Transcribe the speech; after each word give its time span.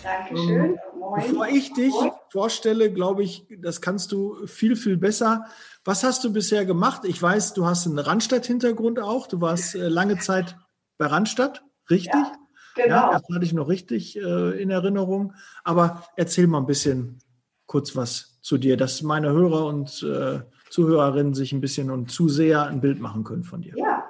Dankeschön. 0.03 0.77
Bevor 1.15 1.47
ich 1.47 1.73
dich 1.73 1.93
vorstelle, 2.29 2.91
glaube 2.91 3.23
ich, 3.23 3.45
das 3.57 3.81
kannst 3.81 4.11
du 4.11 4.45
viel, 4.47 4.75
viel 4.75 4.97
besser. 4.97 5.45
Was 5.83 6.03
hast 6.03 6.23
du 6.23 6.31
bisher 6.31 6.65
gemacht? 6.65 7.03
Ich 7.05 7.21
weiß, 7.21 7.53
du 7.53 7.65
hast 7.65 7.87
einen 7.87 7.99
Randstadt-Hintergrund 7.99 8.99
auch. 8.99 9.27
Du 9.27 9.41
warst 9.41 9.75
äh, 9.75 9.87
lange 9.87 10.17
Zeit 10.19 10.57
bei 10.97 11.07
Randstadt, 11.07 11.63
richtig? 11.89 12.13
Ja, 12.13 12.33
genau. 12.75 12.87
Ja, 12.87 13.11
das 13.11 13.23
hatte 13.33 13.45
ich 13.45 13.53
noch 13.53 13.67
richtig 13.67 14.17
äh, 14.17 14.61
in 14.61 14.69
Erinnerung. 14.69 15.33
Aber 15.63 16.03
erzähl 16.15 16.47
mal 16.47 16.59
ein 16.59 16.67
bisschen 16.67 17.19
kurz 17.65 17.95
was 17.95 18.39
zu 18.41 18.57
dir, 18.57 18.77
dass 18.77 19.01
meine 19.01 19.31
Hörer 19.31 19.65
und 19.65 20.03
äh, 20.03 20.41
Zuhörerinnen 20.69 21.33
sich 21.33 21.51
ein 21.51 21.61
bisschen 21.61 21.91
und 21.91 22.11
Zuseher 22.11 22.65
ein 22.67 22.81
Bild 22.81 22.99
machen 22.99 23.23
können 23.23 23.43
von 23.43 23.61
dir. 23.61 23.73
Ja. 23.75 24.05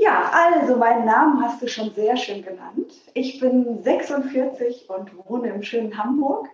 Ja, 0.00 0.30
also 0.32 0.76
meinen 0.76 1.06
Namen 1.06 1.42
hast 1.42 1.60
du 1.60 1.66
schon 1.66 1.90
sehr 1.90 2.16
schön 2.16 2.44
genannt. 2.44 2.92
Ich 3.14 3.40
bin 3.40 3.82
46 3.82 4.88
und 4.88 5.10
wohne 5.28 5.48
im 5.48 5.64
schönen 5.64 5.98
Hamburg. 5.98 6.48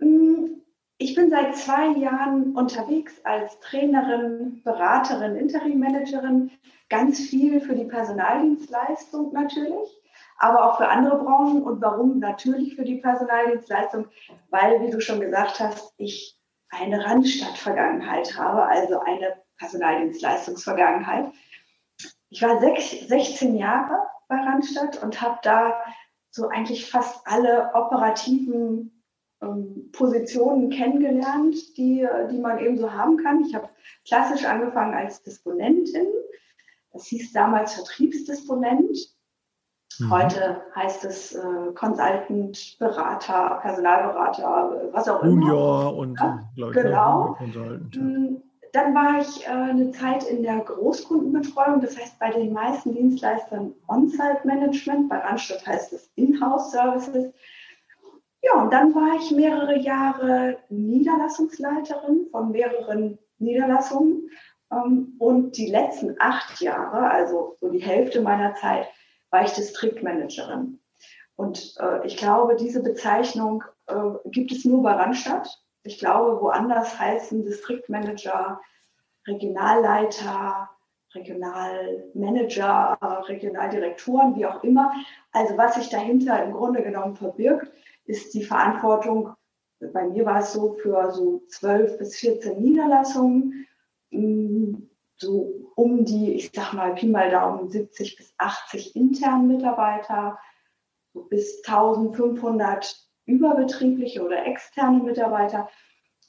Mm, 0.00 0.56
ich 0.98 1.14
bin 1.14 1.30
seit 1.30 1.56
zwei 1.56 1.90
Jahren 1.90 2.56
unterwegs 2.56 3.24
als 3.24 3.60
Trainerin, 3.60 4.62
Beraterin, 4.64 5.36
Interimmanagerin, 5.36 6.50
ganz 6.88 7.20
viel 7.20 7.60
für 7.60 7.76
die 7.76 7.84
Personaldienstleistung 7.84 9.32
natürlich, 9.32 10.02
aber 10.38 10.64
auch 10.64 10.78
für 10.78 10.88
andere 10.88 11.18
Branchen. 11.18 11.62
Und 11.62 11.80
warum 11.80 12.18
natürlich 12.18 12.74
für 12.74 12.84
die 12.84 12.96
Personaldienstleistung? 12.96 14.08
Weil, 14.48 14.80
wie 14.84 14.90
du 14.90 15.00
schon 15.00 15.20
gesagt 15.20 15.60
hast, 15.60 15.94
ich 15.98 16.36
eine 16.70 17.04
Randstadt-Vergangenheit 17.04 18.36
habe, 18.36 18.64
also 18.64 18.98
eine 18.98 19.36
Personaldienstleistungsvergangenheit. 19.56 21.32
Ich 22.30 22.42
war 22.42 22.60
sechs, 22.60 22.90
16 23.08 23.56
Jahre 23.56 24.06
bei 24.28 24.36
Randstadt 24.36 25.02
und 25.02 25.20
habe 25.20 25.38
da 25.42 25.74
so 26.30 26.48
eigentlich 26.48 26.88
fast 26.88 27.26
alle 27.26 27.72
operativen 27.74 29.02
ähm, 29.42 29.90
Positionen 29.92 30.70
kennengelernt, 30.70 31.76
die, 31.76 32.06
die 32.30 32.38
man 32.38 32.60
eben 32.60 32.78
so 32.78 32.92
haben 32.92 33.16
kann. 33.16 33.44
Ich 33.44 33.54
habe 33.54 33.68
klassisch 34.06 34.44
angefangen 34.44 34.94
als 34.94 35.22
Disponentin. 35.22 36.06
Das 36.92 37.06
hieß 37.06 37.32
damals 37.32 37.74
Vertriebsdisponent. 37.74 38.96
Mhm. 39.98 40.10
Heute 40.10 40.62
heißt 40.74 41.04
es 41.04 41.34
äh, 41.34 41.72
Consultant, 41.74 42.76
Berater, 42.78 43.58
Personalberater, 43.60 44.88
was 44.92 45.08
auch 45.08 45.22
immer. 45.22 45.32
Junior 45.32 45.96
und 45.96 46.18
ja, 46.20 46.40
genau. 46.54 46.68
Ich, 46.68 46.74
genau. 46.74 47.34
Consultant. 47.38 48.42
Dann 48.72 48.94
war 48.94 49.20
ich 49.20 49.46
äh, 49.46 49.50
eine 49.50 49.90
Zeit 49.90 50.24
in 50.24 50.42
der 50.42 50.58
Großkundenbetreuung, 50.58 51.80
das 51.80 51.98
heißt 51.98 52.18
bei 52.18 52.30
den 52.30 52.52
meisten 52.52 52.94
Dienstleistern 52.94 53.74
On-Site-Management, 53.88 55.08
bei 55.08 55.18
Randstadt 55.18 55.66
heißt 55.66 55.92
es 55.92 56.10
In-House-Services. 56.14 57.32
Ja, 58.42 58.62
und 58.62 58.72
dann 58.72 58.94
war 58.94 59.16
ich 59.20 59.30
mehrere 59.32 59.76
Jahre 59.78 60.58
Niederlassungsleiterin 60.68 62.28
von 62.30 62.52
mehreren 62.52 63.18
Niederlassungen. 63.38 64.30
Ähm, 64.72 65.14
und 65.18 65.56
die 65.56 65.66
letzten 65.66 66.16
acht 66.18 66.60
Jahre, 66.60 67.10
also 67.10 67.56
so 67.60 67.70
die 67.70 67.82
Hälfte 67.82 68.20
meiner 68.20 68.54
Zeit, 68.54 68.86
war 69.30 69.44
ich 69.44 69.52
Distriktmanagerin. 69.52 70.80
Und 71.36 71.74
äh, 71.78 72.06
ich 72.06 72.16
glaube, 72.16 72.56
diese 72.56 72.82
Bezeichnung 72.82 73.64
äh, 73.86 73.94
gibt 74.26 74.52
es 74.52 74.64
nur 74.64 74.82
bei 74.82 74.92
Randstadt. 74.92 75.48
Ich 75.82 75.98
glaube, 75.98 76.40
woanders 76.40 76.98
heißen 76.98 77.44
Distriktmanager, 77.44 78.60
Regionalleiter, 79.26 80.68
Regionalmanager, 81.14 82.98
Regionaldirektoren, 83.28 84.36
wie 84.36 84.46
auch 84.46 84.62
immer. 84.62 84.92
Also 85.32 85.56
was 85.56 85.74
sich 85.74 85.88
dahinter 85.88 86.42
im 86.44 86.52
Grunde 86.52 86.82
genommen 86.82 87.16
verbirgt, 87.16 87.72
ist 88.04 88.34
die 88.34 88.44
Verantwortung, 88.44 89.34
bei 89.80 90.04
mir 90.04 90.26
war 90.26 90.40
es 90.40 90.52
so, 90.52 90.74
für 90.74 91.10
so 91.10 91.42
12 91.48 91.98
bis 91.98 92.16
14 92.16 92.60
Niederlassungen, 92.60 93.66
mm, 94.10 94.74
so 95.16 95.70
um 95.74 96.04
die, 96.04 96.34
ich 96.34 96.50
sag 96.54 96.74
mal, 96.74 96.94
Pi 96.94 97.06
mal 97.06 97.30
Daumen 97.30 97.70
70 97.70 98.16
bis 98.16 98.34
80 98.36 98.94
internen 98.94 99.48
Mitarbeiter, 99.48 100.38
so 101.14 101.22
bis 101.22 101.62
1500 101.64 103.09
überbetriebliche 103.30 104.24
oder 104.24 104.46
externe 104.46 105.02
Mitarbeiter 105.02 105.68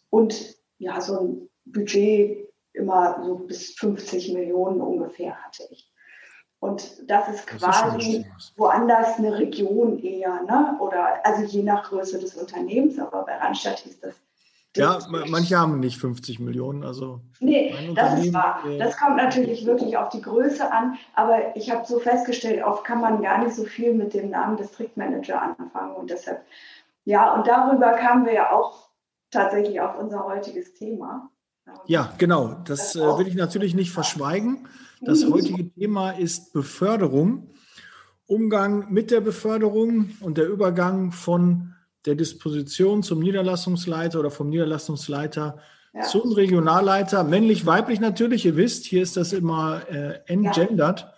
und 0.10 0.56
ja, 0.78 1.02
so 1.02 1.20
ein 1.20 1.50
Budget 1.66 2.50
immer 2.74 3.24
so 3.24 3.36
bis 3.36 3.74
50 3.74 4.34
Millionen 4.34 4.82
ungefähr 4.82 5.36
hatte 5.44 5.64
ich. 5.70 5.92
Und 6.60 7.10
das 7.10 7.28
ist 7.28 7.48
quasi 7.48 8.24
das 8.24 8.46
ist 8.46 8.58
woanders 8.58 9.18
eine 9.18 9.38
Region 9.38 9.98
eher, 9.98 10.44
ne? 10.44 10.78
Oder 10.80 11.26
also 11.26 11.44
je 11.44 11.64
nach 11.64 11.90
Größe 11.90 12.20
des 12.20 12.36
Unternehmens, 12.36 13.00
aber 13.00 13.24
bei 13.24 13.36
Randstadt 13.36 13.80
hieß 13.80 14.00
das. 14.00 14.16
Ja, 14.78 15.00
manche 15.10 15.60
haben 15.60 15.82
nicht 15.82 15.98
50 15.98 16.40
Millionen, 16.40 16.86
also. 16.86 17.20
Nee, 17.40 17.76
das 17.94 18.24
ist 18.24 18.34
wahr. 18.34 18.64
Das 18.80 18.96
kommt 18.96 19.18
natürlich 19.18 19.66
wirklich 19.66 19.98
auf 19.98 20.10
die 20.10 20.22
Größe 20.22 20.72
an, 20.72 20.98
aber 21.14 21.56
ich 21.58 21.70
habe 21.72 21.86
so 21.86 22.00
festgestellt, 22.00 22.64
oft 22.64 22.86
kann 22.86 23.02
man 23.02 23.22
gar 23.22 23.44
nicht 23.44 23.56
so 23.56 23.66
viel 23.66 23.94
mit 23.94 24.14
dem 24.14 24.30
Namen 24.30 24.56
Distriktmanager 24.56 25.42
anfangen 25.42 25.96
und 25.96 26.10
deshalb 26.10 26.46
ja, 27.06 27.34
und 27.34 27.48
darüber 27.48 27.94
kamen 27.94 28.26
wir 28.26 28.34
ja 28.34 28.52
auch 28.52 28.90
tatsächlich 29.32 29.80
auf 29.82 29.98
unser 29.98 30.26
heutiges 30.26 30.74
Thema. 30.74 31.30
Ja, 31.86 32.14
genau. 32.18 32.56
Das, 32.66 32.94
das 32.94 32.96
äh, 32.96 33.18
will 33.18 33.28
ich 33.28 33.36
natürlich 33.36 33.74
nicht 33.74 33.92
verschweigen. 33.92 34.68
Das 35.02 35.24
mhm. 35.24 35.34
heutige 35.34 35.74
Thema 35.74 36.12
ist 36.12 36.54
Beförderung, 36.54 37.50
Umgang 38.26 38.92
mit 38.92 39.12
der 39.12 39.22
Beförderung 39.22 40.12
und 40.22 40.38
der 40.38 40.48
Übergang 40.48 41.12
von 41.12 41.74
der 42.06 42.16
Disposition 42.16 43.04
zum 43.04 43.20
Niederlassungsleiter 43.20 44.20
oder 44.20 44.32
vom 44.32 44.50
Niederlassungsleiter 44.50 45.60
ja. 45.94 46.02
zum 46.02 46.32
Regionalleiter, 46.32 47.24
männlich, 47.24 47.66
weiblich 47.66 48.00
natürlich. 48.00 48.46
Ihr 48.46 48.56
wisst, 48.56 48.86
hier 48.86 49.02
ist 49.02 49.18
das 49.18 49.34
immer 49.34 49.82
äh, 49.90 50.20
entgendert. 50.26 51.02
Ja. 51.02 51.14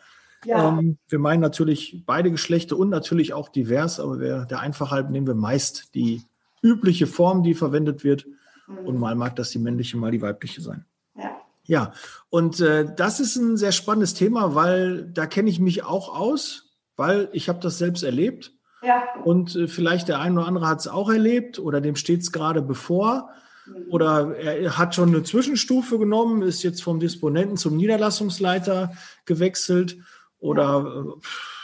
Ja. 0.45 0.69
Ähm, 0.69 0.97
wir 1.07 1.19
meinen 1.19 1.41
natürlich 1.41 2.03
beide 2.05 2.31
Geschlechter 2.31 2.77
und 2.77 2.89
natürlich 2.89 3.33
auch 3.33 3.49
divers, 3.49 3.99
aber 3.99 4.19
wir, 4.19 4.45
der 4.45 4.59
Einfachheit 4.59 5.09
nehmen 5.09 5.27
wir 5.27 5.35
meist 5.35 5.95
die 5.95 6.23
übliche 6.61 7.07
Form, 7.07 7.43
die 7.43 7.53
verwendet 7.53 8.03
wird. 8.03 8.25
Mhm. 8.67 8.77
Und 8.79 8.99
mal 8.99 9.15
mag 9.15 9.35
das 9.35 9.51
die 9.51 9.59
männliche, 9.59 9.97
mal 9.97 10.11
die 10.11 10.21
weibliche 10.21 10.61
sein. 10.61 10.85
Ja, 11.15 11.31
ja. 11.65 11.93
und 12.29 12.59
äh, 12.59 12.93
das 12.95 13.19
ist 13.19 13.35
ein 13.35 13.57
sehr 13.57 13.71
spannendes 13.71 14.13
Thema, 14.13 14.55
weil 14.55 15.05
da 15.05 15.25
kenne 15.25 15.49
ich 15.49 15.59
mich 15.59 15.83
auch 15.83 16.13
aus, 16.15 16.71
weil 16.95 17.29
ich 17.33 17.49
habe 17.49 17.59
das 17.59 17.77
selbst 17.77 18.03
erlebt. 18.03 18.51
Ja. 18.81 19.03
Und 19.23 19.55
äh, 19.55 19.67
vielleicht 19.67 20.09
der 20.09 20.19
eine 20.19 20.39
oder 20.39 20.47
andere 20.47 20.67
hat 20.67 20.79
es 20.79 20.87
auch 20.87 21.09
erlebt 21.09 21.59
oder 21.59 21.79
dem 21.79 21.95
steht 21.95 22.21
es 22.21 22.31
gerade 22.31 22.61
bevor. 22.61 23.29
Mhm. 23.65 23.85
Oder 23.89 24.35
er 24.35 24.77
hat 24.77 24.95
schon 24.95 25.09
eine 25.09 25.23
Zwischenstufe 25.23 25.99
genommen, 25.99 26.41
ist 26.41 26.63
jetzt 26.63 26.83
vom 26.83 26.99
Disponenten 26.99 27.57
zum 27.57 27.77
Niederlassungsleiter 27.77 28.91
gewechselt 29.25 29.97
oder 30.43 31.05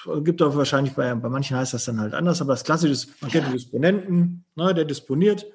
äh, 0.07 0.21
gibt 0.21 0.41
auch 0.41 0.55
wahrscheinlich 0.55 0.95
bei, 0.95 1.13
bei 1.13 1.29
manchen 1.29 1.57
heißt 1.57 1.73
das 1.73 1.85
dann 1.85 1.99
halt 1.99 2.13
anders, 2.13 2.41
aber 2.41 2.53
das 2.53 2.63
Klassische 2.63 2.93
ist, 2.93 3.21
man 3.21 3.29
kennt 3.29 3.47
den 3.47 3.53
Disponenten, 3.53 4.45
ne, 4.55 4.73
der 4.73 4.85
disponiert, 4.85 5.45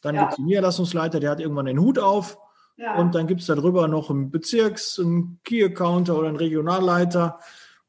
dann 0.00 0.16
ja. 0.16 0.22
gibt 0.22 0.32
es 0.32 0.36
den 0.36 0.46
Niederlassungsleiter, 0.46 1.20
der 1.20 1.30
hat 1.30 1.40
irgendwann 1.40 1.66
den 1.66 1.78
Hut 1.78 1.98
auf. 1.98 2.38
Ja. 2.78 2.96
und 2.96 3.14
dann 3.14 3.26
gibt 3.26 3.42
es 3.42 3.46
darüber 3.46 3.86
noch 3.86 4.08
einen 4.08 4.30
Bezirks-, 4.30 4.98
einen 4.98 5.38
Key-Accounter 5.44 6.18
oder 6.18 6.28
einen 6.28 6.38
Regionalleiter. 6.38 7.38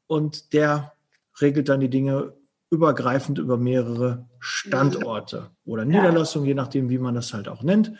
Und 0.06 0.52
der 0.52 0.92
regelt 1.40 1.70
dann 1.70 1.80
die 1.80 1.88
Dinge 1.88 2.34
übergreifend 2.70 3.38
über 3.38 3.56
mehrere 3.56 4.28
Standorte 4.40 5.50
oder 5.64 5.86
Niederlassungen, 5.86 6.46
je 6.46 6.54
nachdem, 6.54 6.90
wie 6.90 6.98
man 6.98 7.14
das 7.14 7.32
halt 7.32 7.48
auch 7.48 7.62
nennt. 7.62 7.92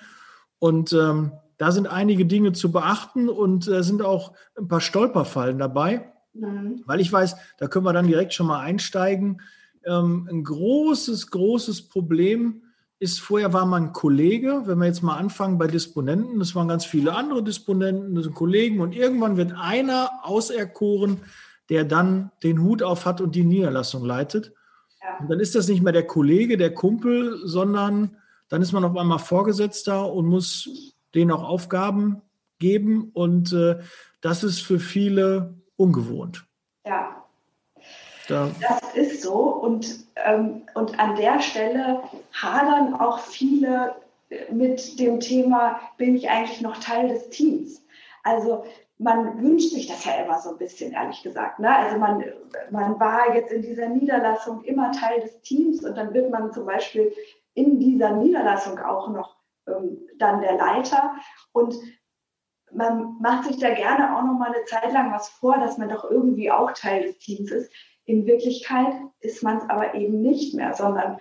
Und 0.58 0.92
ähm, 0.92 1.32
da 1.56 1.72
sind 1.72 1.86
einige 1.86 2.26
Dinge 2.26 2.52
zu 2.52 2.70
beachten 2.70 3.30
und 3.30 3.66
äh, 3.66 3.82
sind 3.82 4.02
auch 4.02 4.34
ein 4.56 4.68
paar 4.68 4.82
Stolperfallen 4.82 5.58
dabei, 5.58 6.12
mhm. 6.34 6.82
weil 6.86 7.00
ich 7.00 7.12
weiß, 7.12 7.36
da 7.58 7.66
können 7.66 7.86
wir 7.86 7.92
dann 7.92 8.06
direkt 8.06 8.34
schon 8.34 8.46
mal 8.46 8.60
einsteigen. 8.60 9.40
Ähm, 9.84 10.28
ein 10.30 10.44
großes, 10.44 11.30
großes 11.30 11.88
Problem 11.88 12.62
ist, 12.98 13.20
vorher 13.20 13.52
war 13.52 13.66
man 13.66 13.92
Kollege, 13.92 14.62
wenn 14.66 14.78
wir 14.78 14.86
jetzt 14.86 15.02
mal 15.02 15.16
anfangen 15.16 15.58
bei 15.58 15.66
Disponenten, 15.66 16.38
das 16.38 16.54
waren 16.54 16.68
ganz 16.68 16.84
viele 16.84 17.14
andere 17.14 17.42
Disponenten, 17.42 18.14
das 18.14 18.24
sind 18.24 18.34
Kollegen 18.34 18.80
und 18.80 18.94
irgendwann 18.94 19.36
wird 19.36 19.52
einer 19.52 20.10
auserkoren, 20.22 21.18
der 21.68 21.84
dann 21.84 22.30
den 22.42 22.62
Hut 22.62 22.82
auf 22.82 23.06
hat 23.06 23.20
und 23.20 23.34
die 23.34 23.44
Niederlassung 23.44 24.04
leitet. 24.04 24.52
Ja. 25.02 25.18
Und 25.20 25.30
dann 25.30 25.40
ist 25.40 25.54
das 25.54 25.68
nicht 25.68 25.82
mehr 25.82 25.92
der 25.92 26.06
Kollege, 26.06 26.56
der 26.56 26.72
Kumpel, 26.72 27.38
sondern 27.44 28.16
dann 28.48 28.62
ist 28.62 28.72
man 28.72 28.84
auf 28.84 28.96
einmal 28.96 29.18
Vorgesetzter 29.18 30.12
und 30.12 30.26
muss 30.26 30.94
denen 31.14 31.30
auch 31.30 31.42
Aufgaben 31.42 32.22
geben. 32.58 33.10
Und 33.12 33.52
äh, 33.52 33.80
das 34.20 34.44
ist 34.44 34.60
für 34.60 34.78
viele 34.78 35.54
ungewohnt. 35.76 36.46
Ja. 36.86 37.24
Da. 38.28 38.50
Das 38.60 38.94
ist 38.94 39.22
so. 39.22 39.34
Und, 39.34 40.06
ähm, 40.16 40.62
und 40.74 40.98
an 40.98 41.16
der 41.16 41.40
Stelle 41.40 42.02
hadern 42.32 42.94
auch 42.94 43.18
viele 43.18 43.94
mit 44.50 44.98
dem 44.98 45.20
Thema, 45.20 45.80
bin 45.96 46.16
ich 46.16 46.30
eigentlich 46.30 46.60
noch 46.60 46.78
Teil 46.78 47.08
des 47.08 47.28
Teams? 47.30 47.84
Also 48.22 48.64
man 48.98 49.42
wünscht 49.42 49.70
sich 49.70 49.86
das 49.86 50.04
ja 50.04 50.24
immer 50.24 50.38
so 50.40 50.50
ein 50.50 50.58
bisschen, 50.58 50.92
ehrlich 50.92 51.22
gesagt. 51.22 51.58
Ne? 51.58 51.74
Also 51.74 51.98
man, 51.98 52.24
man 52.70 52.98
war 53.00 53.34
jetzt 53.34 53.52
in 53.52 53.62
dieser 53.62 53.88
Niederlassung 53.88 54.62
immer 54.64 54.92
Teil 54.92 55.20
des 55.20 55.40
Teams 55.42 55.84
und 55.84 55.96
dann 55.96 56.14
wird 56.14 56.30
man 56.30 56.52
zum 56.52 56.66
Beispiel 56.66 57.12
in 57.54 57.78
dieser 57.78 58.12
Niederlassung 58.12 58.78
auch 58.78 59.08
noch 59.08 59.36
ähm, 59.66 59.98
dann 60.18 60.40
der 60.40 60.56
Leiter. 60.56 61.14
Und 61.52 61.74
man 62.74 63.16
macht 63.20 63.46
sich 63.46 63.58
da 63.58 63.72
gerne 63.72 64.16
auch 64.16 64.22
noch 64.22 64.38
mal 64.38 64.52
eine 64.52 64.64
Zeit 64.64 64.92
lang 64.92 65.12
was 65.12 65.28
vor, 65.28 65.58
dass 65.58 65.78
man 65.78 65.88
doch 65.88 66.10
irgendwie 66.10 66.50
auch 66.50 66.72
Teil 66.72 67.02
des 67.02 67.18
Teams 67.18 67.50
ist. 67.50 67.70
In 68.04 68.26
Wirklichkeit 68.26 68.92
ist 69.20 69.42
man 69.42 69.58
es 69.58 69.70
aber 69.70 69.94
eben 69.94 70.20
nicht 70.20 70.54
mehr, 70.54 70.74
sondern 70.74 71.18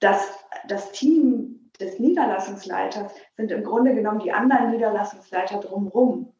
das, 0.00 0.20
das 0.68 0.92
Team 0.92 1.70
des 1.80 1.98
Niederlassungsleiters 1.98 3.12
sind 3.36 3.50
im 3.50 3.64
Grunde 3.64 3.94
genommen 3.94 4.20
die 4.20 4.32
anderen 4.32 4.70
Niederlassungsleiter 4.70 5.58
drumherum. 5.58 6.32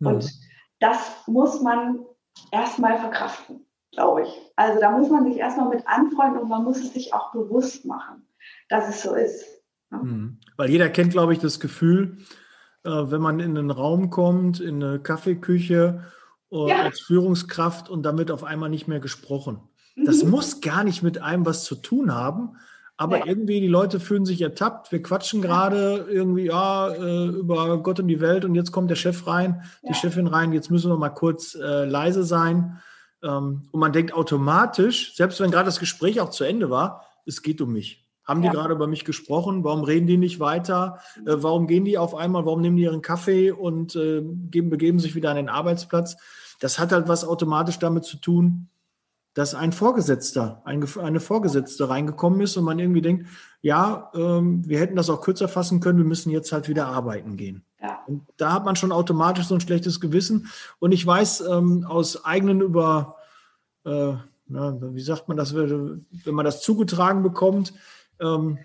Mhm. 0.00 0.06
Und 0.06 0.32
das 0.80 0.98
muss 1.26 1.60
man 1.62 2.04
erstmal 2.50 2.98
verkraften, 2.98 3.66
glaube 3.92 4.22
ich. 4.22 4.52
Also 4.56 4.80
da 4.80 4.90
muss 4.90 5.08
man 5.08 5.24
sich 5.24 5.36
erstmal 5.36 5.68
mit 5.68 5.86
anfreunden 5.86 6.40
und 6.40 6.48
man 6.48 6.64
muss 6.64 6.78
es 6.78 6.92
sich 6.92 7.14
auch 7.14 7.32
bewusst 7.32 7.84
machen, 7.84 8.26
dass 8.68 8.88
es 8.88 9.02
so 9.02 9.14
ist. 9.14 9.44
Ja. 9.92 9.98
Mhm. 9.98 10.40
Weil 10.56 10.70
jeder 10.70 10.88
kennt, 10.88 11.12
glaube 11.12 11.32
ich, 11.32 11.38
das 11.38 11.60
Gefühl, 11.60 12.18
wenn 12.90 13.20
man 13.20 13.40
in 13.40 13.56
einen 13.56 13.70
Raum 13.70 14.10
kommt, 14.10 14.60
in 14.60 14.82
eine 14.82 14.98
Kaffeeküche 14.98 16.04
äh, 16.50 16.68
ja. 16.68 16.82
als 16.82 17.00
Führungskraft 17.00 17.88
und 17.88 18.02
damit 18.02 18.30
auf 18.30 18.44
einmal 18.44 18.70
nicht 18.70 18.88
mehr 18.88 19.00
gesprochen. 19.00 19.60
Das 20.04 20.22
mhm. 20.22 20.30
muss 20.30 20.60
gar 20.60 20.84
nicht 20.84 21.02
mit 21.02 21.22
einem 21.22 21.46
was 21.46 21.64
zu 21.64 21.74
tun 21.74 22.14
haben, 22.14 22.56
aber 22.96 23.18
ja. 23.18 23.26
irgendwie 23.26 23.60
die 23.60 23.68
Leute 23.68 24.00
fühlen 24.00 24.24
sich 24.24 24.40
ertappt. 24.40 24.92
Wir 24.92 25.02
quatschen 25.02 25.42
gerade 25.42 26.06
irgendwie 26.08 26.46
ja, 26.46 26.88
äh, 26.90 27.26
über 27.26 27.82
Gott 27.82 28.00
und 28.00 28.08
die 28.08 28.20
Welt 28.20 28.44
und 28.44 28.54
jetzt 28.54 28.72
kommt 28.72 28.90
der 28.90 28.96
Chef 28.96 29.26
rein, 29.26 29.62
ja. 29.82 29.90
die 29.90 29.94
Chefin 29.94 30.26
rein, 30.26 30.52
jetzt 30.52 30.70
müssen 30.70 30.90
wir 30.90 30.96
mal 30.96 31.10
kurz 31.10 31.54
äh, 31.54 31.84
leise 31.84 32.24
sein. 32.24 32.80
Ähm, 33.22 33.68
und 33.70 33.80
man 33.80 33.92
denkt 33.92 34.12
automatisch, 34.14 35.14
selbst 35.14 35.40
wenn 35.40 35.50
gerade 35.50 35.66
das 35.66 35.80
Gespräch 35.80 36.20
auch 36.20 36.30
zu 36.30 36.44
Ende 36.44 36.70
war, 36.70 37.04
es 37.24 37.42
geht 37.42 37.60
um 37.60 37.72
mich. 37.72 38.05
Haben 38.26 38.42
die 38.42 38.46
ja. 38.46 38.52
gerade 38.52 38.74
über 38.74 38.86
mich 38.86 39.04
gesprochen? 39.04 39.62
Warum 39.62 39.84
reden 39.84 40.06
die 40.06 40.16
nicht 40.16 40.40
weiter? 40.40 40.98
Äh, 41.24 41.36
warum 41.36 41.66
gehen 41.66 41.84
die 41.84 41.96
auf 41.96 42.14
einmal? 42.14 42.44
Warum 42.44 42.60
nehmen 42.60 42.76
die 42.76 42.82
ihren 42.82 43.02
Kaffee 43.02 43.52
und 43.52 43.94
äh, 43.94 44.22
geben, 44.50 44.68
begeben 44.68 44.98
sich 44.98 45.14
wieder 45.14 45.30
an 45.30 45.36
den 45.36 45.48
Arbeitsplatz? 45.48 46.16
Das 46.60 46.78
hat 46.78 46.92
halt 46.92 47.08
was 47.08 47.24
automatisch 47.24 47.78
damit 47.78 48.04
zu 48.04 48.16
tun, 48.16 48.68
dass 49.36 49.54
ein 49.54 49.70
Vorgesetzter, 49.70 50.62
ein, 50.64 50.82
eine 50.98 51.20
Vorgesetzte 51.20 51.90
reingekommen 51.90 52.40
ist 52.40 52.56
und 52.56 52.64
man 52.64 52.78
irgendwie 52.78 53.02
denkt, 53.02 53.26
ja, 53.60 54.10
ähm, 54.14 54.66
wir 54.66 54.80
hätten 54.80 54.96
das 54.96 55.10
auch 55.10 55.20
kürzer 55.20 55.46
fassen 55.46 55.80
können, 55.80 55.98
wir 55.98 56.06
müssen 56.06 56.30
jetzt 56.30 56.52
halt 56.52 56.68
wieder 56.68 56.86
arbeiten 56.86 57.36
gehen. 57.36 57.62
Ja. 57.82 58.00
Und 58.06 58.22
da 58.38 58.52
hat 58.52 58.64
man 58.64 58.76
schon 58.76 58.92
automatisch 58.92 59.46
so 59.46 59.54
ein 59.54 59.60
schlechtes 59.60 60.00
Gewissen. 60.00 60.48
Und 60.78 60.92
ich 60.92 61.06
weiß 61.06 61.42
ähm, 61.42 61.84
aus 61.86 62.24
eigenen 62.24 62.62
über, 62.62 63.16
äh, 63.84 64.14
na, 64.46 64.78
wie 64.80 65.02
sagt 65.02 65.28
man 65.28 65.36
das, 65.36 65.54
wenn 65.54 66.06
man 66.24 66.44
das 66.46 66.62
zugetragen 66.62 67.22
bekommt, 67.22 67.74
ähm, 68.20 68.58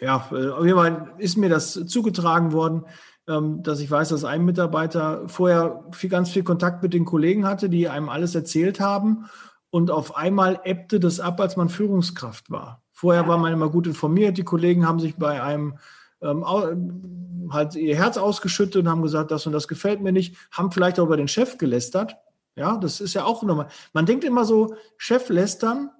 ja, 0.00 0.28
äh, 0.32 0.48
auf 0.50 0.64
jeden 0.64 0.78
Fall 0.78 1.14
ist 1.18 1.36
mir 1.36 1.48
das 1.48 1.72
zugetragen 1.86 2.52
worden, 2.52 2.84
ähm, 3.28 3.62
dass 3.62 3.80
ich 3.80 3.90
weiß, 3.90 4.08
dass 4.08 4.24
ein 4.24 4.44
Mitarbeiter 4.44 5.28
vorher 5.28 5.84
viel, 5.92 6.10
ganz 6.10 6.30
viel 6.30 6.42
Kontakt 6.42 6.82
mit 6.82 6.92
den 6.92 7.04
Kollegen 7.04 7.46
hatte, 7.46 7.68
die 7.68 7.88
einem 7.88 8.08
alles 8.08 8.34
erzählt 8.34 8.80
haben. 8.80 9.26
Und 9.70 9.90
auf 9.90 10.16
einmal 10.16 10.60
ebbte 10.64 11.00
das 11.00 11.20
ab, 11.20 11.40
als 11.40 11.56
man 11.56 11.68
Führungskraft 11.68 12.50
war. 12.50 12.82
Vorher 12.90 13.26
war 13.26 13.38
man 13.38 13.52
immer 13.52 13.70
gut 13.70 13.86
informiert. 13.86 14.36
Die 14.36 14.44
Kollegen 14.44 14.86
haben 14.86 15.00
sich 15.00 15.16
bei 15.16 15.42
einem 15.42 15.78
ähm, 16.20 16.44
halt 17.50 17.74
ihr 17.74 17.96
Herz 17.96 18.16
ausgeschüttet 18.16 18.82
und 18.82 18.88
haben 18.88 19.02
gesagt, 19.02 19.30
das 19.30 19.46
und 19.46 19.52
das 19.52 19.68
gefällt 19.68 20.00
mir 20.00 20.12
nicht, 20.12 20.36
haben 20.50 20.70
vielleicht 20.70 21.00
auch 21.00 21.06
über 21.06 21.16
den 21.16 21.28
Chef 21.28 21.58
gelästert. 21.58 22.16
Ja, 22.54 22.76
das 22.76 23.00
ist 23.00 23.14
ja 23.14 23.24
auch 23.24 23.42
nochmal. 23.42 23.68
Man 23.92 24.06
denkt 24.06 24.24
immer 24.24 24.44
so, 24.44 24.74
Chef 24.98 25.28
lästern, 25.30 25.90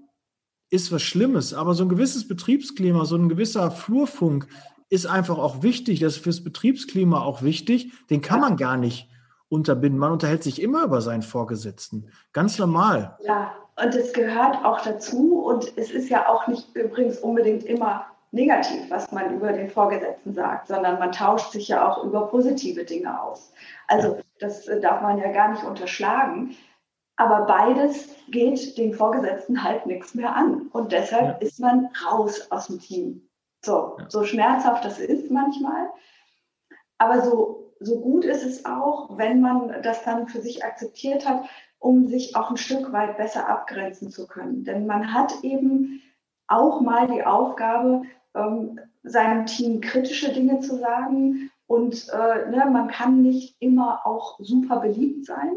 ist 0.72 0.90
was 0.90 1.02
Schlimmes, 1.02 1.52
aber 1.52 1.74
so 1.74 1.84
ein 1.84 1.90
gewisses 1.90 2.26
Betriebsklima, 2.26 3.04
so 3.04 3.16
ein 3.16 3.28
gewisser 3.28 3.70
Flurfunk 3.70 4.48
ist 4.88 5.06
einfach 5.06 5.38
auch 5.38 5.62
wichtig. 5.62 6.00
Das 6.00 6.16
ist 6.16 6.24
fürs 6.24 6.42
Betriebsklima 6.42 7.20
auch 7.22 7.42
wichtig. 7.42 7.92
Den 8.08 8.22
kann 8.22 8.40
man 8.40 8.56
gar 8.56 8.78
nicht 8.78 9.08
unterbinden. 9.50 9.98
Man 9.98 10.12
unterhält 10.12 10.42
sich 10.42 10.62
immer 10.62 10.84
über 10.84 11.02
seinen 11.02 11.22
Vorgesetzten. 11.22 12.08
Ganz 12.32 12.58
normal. 12.58 13.18
Ja, 13.22 13.52
und 13.76 13.94
es 13.94 14.14
gehört 14.14 14.64
auch 14.64 14.80
dazu. 14.80 15.44
Und 15.44 15.76
es 15.76 15.90
ist 15.90 16.08
ja 16.08 16.26
auch 16.26 16.46
nicht 16.46 16.74
übrigens 16.74 17.18
unbedingt 17.18 17.64
immer 17.64 18.06
negativ, 18.30 18.90
was 18.90 19.12
man 19.12 19.34
über 19.34 19.52
den 19.52 19.68
Vorgesetzten 19.68 20.32
sagt, 20.32 20.68
sondern 20.68 20.98
man 20.98 21.12
tauscht 21.12 21.52
sich 21.52 21.68
ja 21.68 21.86
auch 21.86 22.02
über 22.02 22.28
positive 22.28 22.84
Dinge 22.84 23.22
aus. 23.22 23.52
Also 23.88 24.20
das 24.40 24.64
darf 24.80 25.02
man 25.02 25.18
ja 25.18 25.30
gar 25.32 25.50
nicht 25.50 25.64
unterschlagen. 25.64 26.56
Aber 27.16 27.46
beides 27.46 28.08
geht 28.28 28.78
den 28.78 28.94
Vorgesetzten 28.94 29.62
halt 29.62 29.86
nichts 29.86 30.14
mehr 30.14 30.34
an. 30.34 30.68
Und 30.72 30.92
deshalb 30.92 31.40
ja. 31.40 31.46
ist 31.46 31.60
man 31.60 31.90
raus 32.06 32.50
aus 32.50 32.68
dem 32.68 32.80
Team. 32.80 33.28
So, 33.64 33.96
ja. 33.98 34.06
so 34.08 34.24
schmerzhaft 34.24 34.84
das 34.84 34.98
ist 34.98 35.30
manchmal. 35.30 35.90
Aber 36.98 37.22
so, 37.22 37.74
so 37.80 38.00
gut 38.00 38.24
ist 38.24 38.44
es 38.44 38.64
auch, 38.64 39.16
wenn 39.18 39.40
man 39.40 39.82
das 39.82 40.04
dann 40.04 40.28
für 40.28 40.40
sich 40.40 40.64
akzeptiert 40.64 41.28
hat, 41.28 41.44
um 41.78 42.06
sich 42.06 42.36
auch 42.36 42.50
ein 42.50 42.56
Stück 42.56 42.92
weit 42.92 43.16
besser 43.16 43.48
abgrenzen 43.48 44.10
zu 44.10 44.26
können. 44.26 44.64
Denn 44.64 44.86
man 44.86 45.12
hat 45.12 45.42
eben 45.42 46.00
auch 46.46 46.80
mal 46.80 47.08
die 47.08 47.24
Aufgabe, 47.24 48.02
ähm, 48.34 48.80
seinem 49.02 49.46
Team 49.46 49.80
kritische 49.80 50.32
Dinge 50.32 50.60
zu 50.60 50.78
sagen. 50.78 51.50
Und 51.66 52.08
äh, 52.10 52.50
ne, 52.50 52.68
man 52.70 52.88
kann 52.88 53.22
nicht 53.22 53.56
immer 53.60 54.06
auch 54.06 54.38
super 54.40 54.80
beliebt 54.80 55.26
sein. 55.26 55.56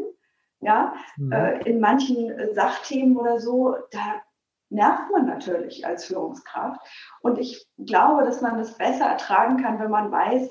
Ja, 0.60 0.94
mhm. 1.16 1.32
äh, 1.32 1.60
in 1.68 1.80
manchen 1.80 2.30
äh, 2.30 2.54
Sachthemen 2.54 3.16
oder 3.16 3.40
so, 3.40 3.76
da 3.90 4.22
nervt 4.70 5.10
man 5.12 5.26
natürlich 5.26 5.86
als 5.86 6.06
Führungskraft. 6.06 6.80
Und 7.20 7.38
ich 7.38 7.66
glaube, 7.78 8.24
dass 8.24 8.40
man 8.40 8.58
das 8.58 8.76
besser 8.76 9.06
ertragen 9.06 9.62
kann, 9.62 9.78
wenn 9.78 9.90
man 9.90 10.10
weiß, 10.10 10.50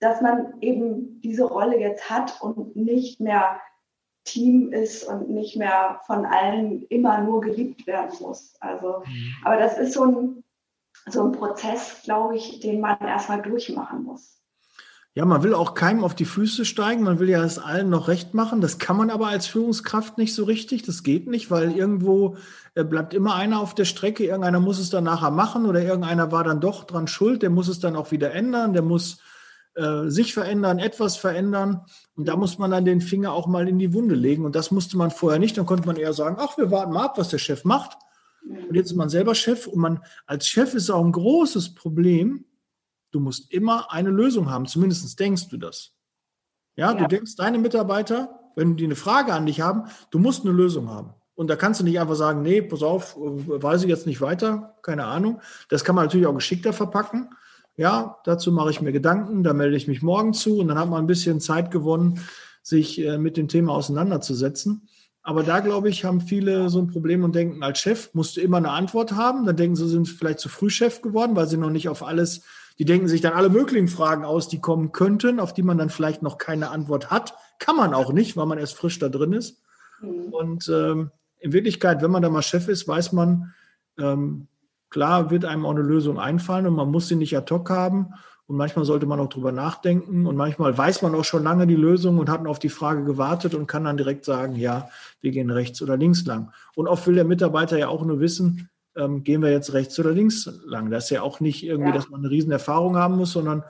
dass 0.00 0.20
man 0.20 0.60
eben 0.60 1.20
diese 1.20 1.44
Rolle 1.44 1.78
jetzt 1.78 2.10
hat 2.10 2.40
und 2.42 2.76
nicht 2.76 3.20
mehr 3.20 3.60
Team 4.24 4.72
ist 4.72 5.04
und 5.04 5.30
nicht 5.30 5.56
mehr 5.56 6.00
von 6.06 6.24
allen 6.24 6.82
immer 6.86 7.20
nur 7.20 7.40
geliebt 7.40 7.86
werden 7.86 8.16
muss. 8.20 8.56
Also, 8.60 9.02
mhm. 9.06 9.34
aber 9.44 9.56
das 9.56 9.78
ist 9.78 9.92
so 9.92 10.04
ein, 10.04 10.44
so 11.06 11.24
ein 11.24 11.32
Prozess, 11.32 12.02
glaube 12.04 12.36
ich, 12.36 12.60
den 12.60 12.80
man 12.80 12.98
erstmal 13.00 13.42
durchmachen 13.42 14.02
muss. 14.02 14.42
Ja, 15.16 15.24
man 15.24 15.44
will 15.44 15.54
auch 15.54 15.74
keinem 15.74 16.02
auf 16.02 16.16
die 16.16 16.24
Füße 16.24 16.64
steigen, 16.64 17.04
man 17.04 17.20
will 17.20 17.28
ja 17.28 17.44
es 17.44 17.60
allen 17.60 17.88
noch 17.88 18.08
recht 18.08 18.34
machen. 18.34 18.60
Das 18.60 18.78
kann 18.78 18.96
man 18.96 19.10
aber 19.10 19.28
als 19.28 19.46
Führungskraft 19.46 20.18
nicht 20.18 20.34
so 20.34 20.42
richtig. 20.42 20.82
Das 20.82 21.04
geht 21.04 21.28
nicht, 21.28 21.52
weil 21.52 21.70
irgendwo 21.70 22.36
äh, 22.74 22.82
bleibt 22.82 23.14
immer 23.14 23.36
einer 23.36 23.60
auf 23.60 23.76
der 23.76 23.84
Strecke. 23.84 24.24
Irgendeiner 24.24 24.58
muss 24.58 24.80
es 24.80 24.90
dann 24.90 25.04
nachher 25.04 25.30
machen 25.30 25.66
oder 25.66 25.80
irgendeiner 25.80 26.32
war 26.32 26.42
dann 26.42 26.60
doch 26.60 26.82
dran 26.82 27.06
schuld. 27.06 27.42
Der 27.42 27.50
muss 27.50 27.68
es 27.68 27.78
dann 27.78 27.94
auch 27.94 28.10
wieder 28.10 28.32
ändern. 28.32 28.72
Der 28.72 28.82
muss 28.82 29.18
äh, 29.76 30.08
sich 30.08 30.34
verändern, 30.34 30.80
etwas 30.80 31.16
verändern. 31.16 31.82
Und 32.16 32.26
da 32.26 32.34
muss 32.34 32.58
man 32.58 32.72
dann 32.72 32.84
den 32.84 33.00
Finger 33.00 33.34
auch 33.34 33.46
mal 33.46 33.68
in 33.68 33.78
die 33.78 33.94
Wunde 33.94 34.16
legen. 34.16 34.44
Und 34.44 34.56
das 34.56 34.72
musste 34.72 34.96
man 34.96 35.12
vorher 35.12 35.38
nicht. 35.38 35.56
Dann 35.56 35.66
konnte 35.66 35.86
man 35.86 35.94
eher 35.94 36.12
sagen, 36.12 36.38
ach, 36.40 36.58
wir 36.58 36.72
warten 36.72 36.92
mal 36.92 37.04
ab, 37.04 37.18
was 37.18 37.28
der 37.28 37.38
Chef 37.38 37.64
macht. 37.64 37.96
Und 38.42 38.74
jetzt 38.74 38.90
ist 38.90 38.96
man 38.96 39.08
selber 39.08 39.36
Chef. 39.36 39.68
Und 39.68 39.78
man 39.78 40.00
als 40.26 40.48
Chef 40.48 40.74
ist 40.74 40.90
auch 40.90 41.04
ein 41.04 41.12
großes 41.12 41.76
Problem, 41.76 42.46
Du 43.14 43.20
musst 43.20 43.52
immer 43.52 43.92
eine 43.92 44.10
Lösung 44.10 44.50
haben, 44.50 44.66
zumindest 44.66 45.20
denkst 45.20 45.48
du 45.48 45.56
das. 45.56 45.92
Ja, 46.74 46.90
ja, 46.90 46.94
du 46.98 47.06
denkst, 47.06 47.36
deine 47.36 47.58
Mitarbeiter, 47.58 48.40
wenn 48.56 48.76
die 48.76 48.82
eine 48.82 48.96
Frage 48.96 49.32
an 49.32 49.46
dich 49.46 49.60
haben, 49.60 49.84
du 50.10 50.18
musst 50.18 50.44
eine 50.44 50.52
Lösung 50.52 50.90
haben. 50.90 51.14
Und 51.36 51.48
da 51.48 51.54
kannst 51.54 51.78
du 51.78 51.84
nicht 51.84 52.00
einfach 52.00 52.16
sagen, 52.16 52.42
nee, 52.42 52.60
pass 52.60 52.82
auf, 52.82 53.14
weiß 53.16 53.84
ich 53.84 53.88
jetzt 53.88 54.08
nicht 54.08 54.20
weiter, 54.20 54.74
keine 54.82 55.04
Ahnung. 55.04 55.40
Das 55.68 55.84
kann 55.84 55.94
man 55.94 56.06
natürlich 56.06 56.26
auch 56.26 56.34
geschickter 56.34 56.72
verpacken. 56.72 57.30
ja, 57.76 58.18
dazu 58.24 58.50
mache 58.50 58.70
ich 58.70 58.80
mir 58.80 58.90
Gedanken, 58.90 59.44
da 59.44 59.52
melde 59.52 59.76
ich 59.76 59.86
mich 59.86 60.02
morgen 60.02 60.34
zu 60.34 60.58
und 60.58 60.66
dann 60.66 60.78
hat 60.78 60.88
man 60.88 61.04
ein 61.04 61.06
bisschen 61.06 61.40
Zeit 61.40 61.70
gewonnen, 61.70 62.18
sich 62.64 63.00
äh, 63.00 63.16
mit 63.16 63.36
dem 63.36 63.46
Thema 63.46 63.74
auseinanderzusetzen. 63.74 64.88
Aber 65.22 65.44
da, 65.44 65.60
glaube 65.60 65.88
ich, 65.88 66.04
haben 66.04 66.20
viele 66.20 66.68
so 66.68 66.80
ein 66.80 66.88
Problem 66.88 67.22
und 67.22 67.36
denken, 67.36 67.62
als 67.62 67.78
Chef 67.78 68.12
musst 68.12 68.36
du 68.36 68.40
immer 68.40 68.56
eine 68.56 68.70
Antwort 68.70 69.12
haben. 69.12 69.46
Dann 69.46 69.56
denken 69.56 69.76
sie, 69.76 69.88
sind 69.88 70.08
vielleicht 70.08 70.40
zu 70.40 70.48
früh 70.48 70.68
Chef 70.68 71.00
geworden, 71.00 71.36
weil 71.36 71.46
sie 71.46 71.56
noch 71.56 71.70
nicht 71.70 71.88
auf 71.88 72.02
alles, 72.02 72.42
die 72.78 72.84
denken 72.84 73.08
sich 73.08 73.20
dann 73.20 73.34
alle 73.34 73.48
möglichen 73.48 73.88
Fragen 73.88 74.24
aus, 74.24 74.48
die 74.48 74.60
kommen 74.60 74.92
könnten, 74.92 75.38
auf 75.38 75.54
die 75.54 75.62
man 75.62 75.78
dann 75.78 75.90
vielleicht 75.90 76.22
noch 76.22 76.38
keine 76.38 76.70
Antwort 76.70 77.10
hat. 77.10 77.34
Kann 77.58 77.76
man 77.76 77.94
auch 77.94 78.12
nicht, 78.12 78.36
weil 78.36 78.46
man 78.46 78.58
erst 78.58 78.74
frisch 78.74 78.98
da 78.98 79.08
drin 79.08 79.32
ist. 79.32 79.62
Mhm. 80.00 80.32
Und 80.32 80.68
ähm, 80.68 81.10
in 81.38 81.52
Wirklichkeit, 81.52 82.02
wenn 82.02 82.10
man 82.10 82.22
da 82.22 82.30
mal 82.30 82.42
Chef 82.42 82.68
ist, 82.68 82.88
weiß 82.88 83.12
man, 83.12 83.54
ähm, 83.98 84.48
klar 84.90 85.30
wird 85.30 85.44
einem 85.44 85.66
auch 85.66 85.70
eine 85.70 85.82
Lösung 85.82 86.18
einfallen 86.18 86.66
und 86.66 86.74
man 86.74 86.90
muss 86.90 87.08
sie 87.08 87.16
nicht 87.16 87.36
ad 87.36 87.52
hoc 87.54 87.70
haben. 87.70 88.14
Und 88.46 88.56
manchmal 88.56 88.84
sollte 88.84 89.06
man 89.06 89.20
auch 89.20 89.28
drüber 89.28 89.52
nachdenken. 89.52 90.26
Und 90.26 90.36
manchmal 90.36 90.76
weiß 90.76 91.00
man 91.00 91.14
auch 91.14 91.24
schon 91.24 91.44
lange 91.44 91.66
die 91.66 91.76
Lösung 91.76 92.18
und 92.18 92.28
hat 92.28 92.46
auf 92.46 92.58
die 92.58 92.68
Frage 92.68 93.04
gewartet 93.04 93.54
und 93.54 93.66
kann 93.66 93.84
dann 93.84 93.96
direkt 93.96 94.24
sagen, 94.26 94.54
ja, 94.56 94.90
wir 95.20 95.30
gehen 95.30 95.50
rechts 95.50 95.80
oder 95.80 95.96
links 95.96 96.26
lang. 96.26 96.52
Und 96.74 96.86
oft 96.86 97.06
will 97.06 97.14
der 97.14 97.24
Mitarbeiter 97.24 97.78
ja 97.78 97.88
auch 97.88 98.04
nur 98.04 98.20
wissen, 98.20 98.68
ähm, 98.96 99.24
gehen 99.24 99.42
wir 99.42 99.50
jetzt 99.50 99.72
rechts 99.72 99.98
oder 99.98 100.12
links 100.12 100.48
lang. 100.64 100.90
Das 100.90 101.04
ist 101.04 101.10
ja 101.10 101.22
auch 101.22 101.40
nicht 101.40 101.64
irgendwie, 101.64 101.90
ja. 101.90 101.94
dass 101.94 102.10
man 102.10 102.20
eine 102.20 102.30
riesen 102.30 102.52
Erfahrung 102.52 102.96
haben 102.96 103.16
muss, 103.16 103.32
sondern 103.32 103.64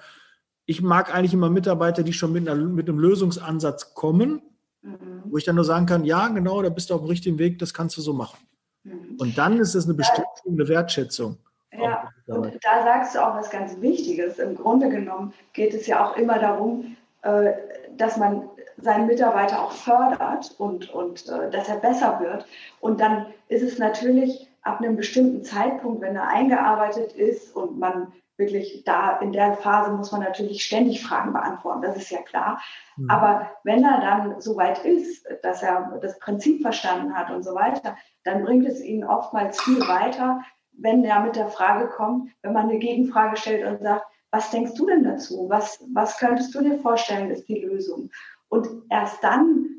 ich 0.67 0.83
mag 0.83 1.15
eigentlich 1.15 1.35
immer 1.35 1.51
Mitarbeiter, 1.51 2.03
die 2.03 2.13
schon 2.13 2.33
mit, 2.33 2.49
einer, 2.49 2.63
mit 2.63 2.89
einem 2.89 2.99
Lösungsansatz 2.99 3.95
kommen, 3.95 4.43
mhm. 4.83 5.23
wo 5.27 5.37
ich 5.37 5.45
dann 5.45 5.57
nur 5.57 5.65
sagen 5.65 5.87
kann, 5.87 6.05
ja, 6.05 6.29
genau, 6.29 6.63
da 6.63 6.69
bist 6.69 6.91
du 6.91 6.95
auf 6.95 7.03
dem 7.03 7.09
richtigen 7.09 7.39
Weg, 7.39 7.59
das 7.59 7.75
kannst 7.75 7.97
du 7.97 8.01
so 8.01 8.13
machen. 8.13 8.39
Mhm. 8.83 9.17
Und 9.19 9.39
dann 9.39 9.59
ist 9.59 9.75
es 9.75 9.85
eine 9.85 9.95
Bestimmung, 9.95 10.31
eine 10.47 10.69
Wertschätzung. 10.69 11.39
Ja, 11.77 12.09
und 12.27 12.55
da 12.63 12.85
sagst 12.85 13.15
du 13.15 13.19
auch 13.19 13.35
was 13.35 13.51
ganz 13.51 13.81
Wichtiges. 13.81 14.39
Im 14.39 14.55
Grunde 14.55 14.89
genommen 14.89 15.33
geht 15.53 15.75
es 15.75 15.87
ja 15.87 16.07
auch 16.07 16.17
immer 16.17 16.39
darum, 16.39 16.97
äh, 17.23 17.53
dass 17.97 18.17
man 18.17 18.49
seinen 18.77 19.07
Mitarbeiter 19.07 19.63
auch 19.63 19.73
fördert 19.73 20.55
und, 20.59 20.91
und 20.91 21.29
äh, 21.29 21.51
dass 21.51 21.69
er 21.69 21.77
besser 21.77 22.21
wird. 22.21 22.47
Und 22.81 23.01
dann 23.01 23.27
ist 23.49 23.63
es 23.63 23.79
natürlich 23.79 24.49
ab 24.65 24.81
einem 24.81 24.97
bestimmten 24.97 25.45
Zeitpunkt, 25.45 26.01
wenn 26.01 26.17
er 26.17 26.29
eingearbeitet 26.29 27.13
ist 27.13 27.55
und 27.55 27.79
man 27.79 28.13
wirklich 28.37 28.83
da 28.85 29.19
in 29.19 29.33
der 29.33 29.55
Phase 29.55 29.93
muss 29.93 30.11
man 30.11 30.23
natürlich 30.23 30.65
ständig 30.65 31.05
Fragen 31.07 31.33
beantworten, 31.33 31.83
das 31.83 31.97
ist 31.97 32.11
ja 32.11 32.21
klar. 32.23 32.61
Mhm. 32.97 33.09
Aber 33.09 33.51
wenn 33.63 33.85
er 33.85 34.01
dann 34.01 34.41
so 34.41 34.57
weit 34.57 34.85
ist, 34.85 35.25
dass 35.43 35.63
er 35.63 35.99
das 36.03 36.19
Prinzip 36.19 36.63
verstanden 36.63 37.15
hat 37.15 37.31
und 37.31 37.45
so 37.45 37.55
weiter, 37.55 37.97
dann 38.25 38.43
bringt 38.43 38.67
es 38.67 38.83
ihn 38.83 39.05
oftmals 39.05 39.63
viel 39.63 39.81
weiter, 39.87 40.41
wenn 40.73 41.05
er 41.05 41.21
mit 41.21 41.37
der 41.37 41.49
Frage 41.49 41.89
kommt, 41.89 42.33
wenn 42.43 42.53
man 42.53 42.69
eine 42.69 42.79
Gegenfrage 42.79 43.37
stellt 43.37 43.65
und 43.65 43.83
sagt, 43.83 44.05
was 44.33 44.51
denkst 44.51 44.75
du 44.75 44.87
denn 44.87 45.05
dazu? 45.05 45.47
Was, 45.49 45.85
was 45.93 46.19
könntest 46.19 46.53
du 46.55 46.61
dir 46.61 46.81
vorstellen, 46.81 47.31
ist 47.31 47.49
die 47.49 47.61
Lösung? 47.61 48.11
Und 48.49 48.69
erst 48.91 49.23
dann 49.23 49.74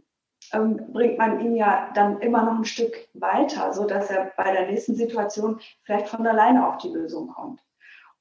ähm, 0.53 0.91
bringt 0.91 1.17
man 1.17 1.39
ihn 1.39 1.55
ja 1.55 1.91
dann 1.93 2.19
immer 2.21 2.43
noch 2.43 2.57
ein 2.57 2.65
Stück 2.65 3.07
weiter, 3.13 3.73
so 3.73 3.85
dass 3.85 4.09
er 4.09 4.31
bei 4.37 4.51
der 4.51 4.67
nächsten 4.67 4.95
Situation 4.95 5.59
vielleicht 5.83 6.07
von 6.07 6.25
alleine 6.25 6.67
auf 6.67 6.77
die 6.77 6.89
Lösung 6.89 7.27
kommt. 7.29 7.61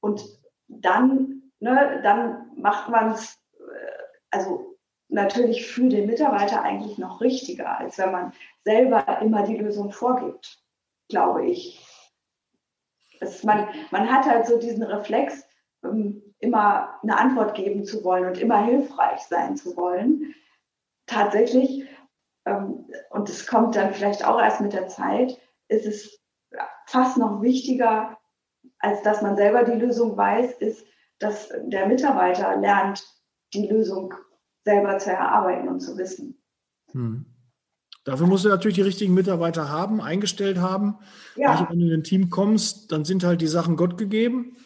Und 0.01 0.25
dann, 0.69 1.43
ne, 1.61 2.01
dann 2.03 2.51
macht 2.57 2.89
man 2.89 3.13
es, 3.13 3.39
äh, 3.59 4.03
also 4.31 4.77
natürlich 5.09 5.67
für 5.67 5.89
den 5.89 6.07
Mitarbeiter 6.07 6.63
eigentlich 6.63 6.99
noch 6.99 7.21
richtiger, 7.21 7.79
als 7.79 7.99
wenn 7.99 8.13
man 8.13 8.33
selber 8.65 9.21
immer 9.21 9.45
die 9.45 9.57
Lösung 9.57 9.93
vorgibt, 9.93 10.59
glaube 11.09 11.47
ich. 11.47 11.87
Das, 13.21 13.45
man, 13.45 13.69
man 13.91 14.11
hat 14.11 14.27
halt 14.27 14.47
so 14.47 14.59
diesen 14.59 14.83
Reflex, 14.83 15.47
ähm, 15.85 16.23
immer 16.41 17.01
eine 17.03 17.19
Antwort 17.19 17.55
geben 17.55 17.85
zu 17.85 18.05
wollen 18.05 18.27
und 18.27 18.39
immer 18.39 18.65
hilfreich 18.65 19.21
sein 19.21 19.57
zu 19.57 19.77
wollen. 19.77 20.35
Tatsächlich, 21.07 21.87
und 22.45 23.29
das 23.29 23.47
kommt 23.47 23.77
dann 23.77 23.95
vielleicht 23.95 24.25
auch 24.25 24.39
erst 24.39 24.61
mit 24.61 24.73
der 24.73 24.89
Zeit, 24.89 25.39
ist 25.69 25.87
es 25.87 26.21
fast 26.87 27.17
noch 27.17 27.43
wichtiger, 27.43 28.19
als 28.79 29.03
dass 29.03 29.23
man 29.23 29.37
selber 29.37 29.65
die 29.65 29.79
Lösung 29.79 30.17
weiß, 30.17 30.53
ist, 30.59 30.85
dass 31.19 31.49
der 31.67 31.87
Mitarbeiter 31.87 32.57
lernt, 32.57 33.03
die 33.55 33.67
Lösung 33.67 34.15
selber 34.65 34.99
zu 34.99 35.11
erarbeiten 35.11 35.69
und 35.69 35.81
zu 35.81 35.97
wissen. 35.97 36.43
Hm. 36.93 37.27
Dafür 38.05 38.27
musst 38.27 38.45
du 38.45 38.51
natürlich 38.51 38.75
die 38.75 38.83
richtigen 38.83 39.15
Mitarbeiter 39.15 39.71
haben, 39.71 40.03
eingestellt 40.03 40.59
haben. 40.59 40.99
Ja. 41.37 41.67
Wenn 41.71 41.79
du 41.79 41.87
in 41.87 42.01
ein 42.01 42.05
Team 42.05 42.29
kommst, 42.29 42.93
dann 42.93 43.07
sind 43.07 43.25
halt 43.25 43.41
die 43.41 43.47
Sachen 43.47 43.77
Gott 43.77 43.97
gegeben. 43.97 44.59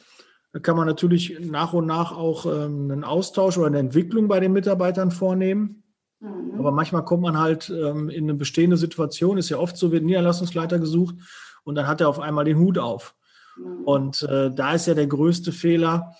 Da 0.53 0.59
kann 0.59 0.77
man 0.77 0.87
natürlich 0.87 1.39
nach 1.41 1.73
und 1.73 1.87
nach 1.87 2.11
auch 2.11 2.47
ähm, 2.47 2.91
einen 2.91 3.05
Austausch 3.05 3.57
oder 3.57 3.69
eine 3.69 3.79
Entwicklung 3.79 4.27
bei 4.27 4.41
den 4.41 4.53
Mitarbeitern 4.53 5.13
vornehmen. 5.13 5.85
Mhm. 6.21 6.59
Aber 6.59 6.73
manchmal 6.73 7.05
kommt 7.05 7.23
man 7.23 7.39
halt 7.39 7.71
ähm, 7.71 8.09
in 8.09 8.25
eine 8.25 8.35
bestehende 8.35 8.77
Situation, 8.77 9.39
ist 9.39 9.49
ja 9.49 9.59
oft 9.59 9.77
so, 9.77 9.93
wird 9.93 10.03
ein 10.03 10.07
Niederlassungsleiter 10.07 10.79
gesucht 10.79 11.17
und 11.65 11.75
dann 11.75 11.87
hat 11.87 12.01
er 12.01 12.09
auf 12.09 12.21
einmal 12.21 12.45
den 12.45 12.59
Hut 12.59 12.79
auf. 12.79 13.15
Mhm. 13.57 13.85
Und 13.85 14.23
äh, 14.23 14.51
da 14.51 14.73
ist 14.73 14.87
ja 14.87 14.95
der 14.95 15.07
größte 15.07 15.53
Fehler, 15.53 16.15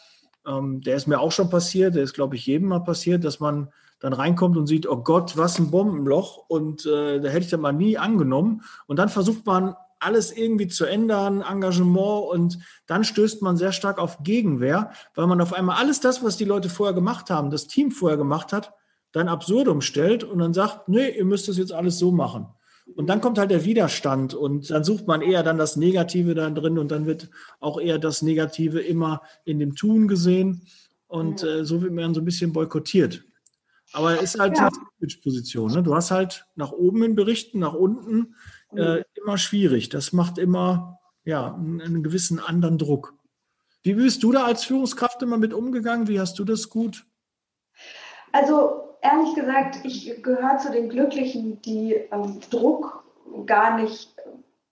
ähm, 0.47 0.81
der 0.81 0.97
ist 0.97 1.07
mir 1.07 1.21
auch 1.21 1.33
schon 1.33 1.51
passiert, 1.51 1.95
der 1.95 2.03
ist, 2.03 2.15
glaube 2.15 2.37
ich, 2.37 2.47
jedem 2.47 2.69
mal 2.69 2.81
passiert, 2.81 3.25
dass 3.25 3.41
man 3.41 3.69
dann 4.01 4.13
reinkommt 4.13 4.57
und 4.57 4.67
sieht, 4.67 4.89
oh 4.89 4.99
Gott, 4.99 5.37
was 5.37 5.59
ein 5.59 5.71
Bombenloch 5.71 6.45
und 6.49 6.87
äh, 6.87 7.21
da 7.21 7.29
hätte 7.29 7.45
ich 7.45 7.51
das 7.51 7.61
mal 7.61 7.73
nie 7.73 7.99
angenommen. 7.99 8.63
Und 8.87 8.99
dann 8.99 9.09
versucht 9.09 9.45
man 9.45 9.75
alles 9.99 10.31
irgendwie 10.31 10.69
zu 10.69 10.85
ändern, 10.85 11.43
Engagement 11.43 12.29
und 12.31 12.59
dann 12.87 13.03
stößt 13.03 13.43
man 13.43 13.57
sehr 13.57 13.73
stark 13.73 13.99
auf 13.99 14.23
Gegenwehr, 14.23 14.93
weil 15.17 15.27
man 15.27 15.41
auf 15.41 15.53
einmal 15.53 15.77
alles 15.77 15.99
das, 15.99 16.23
was 16.23 16.37
die 16.37 16.45
Leute 16.45 16.71
vorher 16.71 16.95
gemacht 16.95 17.31
haben, 17.31 17.51
das 17.51 17.67
Team 17.67 17.91
vorher 17.91 18.17
gemacht 18.17 18.53
hat, 18.53 18.73
dann 19.13 19.29
absurdum 19.29 19.81
stellt 19.81 20.25
und 20.25 20.39
dann 20.39 20.55
sagt, 20.55 20.89
nee, 20.89 21.09
ihr 21.11 21.25
müsst 21.25 21.49
das 21.49 21.59
jetzt 21.59 21.73
alles 21.73 21.99
so 21.99 22.13
machen. 22.13 22.47
Und 22.95 23.07
dann 23.09 23.21
kommt 23.21 23.39
halt 23.39 23.51
der 23.51 23.65
Widerstand 23.65 24.35
und 24.35 24.71
dann 24.71 24.83
sucht 24.83 25.07
man 25.07 25.21
eher 25.21 25.43
dann 25.43 25.59
das 25.59 25.77
Negative 25.77 26.35
da 26.35 26.49
drin 26.51 26.79
und 26.79 26.91
dann 26.91 27.07
wird 27.07 27.29
auch 27.61 27.81
eher 27.81 27.99
das 27.99 28.23
Negative 28.23 28.81
immer 28.81 29.23
in 29.45 29.59
dem 29.59 29.75
Tun 29.75 30.09
gesehen 30.09 30.63
und 31.07 31.43
äh, 31.43 31.65
so 31.65 31.83
wird 31.83 31.93
man 31.93 32.15
so 32.15 32.21
ein 32.21 32.25
bisschen 32.25 32.53
boykottiert. 32.53 33.25
Aber 33.93 34.15
es 34.15 34.35
ist 34.35 34.41
halt 34.41 34.57
ja. 34.57 34.69
die 34.71 34.77
Image-Position. 35.01 35.73
Ne? 35.73 35.83
Du 35.83 35.95
hast 35.95 36.11
halt 36.11 36.47
nach 36.57 36.73
oben 36.73 37.03
in 37.03 37.15
Berichten, 37.15 37.59
nach 37.59 37.75
unten 37.75 38.35
äh, 38.77 38.99
mhm. 38.99 39.03
immer 39.15 39.39
schwierig. 39.39 39.89
Das 39.89 40.13
macht 40.13 40.39
immer 40.39 40.99
ja, 41.25 41.55
einen, 41.55 42.03
gewissen 42.03 42.39
anderen 42.39 42.79
Druck. 42.79 43.15
Wie 43.83 43.95
bist 43.95 44.23
du 44.23 44.33
da 44.33 44.45
als 44.45 44.65
Führungskraft 44.65 45.23
immer 45.23 45.39
mit 45.39 45.55
umgegangen? 45.55 46.09
Wie 46.09 46.21
hast 46.21 46.39
du 46.39 46.45
das 46.45 46.69
gut? 46.69 47.07
Also 48.33 48.88
ehrlich 49.03 49.35
gesagt, 49.35 49.79
ich 49.85 50.23
gehöre 50.23 50.59
zu 50.59 50.71
den 50.71 50.89
Glücklichen, 50.89 51.61
die 51.63 51.95
ähm, 51.95 52.41
Druck 52.51 53.05
gar 53.47 53.79
nicht 53.79 54.15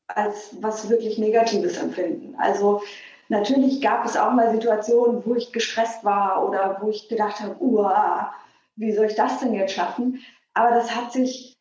als 0.08 0.56
was 0.60 0.88
wirklich 0.88 1.18
Negatives 1.18 1.78
empfinden. 1.78 2.34
Also 2.38 2.82
natürlich 3.28 3.80
gab 3.80 4.04
es 4.04 4.16
auch 4.16 4.32
mal 4.32 4.52
Situationen, 4.52 5.22
wo 5.24 5.34
ich 5.34 5.52
gestresst 5.52 6.04
war 6.04 6.48
oder 6.48 6.78
wo 6.80 6.90
ich 6.90 7.08
gedacht 7.08 7.40
habe, 7.40 7.56
uah, 7.60 8.32
wie 8.76 8.92
soll 8.92 9.06
ich 9.06 9.14
das 9.14 9.40
denn 9.40 9.54
jetzt 9.54 9.74
schaffen? 9.74 10.20
Aber 10.54 10.70
das 10.70 10.94
hat 10.94 11.12
sich 11.12 11.54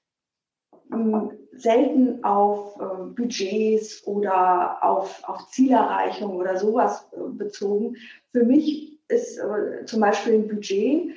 ähm, 0.92 1.32
selten 1.54 2.24
auf 2.24 2.80
äh, 2.80 3.04
Budgets 3.16 4.06
oder 4.06 4.84
auf, 4.84 5.24
auf 5.28 5.48
Zielerreichung 5.50 6.36
oder 6.36 6.58
sowas 6.58 7.08
äh, 7.14 7.30
bezogen. 7.30 7.96
Für 8.34 8.44
mich 8.44 9.00
ist 9.08 9.38
äh, 9.40 9.86
zum 9.86 10.02
Beispiel 10.02 10.36
ein 10.36 10.48
Budget 10.48 11.16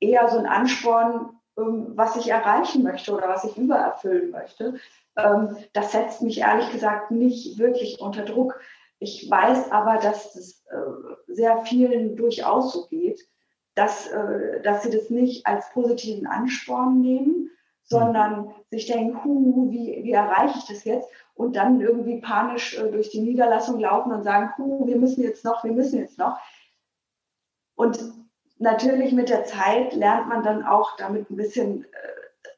eher 0.00 0.28
so 0.28 0.38
ein 0.38 0.46
Ansporn, 0.46 1.38
ähm, 1.56 1.92
was 1.94 2.16
ich 2.16 2.28
erreichen 2.28 2.82
möchte 2.82 3.12
oder 3.12 3.28
was 3.28 3.44
ich 3.44 3.56
übererfüllen 3.56 4.30
möchte. 4.30 4.74
Ähm, 5.16 5.56
das 5.72 5.92
setzt 5.92 6.22
mich 6.22 6.38
ehrlich 6.38 6.70
gesagt 6.72 7.10
nicht 7.10 7.58
wirklich 7.58 8.00
unter 8.00 8.24
Druck. 8.24 8.58
Ich 8.98 9.30
weiß 9.30 9.70
aber, 9.72 9.98
dass 9.98 10.34
es 10.34 10.64
äh, 10.70 11.32
sehr 11.32 11.58
vielen 11.64 12.16
durchaus 12.16 12.72
so 12.72 12.86
geht 12.86 13.20
dass, 13.74 14.08
äh, 14.08 14.60
dass 14.62 14.82
sie 14.82 14.90
das 14.90 15.10
nicht 15.10 15.46
als 15.46 15.70
positiven 15.72 16.26
Ansporn 16.26 17.00
nehmen, 17.00 17.50
sondern 17.82 18.54
sich 18.70 18.86
denken, 18.86 19.24
hu, 19.24 19.70
wie, 19.70 20.04
wie 20.04 20.12
erreiche 20.12 20.58
ich 20.58 20.66
das 20.66 20.84
jetzt? 20.84 21.08
Und 21.34 21.56
dann 21.56 21.80
irgendwie 21.80 22.20
panisch 22.20 22.76
äh, 22.78 22.90
durch 22.90 23.10
die 23.10 23.20
Niederlassung 23.20 23.80
laufen 23.80 24.12
und 24.12 24.22
sagen, 24.22 24.50
hu, 24.58 24.86
wir 24.86 24.96
müssen 24.96 25.22
jetzt 25.22 25.44
noch, 25.44 25.64
wir 25.64 25.72
müssen 25.72 25.98
jetzt 25.98 26.18
noch. 26.18 26.38
Und 27.74 27.98
natürlich 28.60 29.12
mit 29.12 29.28
der 29.28 29.44
Zeit 29.44 29.94
lernt 29.94 30.28
man 30.28 30.42
dann 30.42 30.64
auch 30.64 30.96
damit 30.96 31.30
ein 31.30 31.36
bisschen 31.36 31.84
äh, 31.84 32.48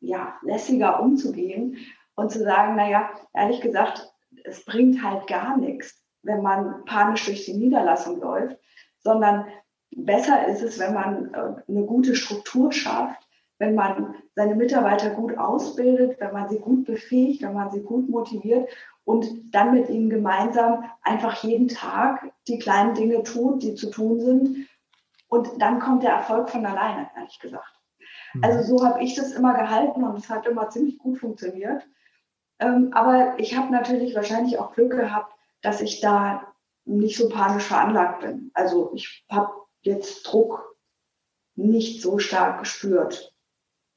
ja, 0.00 0.34
lässiger 0.42 1.00
umzugehen 1.00 1.76
und 2.16 2.32
zu 2.32 2.40
sagen, 2.40 2.76
naja, 2.76 3.10
ehrlich 3.34 3.60
gesagt, 3.60 4.12
es 4.44 4.64
bringt 4.64 5.02
halt 5.02 5.26
gar 5.26 5.56
nichts, 5.56 6.02
wenn 6.22 6.42
man 6.42 6.84
panisch 6.86 7.26
durch 7.26 7.44
die 7.44 7.56
Niederlassung 7.56 8.20
läuft, 8.20 8.56
sondern 9.00 9.46
besser 9.90 10.46
ist 10.46 10.62
es, 10.62 10.78
wenn 10.78 10.94
man 10.94 11.34
äh, 11.34 11.70
eine 11.70 11.84
gute 11.84 12.14
Struktur 12.14 12.72
schafft, 12.72 13.20
wenn 13.58 13.74
man 13.74 14.14
seine 14.34 14.54
Mitarbeiter 14.54 15.10
gut 15.10 15.36
ausbildet, 15.36 16.18
wenn 16.20 16.32
man 16.32 16.48
sie 16.48 16.58
gut 16.58 16.86
befähigt, 16.86 17.42
wenn 17.42 17.52
man 17.52 17.70
sie 17.70 17.82
gut 17.82 18.08
motiviert 18.08 18.68
und 19.04 19.26
dann 19.54 19.74
mit 19.74 19.90
ihnen 19.90 20.08
gemeinsam 20.08 20.84
einfach 21.02 21.42
jeden 21.42 21.68
Tag 21.68 22.32
die 22.48 22.58
kleinen 22.58 22.94
Dinge 22.94 23.22
tut, 23.22 23.62
die 23.62 23.74
zu 23.74 23.90
tun 23.90 24.20
sind. 24.20 24.66
Und 25.30 25.62
dann 25.62 25.78
kommt 25.78 26.02
der 26.02 26.10
Erfolg 26.10 26.50
von 26.50 26.66
alleine, 26.66 27.08
ehrlich 27.16 27.38
gesagt. 27.38 27.80
Mhm. 28.34 28.44
Also 28.44 28.76
so 28.76 28.84
habe 28.84 29.02
ich 29.02 29.14
das 29.14 29.32
immer 29.32 29.54
gehalten 29.54 30.02
und 30.02 30.18
es 30.18 30.28
hat 30.28 30.46
immer 30.46 30.68
ziemlich 30.68 30.98
gut 30.98 31.18
funktioniert. 31.18 31.86
Ähm, 32.58 32.90
aber 32.92 33.38
ich 33.38 33.56
habe 33.56 33.72
natürlich 33.72 34.14
wahrscheinlich 34.14 34.58
auch 34.58 34.72
Glück 34.72 34.90
gehabt, 34.90 35.32
dass 35.62 35.80
ich 35.80 36.00
da 36.00 36.52
nicht 36.84 37.16
so 37.16 37.28
panisch 37.28 37.62
veranlagt 37.62 38.22
bin. 38.22 38.50
Also 38.54 38.90
ich 38.92 39.24
habe 39.30 39.52
jetzt 39.82 40.24
Druck 40.24 40.76
nicht 41.54 42.02
so 42.02 42.18
stark 42.18 42.58
gespürt 42.60 43.32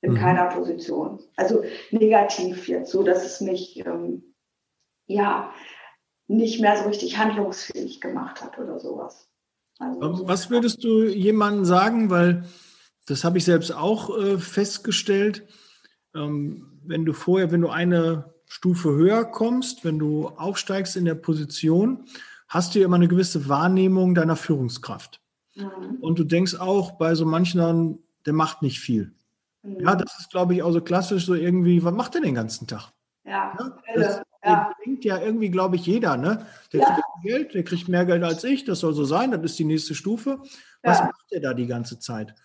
in 0.02 0.12
mhm. 0.12 0.18
keiner 0.18 0.46
Position. 0.46 1.20
Also 1.36 1.64
negativ 1.90 2.68
jetzt, 2.68 2.92
so 2.92 3.02
dass 3.02 3.26
es 3.26 3.42
mich 3.42 3.84
ähm, 3.84 4.36
ja 5.08 5.52
nicht 6.28 6.62
mehr 6.62 6.78
so 6.78 6.88
richtig 6.88 7.18
handlungsfähig 7.18 8.02
gemacht 8.02 8.44
hat 8.44 8.60
oder 8.60 8.80
sowas. 8.80 9.33
Also, 9.80 10.28
Was 10.28 10.50
würdest 10.50 10.84
du 10.84 11.04
jemandem 11.04 11.66
sagen, 11.66 12.10
weil 12.10 12.46
das 13.06 13.24
habe 13.24 13.38
ich 13.38 13.46
selbst 13.46 13.72
auch 13.74 14.18
äh, 14.18 14.38
festgestellt, 14.38 15.48
ähm, 16.16 16.80
wenn 16.86 17.06
du 17.06 17.14
vorher, 17.14 17.52
wenn 17.52 17.62
du 17.62 17.70
eine 17.70 18.34
Stufe 18.46 18.92
höher 18.92 19.26
kommst, 19.26 19.84
wenn 19.84 20.00
du 20.00 20.28
aufsteigst 20.28 20.96
in 20.96 21.06
der 21.06 21.16
Position, 21.16 22.06
hast 22.48 22.76
du 22.76 22.80
ja 22.80 22.86
immer 22.86 22.98
eine 22.98 23.08
gewisse 23.08 23.50
Wahrnehmung 23.50 24.14
deiner 24.14 24.36
Führungskraft. 24.36 25.22
Mhm. 25.56 25.98
Und 26.02 26.20
du 26.20 26.24
denkst 26.24 26.56
auch 26.56 26.92
bei 26.92 27.16
so 27.16 27.26
manchen, 27.26 28.00
der 28.26 28.34
macht 28.34 28.62
nicht 28.62 28.80
viel. 28.80 29.14
Mhm. 29.64 29.80
Ja, 29.80 29.96
das 29.96 30.20
ist, 30.20 30.30
glaube 30.30 30.54
ich, 30.54 30.64
auch 30.64 30.72
so 30.72 30.82
klassisch, 30.82 31.26
so 31.26 31.34
irgendwie, 31.34 31.84
was 31.84 31.94
macht 31.94 32.14
der 32.14 32.22
den 32.22 32.36
ganzen 32.36 32.68
Tag? 32.68 32.92
Ja, 33.26 33.58
ja 33.58 33.94
das 33.96 34.22
ja. 34.52 34.72
denkt 34.86 35.06
ja 35.06 35.20
irgendwie, 35.20 35.50
glaube 35.50 35.76
ich, 35.76 35.86
jeder, 35.86 36.18
ne? 36.18 36.46
Der 36.72 36.82
ja. 36.82 36.88
kriegt 36.88 37.24
Geld, 37.24 37.54
der 37.54 37.64
kriegt 37.64 37.88
mehr 37.88 38.06
Geld 38.06 38.24
als 38.24 38.44
ich, 38.44 38.66
das 38.66 38.80
soll 38.80 38.94
so 38.94 39.06
sein, 39.06 39.32
das 39.32 39.42
ist 39.44 39.60
die 39.60 39.66
nächste 39.66 39.96
Stufe. 39.96 40.40
Was 40.82 41.00
ja. 41.00 41.06
macht 41.06 41.32
der 41.32 41.42
da 41.42 41.54
die 41.54 41.68
ganze 41.68 42.00
Zeit? 42.00 42.36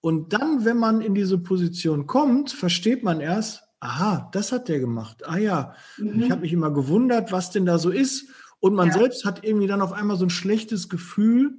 Und 0.00 0.32
dann, 0.32 0.64
wenn 0.64 0.76
man 0.76 1.00
in 1.00 1.14
diese 1.14 1.38
Position 1.38 2.06
kommt, 2.06 2.50
versteht 2.52 3.02
man 3.02 3.20
erst, 3.20 3.64
aha, 3.80 4.28
das 4.32 4.52
hat 4.52 4.68
der 4.68 4.80
gemacht. 4.80 5.26
Ah 5.26 5.38
ja, 5.38 5.74
mhm. 5.96 6.22
ich 6.22 6.30
habe 6.30 6.42
mich 6.42 6.52
immer 6.52 6.70
gewundert, 6.70 7.32
was 7.32 7.50
denn 7.50 7.66
da 7.66 7.78
so 7.78 7.90
ist. 7.90 8.28
Und 8.60 8.74
man 8.74 8.90
selbst 8.90 9.24
hat 9.24 9.44
irgendwie 9.44 9.68
dann 9.68 9.82
auf 9.82 9.92
einmal 9.92 10.16
so 10.16 10.26
ein 10.26 10.30
schlechtes 10.30 10.88
Gefühl, 10.88 11.54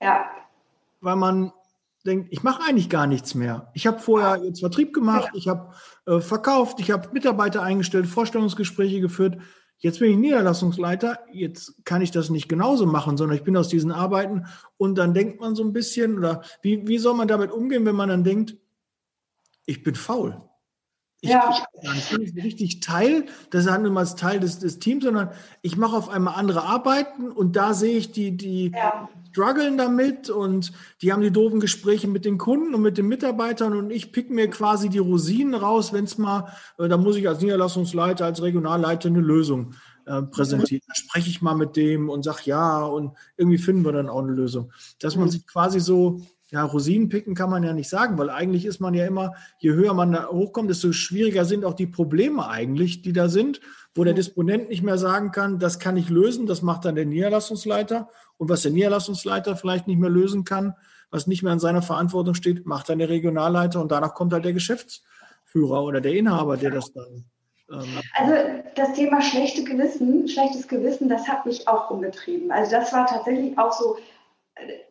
ja. 0.00 0.26
Weil 1.00 1.16
man 1.16 1.52
denkt, 2.06 2.28
ich 2.30 2.42
mache 2.42 2.62
eigentlich 2.62 2.88
gar 2.88 3.06
nichts 3.06 3.34
mehr. 3.34 3.70
Ich 3.74 3.86
habe 3.86 3.98
vorher 3.98 4.42
jetzt 4.44 4.60
Vertrieb 4.60 4.94
gemacht, 4.94 5.30
ich 5.34 5.48
habe 5.48 5.74
äh, 6.06 6.20
verkauft, 6.20 6.80
ich 6.80 6.90
habe 6.90 7.10
Mitarbeiter 7.12 7.62
eingestellt, 7.62 8.06
Vorstellungsgespräche 8.06 9.00
geführt. 9.00 9.38
Jetzt 9.78 9.98
bin 9.98 10.10
ich 10.10 10.16
Niederlassungsleiter, 10.16 11.18
jetzt 11.32 11.84
kann 11.84 12.00
ich 12.00 12.10
das 12.10 12.30
nicht 12.30 12.48
genauso 12.48 12.86
machen, 12.86 13.18
sondern 13.18 13.36
ich 13.36 13.44
bin 13.44 13.56
aus 13.56 13.68
diesen 13.68 13.92
Arbeiten 13.92 14.46
und 14.78 14.96
dann 14.96 15.12
denkt 15.12 15.40
man 15.40 15.54
so 15.54 15.62
ein 15.62 15.74
bisschen, 15.74 16.16
oder 16.16 16.42
wie, 16.62 16.86
wie 16.88 16.98
soll 16.98 17.14
man 17.14 17.28
damit 17.28 17.50
umgehen, 17.50 17.84
wenn 17.84 17.96
man 17.96 18.08
dann 18.08 18.24
denkt, 18.24 18.56
ich 19.66 19.82
bin 19.82 19.94
faul. 19.94 20.40
Ich, 21.26 21.32
ja. 21.32 21.66
ich, 21.82 22.08
bin 22.08 22.20
nicht 22.20 22.36
richtig 22.36 22.80
Teil, 22.80 23.26
das 23.50 23.66
ist 23.66 23.78
nicht 23.78 23.92
mal 23.92 24.04
Teil 24.04 24.38
des, 24.38 24.60
des 24.60 24.78
Teams, 24.78 25.04
sondern 25.04 25.30
ich 25.62 25.76
mache 25.76 25.96
auf 25.96 26.08
einmal 26.08 26.34
andere 26.34 26.62
Arbeiten 26.62 27.32
und 27.32 27.56
da 27.56 27.74
sehe 27.74 27.96
ich 27.96 28.12
die, 28.12 28.36
die 28.36 28.70
ja. 28.72 29.08
strugglen 29.32 29.76
damit 29.76 30.30
und 30.30 30.72
die 31.02 31.12
haben 31.12 31.22
die 31.22 31.32
doofen 31.32 31.58
Gespräche 31.58 32.06
mit 32.06 32.24
den 32.24 32.38
Kunden 32.38 32.74
und 32.74 32.82
mit 32.82 32.96
den 32.96 33.08
Mitarbeitern 33.08 33.72
und 33.76 33.90
ich 33.90 34.12
pick 34.12 34.30
mir 34.30 34.48
quasi 34.48 34.88
die 34.88 34.98
Rosinen 34.98 35.54
raus, 35.54 35.92
wenn 35.92 36.04
es 36.04 36.16
mal, 36.16 36.52
äh, 36.78 36.88
da 36.88 36.96
muss 36.96 37.16
ich 37.16 37.28
als 37.28 37.40
Niederlassungsleiter, 37.40 38.24
als 38.24 38.42
Regionalleiter 38.42 39.08
eine 39.08 39.20
Lösung 39.20 39.74
äh, 40.06 40.22
präsentieren. 40.22 40.82
Da 40.86 40.94
spreche 40.94 41.28
ich 41.28 41.42
mal 41.42 41.56
mit 41.56 41.74
dem 41.74 42.08
und 42.08 42.22
sage 42.22 42.42
ja 42.44 42.84
und 42.84 43.16
irgendwie 43.36 43.58
finden 43.58 43.84
wir 43.84 43.92
dann 43.92 44.08
auch 44.08 44.22
eine 44.22 44.32
Lösung. 44.32 44.72
Dass 45.00 45.16
man 45.16 45.28
sich 45.28 45.46
quasi 45.46 45.80
so 45.80 46.20
ja, 46.50 46.62
Rosinen 46.64 47.08
picken 47.08 47.34
kann 47.34 47.50
man 47.50 47.64
ja 47.64 47.72
nicht 47.72 47.88
sagen, 47.88 48.18
weil 48.18 48.30
eigentlich 48.30 48.66
ist 48.66 48.80
man 48.80 48.94
ja 48.94 49.04
immer, 49.04 49.34
je 49.58 49.72
höher 49.72 49.94
man 49.94 50.12
da 50.12 50.28
hochkommt, 50.28 50.70
desto 50.70 50.92
schwieriger 50.92 51.44
sind 51.44 51.64
auch 51.64 51.74
die 51.74 51.88
Probleme 51.88 52.48
eigentlich, 52.48 53.02
die 53.02 53.12
da 53.12 53.28
sind, 53.28 53.60
wo 53.94 54.04
der 54.04 54.14
Disponent 54.14 54.68
nicht 54.68 54.82
mehr 54.82 54.98
sagen 54.98 55.32
kann, 55.32 55.58
das 55.58 55.80
kann 55.80 55.96
ich 55.96 56.08
lösen, 56.08 56.46
das 56.46 56.62
macht 56.62 56.84
dann 56.84 56.94
der 56.94 57.06
Niederlassungsleiter. 57.06 58.08
Und 58.36 58.48
was 58.48 58.62
der 58.62 58.70
Niederlassungsleiter 58.70 59.56
vielleicht 59.56 59.88
nicht 59.88 59.98
mehr 59.98 60.10
lösen 60.10 60.44
kann, 60.44 60.74
was 61.10 61.26
nicht 61.26 61.42
mehr 61.42 61.52
in 61.52 61.58
seiner 61.58 61.82
Verantwortung 61.82 62.34
steht, 62.34 62.64
macht 62.64 62.88
dann 62.88 62.98
der 62.98 63.08
Regionalleiter 63.08 63.80
und 63.80 63.90
danach 63.90 64.14
kommt 64.14 64.32
halt 64.32 64.44
der 64.44 64.52
Geschäftsführer 64.52 65.82
oder 65.82 66.00
der 66.00 66.14
Inhaber, 66.14 66.56
der 66.56 66.70
das 66.70 66.92
dann. 66.92 67.24
Ähm 67.70 67.88
also 68.14 68.34
das 68.76 68.92
Thema 68.92 69.20
schlechte 69.20 69.64
Gewissen, 69.64 70.28
schlechtes 70.28 70.68
Gewissen, 70.68 71.08
das 71.08 71.26
hat 71.26 71.44
mich 71.44 71.66
auch 71.66 71.90
umgetrieben. 71.90 72.52
Also 72.52 72.70
das 72.70 72.92
war 72.92 73.06
tatsächlich 73.06 73.58
auch 73.58 73.72
so 73.72 73.96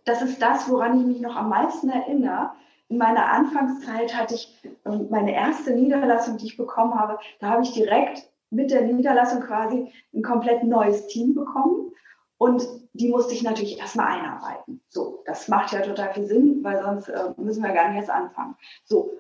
das 0.06 0.22
ist 0.22 0.42
das, 0.42 0.70
woran 0.70 1.00
ich 1.00 1.06
mich 1.06 1.22
noch 1.22 1.36
am 1.36 1.50
meisten 1.50 1.90
erinnere. 1.90 2.52
In 2.88 2.98
meiner 2.98 3.32
Anfangszeit 3.32 4.16
hatte 4.16 4.36
ich 4.36 4.62
ähm, 4.86 5.08
meine 5.10 5.34
erste 5.34 5.72
Niederlassung, 5.72 6.38
die 6.38 6.46
ich 6.46 6.58
bekommen 6.58 6.94
habe, 6.94 7.18
da 7.40 7.50
habe 7.50 7.64
ich 7.64 7.74
direkt 7.74 8.30
mit 8.52 8.72
der 8.72 8.82
Niederlassung 8.82 9.42
quasi 9.42 9.92
ein 10.14 10.22
komplett 10.22 10.64
neues 10.64 11.08
Team 11.08 11.34
bekommen. 11.34 11.92
Und 12.38 12.68
die 12.94 13.10
musste 13.10 13.34
ich 13.34 13.44
natürlich 13.44 13.80
erstmal 13.80 14.20
einarbeiten. 14.20 14.82
So, 14.90 15.24
das 15.26 15.48
macht 15.48 15.72
ja 15.72 15.82
total 15.82 16.14
viel 16.14 16.26
Sinn, 16.26 16.64
weil 16.64 16.82
sonst 16.82 17.08
äh, 17.08 17.34
müssen 17.38 17.64
wir 17.64 17.72
gar 17.72 17.90
nicht 17.90 17.98
erst 17.98 18.10
anfangen. 18.10 18.56
So. 18.84 19.12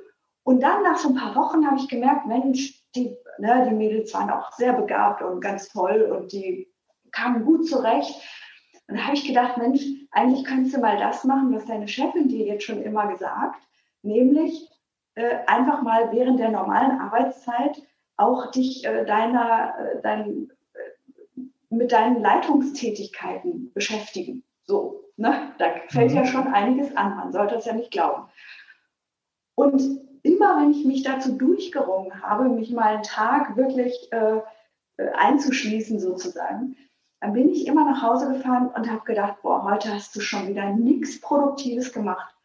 Und 0.43 0.61
dann 0.61 0.83
nach 0.83 0.97
so 0.97 1.09
ein 1.09 1.15
paar 1.15 1.35
Wochen 1.35 1.65
habe 1.65 1.77
ich 1.77 1.87
gemerkt, 1.87 2.27
Mensch, 2.27 2.83
die, 2.93 3.17
ne, 3.39 3.67
die 3.67 3.75
Mädels 3.75 4.13
waren 4.13 4.29
auch 4.29 4.51
sehr 4.51 4.73
begabt 4.73 5.21
und 5.23 5.41
ganz 5.41 5.69
toll 5.69 6.03
und 6.03 6.31
die 6.31 6.71
kamen 7.11 7.45
gut 7.45 7.67
zurecht. 7.67 8.13
Und 8.87 8.97
da 8.97 9.03
habe 9.05 9.15
ich 9.15 9.27
gedacht, 9.27 9.57
Mensch, 9.57 9.83
eigentlich 10.11 10.45
könntest 10.45 10.75
du 10.75 10.79
mal 10.79 10.97
das 10.97 11.23
machen, 11.23 11.53
was 11.53 11.65
deine 11.65 11.87
Chefin 11.87 12.29
dir 12.29 12.45
jetzt 12.45 12.65
schon 12.65 12.81
immer 12.81 13.07
gesagt, 13.07 13.61
nämlich 14.03 14.69
äh, 15.15 15.37
einfach 15.47 15.81
mal 15.81 16.11
während 16.11 16.39
der 16.39 16.51
normalen 16.51 16.99
Arbeitszeit 16.99 17.81
auch 18.17 18.51
dich 18.51 18.85
äh, 18.85 19.05
deiner, 19.05 19.73
äh, 19.79 20.01
dein, 20.01 20.51
äh, 20.73 21.41
mit 21.69 21.91
deinen 21.91 22.21
Leitungstätigkeiten 22.21 23.71
beschäftigen. 23.73 24.43
So, 24.63 25.03
ne? 25.17 25.53
da 25.57 25.65
fällt 25.89 26.11
ja 26.11 26.21
mhm. 26.21 26.27
schon 26.27 26.47
einiges 26.47 26.95
an, 26.95 27.17
man 27.17 27.31
sollte 27.31 27.55
es 27.55 27.65
ja 27.65 27.73
nicht 27.73 27.91
glauben. 27.91 28.29
Und 29.55 29.81
immer 30.23 30.61
wenn 30.61 30.71
ich 30.71 30.85
mich 30.85 31.03
dazu 31.03 31.37
durchgerungen 31.37 32.21
habe, 32.21 32.49
mich 32.49 32.71
mal 32.71 32.95
einen 32.95 33.03
Tag 33.03 33.55
wirklich 33.57 34.11
äh, 34.11 34.41
äh, 34.97 35.09
einzuschließen 35.13 35.99
sozusagen, 35.99 36.77
dann 37.19 37.33
bin 37.33 37.49
ich 37.49 37.67
immer 37.67 37.85
nach 37.85 38.01
Hause 38.01 38.31
gefahren 38.31 38.69
und 38.75 38.89
habe 38.89 39.03
gedacht, 39.05 39.41
boah, 39.41 39.63
heute 39.63 39.93
hast 39.93 40.15
du 40.15 40.19
schon 40.19 40.47
wieder 40.47 40.69
nichts 40.71 41.19
Produktives 41.21 41.91
gemacht. 41.91 42.35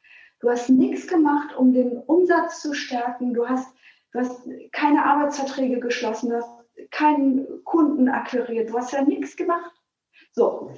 Du 0.40 0.48
hast 0.48 0.70
nichts 0.70 1.06
gemacht, 1.06 1.54
um 1.56 1.72
den 1.72 1.98
Umsatz 1.98 2.62
zu 2.62 2.72
stärken. 2.72 3.34
Du 3.34 3.46
hast, 3.48 3.74
du 4.12 4.20
hast 4.20 4.48
keine 4.72 5.04
Arbeitsverträge 5.04 5.80
geschlossen, 5.80 6.30
du 6.30 6.36
hast 6.36 6.50
keinen 6.90 7.62
Kunden 7.64 8.08
akquiriert, 8.08 8.70
du 8.70 8.78
hast 8.78 8.92
ja 8.92 9.02
nichts 9.02 9.36
gemacht. 9.36 9.72
So, 10.32 10.70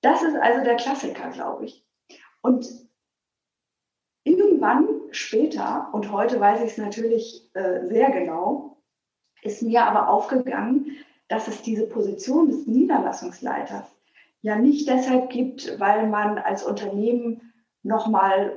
das 0.00 0.22
ist 0.22 0.36
also 0.36 0.64
der 0.64 0.76
Klassiker, 0.76 1.28
glaube 1.30 1.66
ich. 1.66 1.84
Und 2.40 2.66
irgendwann 4.24 4.88
später, 5.10 5.90
und 5.92 6.10
heute 6.10 6.40
weiß 6.40 6.60
ich 6.60 6.72
es 6.72 6.78
natürlich 6.78 7.50
äh, 7.54 7.86
sehr 7.86 8.10
genau, 8.10 8.82
ist 9.42 9.62
mir 9.62 9.84
aber 9.84 10.08
aufgegangen, 10.08 10.96
dass 11.30 11.46
es 11.46 11.62
diese 11.62 11.86
Position 11.86 12.48
des 12.50 12.66
Niederlassungsleiters 12.66 13.86
ja 14.42 14.56
nicht 14.56 14.88
deshalb 14.88 15.30
gibt, 15.30 15.78
weil 15.78 16.08
man 16.08 16.38
als 16.38 16.64
Unternehmen 16.64 17.52
nochmal 17.84 18.56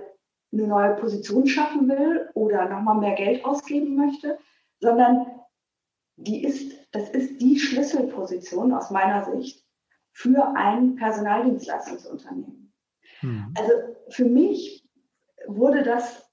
eine 0.52 0.68
neue 0.68 0.96
Position 0.96 1.46
schaffen 1.46 1.88
will 1.88 2.30
oder 2.34 2.68
nochmal 2.68 2.98
mehr 2.98 3.14
Geld 3.14 3.46
ausgeben 3.46 3.96
möchte, 3.96 4.40
sondern 4.80 5.28
die 6.16 6.44
ist, 6.44 6.76
das 6.92 7.12
ist 7.12 7.40
die 7.40 7.60
Schlüsselposition 7.60 8.74
aus 8.74 8.90
meiner 8.90 9.24
Sicht 9.24 9.64
für 10.12 10.56
ein 10.56 10.96
Personaldienstleistungsunternehmen. 10.96 12.74
Mhm. 13.22 13.54
Also 13.56 13.72
für 14.10 14.26
mich 14.26 14.84
wurde 15.46 15.84
das, 15.84 16.28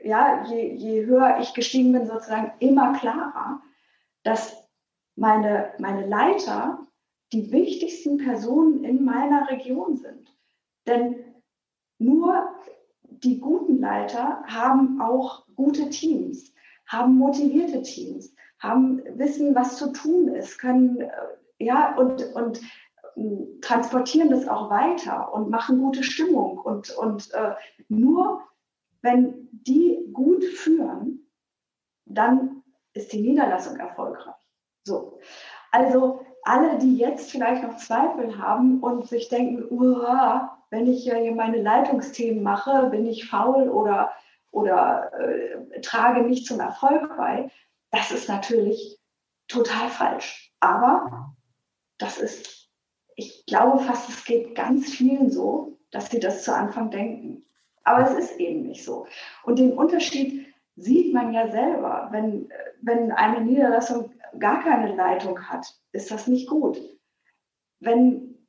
ja, 0.00 0.44
je, 0.44 0.72
je 0.72 1.04
höher 1.04 1.38
ich 1.40 1.52
gestiegen 1.52 1.92
bin, 1.92 2.06
sozusagen 2.06 2.52
immer 2.60 2.92
klarer, 2.92 3.60
dass 4.22 4.63
meine, 5.16 5.72
meine 5.78 6.06
Leiter 6.06 6.86
die 7.32 7.50
wichtigsten 7.50 8.18
Personen 8.18 8.84
in 8.84 9.04
meiner 9.04 9.48
Region 9.50 9.96
sind. 9.96 10.36
Denn 10.86 11.16
nur 11.98 12.48
die 13.02 13.38
guten 13.40 13.80
Leiter 13.80 14.42
haben 14.46 15.00
auch 15.00 15.46
gute 15.56 15.88
Teams, 15.90 16.52
haben 16.86 17.16
motivierte 17.16 17.82
Teams, 17.82 18.34
haben 18.58 19.02
wissen, 19.18 19.54
was 19.54 19.78
zu 19.78 19.92
tun 19.92 20.28
ist, 20.28 20.58
können 20.58 21.00
äh, 21.00 21.10
ja 21.58 21.96
und, 21.96 22.22
und 22.34 22.60
äh, 23.16 23.60
transportieren 23.60 24.30
das 24.30 24.46
auch 24.46 24.70
weiter 24.70 25.32
und 25.32 25.50
machen 25.50 25.80
gute 25.80 26.02
Stimmung. 26.02 26.58
Und, 26.58 26.90
und 26.96 27.32
äh, 27.34 27.54
nur 27.88 28.42
wenn 29.02 29.48
die 29.52 30.08
gut 30.12 30.44
führen, 30.44 31.26
dann 32.06 32.62
ist 32.92 33.12
die 33.12 33.20
Niederlassung 33.20 33.76
erfolgreich. 33.76 34.43
So. 34.84 35.18
Also 35.72 36.24
alle, 36.42 36.78
die 36.78 36.96
jetzt 36.96 37.30
vielleicht 37.30 37.62
noch 37.62 37.76
Zweifel 37.78 38.38
haben 38.38 38.80
und 38.80 39.08
sich 39.08 39.28
denken, 39.28 39.64
wenn 40.70 40.86
ich 40.86 41.04
hier 41.04 41.34
meine 41.34 41.62
Leitungsthemen 41.62 42.42
mache, 42.42 42.88
bin 42.90 43.06
ich 43.06 43.28
faul 43.28 43.68
oder, 43.68 44.12
oder 44.50 45.10
äh, 45.18 45.80
trage 45.80 46.22
nicht 46.22 46.46
zum 46.46 46.60
Erfolg 46.60 47.16
bei, 47.16 47.50
das 47.90 48.10
ist 48.10 48.28
natürlich 48.28 48.98
total 49.48 49.88
falsch. 49.88 50.52
Aber 50.60 51.34
das 51.98 52.18
ist, 52.18 52.68
ich 53.16 53.46
glaube 53.46 53.78
fast, 53.78 54.08
es 54.08 54.24
geht 54.24 54.54
ganz 54.54 54.90
vielen 54.90 55.30
so, 55.30 55.78
dass 55.90 56.10
sie 56.10 56.20
das 56.20 56.44
zu 56.44 56.54
Anfang 56.54 56.90
denken. 56.90 57.44
Aber 57.84 58.02
es 58.02 58.12
ist 58.12 58.40
eben 58.40 58.62
nicht 58.66 58.84
so. 58.84 59.06
Und 59.44 59.58
den 59.58 59.72
Unterschied 59.72 60.46
sieht 60.76 61.14
man 61.14 61.32
ja 61.32 61.50
selber. 61.50 62.08
Wenn, 62.10 62.50
wenn 62.82 63.12
eine 63.12 63.42
Niederlassung 63.42 64.13
gar 64.38 64.62
keine 64.62 64.94
Leitung 64.94 65.48
hat, 65.48 65.66
ist 65.92 66.10
das 66.10 66.26
nicht 66.26 66.48
gut. 66.48 66.78
Wenn 67.80 68.46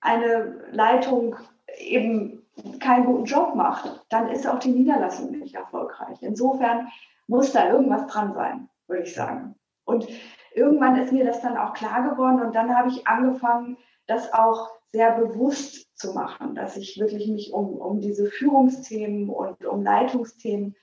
eine 0.00 0.64
Leitung 0.70 1.36
eben 1.78 2.46
keinen 2.80 3.06
guten 3.06 3.24
Job 3.24 3.54
macht, 3.54 4.04
dann 4.10 4.28
ist 4.28 4.46
auch 4.46 4.58
die 4.58 4.72
Niederlassung 4.72 5.30
nicht 5.30 5.54
erfolgreich. 5.54 6.18
Insofern 6.20 6.88
muss 7.26 7.52
da 7.52 7.70
irgendwas 7.70 8.06
dran 8.08 8.34
sein, 8.34 8.68
würde 8.86 9.04
ich 9.04 9.14
sagen. 9.14 9.54
Und 9.84 10.06
irgendwann 10.54 10.96
ist 10.96 11.12
mir 11.12 11.24
das 11.24 11.40
dann 11.40 11.56
auch 11.56 11.72
klar 11.72 12.08
geworden 12.10 12.42
und 12.42 12.54
dann 12.54 12.76
habe 12.76 12.88
ich 12.88 13.06
angefangen, 13.06 13.78
das 14.06 14.32
auch 14.32 14.70
sehr 14.92 15.12
bewusst 15.12 15.96
zu 15.96 16.12
machen, 16.12 16.54
dass 16.54 16.76
ich 16.76 17.00
wirklich 17.00 17.28
mich 17.28 17.52
um, 17.52 17.78
um 17.78 18.00
diese 18.00 18.26
Führungsthemen 18.26 19.30
und 19.30 19.64
um 19.64 19.82
Leitungsthemen, 19.82 20.76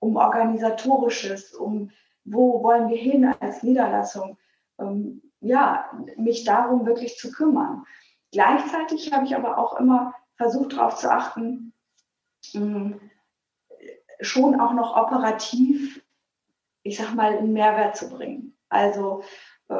um 0.00 0.16
organisatorisches, 0.16 1.54
um 1.54 1.90
wo 2.24 2.62
wollen 2.62 2.88
wir 2.88 2.96
hin 2.96 3.24
als 3.40 3.62
Niederlassung, 3.62 4.38
ähm, 4.78 5.22
ja, 5.40 5.90
mich 6.16 6.44
darum 6.44 6.86
wirklich 6.86 7.18
zu 7.18 7.30
kümmern. 7.30 7.84
Gleichzeitig 8.32 9.12
habe 9.12 9.26
ich 9.26 9.36
aber 9.36 9.58
auch 9.58 9.78
immer 9.78 10.14
versucht 10.36 10.72
darauf 10.72 10.96
zu 10.96 11.10
achten, 11.10 11.72
mh, 12.54 12.98
schon 14.20 14.58
auch 14.58 14.72
noch 14.72 14.96
operativ, 14.96 16.02
ich 16.82 16.96
sag 16.96 17.14
mal, 17.14 17.36
einen 17.36 17.52
Mehrwert 17.52 17.96
zu 17.96 18.08
bringen. 18.10 18.56
Also 18.68 19.22
äh, 19.68 19.74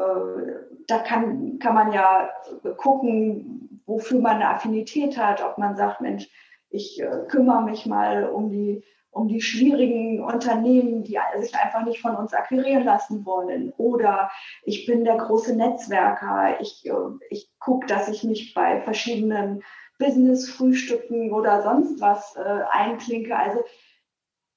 da 0.87 0.99
kann, 0.99 1.59
kann 1.59 1.73
man 1.73 1.91
ja 1.91 2.29
gucken, 2.77 3.81
wofür 3.85 4.19
man 4.19 4.35
eine 4.35 4.49
Affinität 4.49 5.17
hat, 5.17 5.43
ob 5.43 5.57
man 5.57 5.75
sagt, 5.75 6.01
Mensch, 6.01 6.29
ich 6.69 7.01
äh, 7.01 7.25
kümmere 7.27 7.63
mich 7.63 7.85
mal 7.85 8.29
um 8.29 8.49
die, 8.49 8.83
um 9.15 9.29
die 9.29 9.41
schwierigen 9.41 10.21
Unternehmen, 10.21 11.03
die 11.03 11.17
sich 11.39 11.55
einfach 11.55 11.85
nicht 11.85 12.01
von 12.01 12.17
uns 12.17 12.33
akquirieren 12.33 12.83
lassen 12.83 13.25
wollen. 13.25 13.71
Oder 13.77 14.29
ich 14.63 14.85
bin 14.85 15.05
der 15.05 15.15
große 15.15 15.55
Netzwerker, 15.55 16.59
ich, 16.59 16.85
äh, 16.85 16.91
ich 17.29 17.49
gucke, 17.57 17.87
dass 17.87 18.09
ich 18.09 18.25
mich 18.25 18.53
bei 18.53 18.81
verschiedenen 18.81 19.63
Business-Frühstücken 19.99 21.31
oder 21.31 21.63
sonst 21.63 22.01
was 22.01 22.35
äh, 22.35 22.63
einklinke. 22.69 23.37
Also 23.37 23.63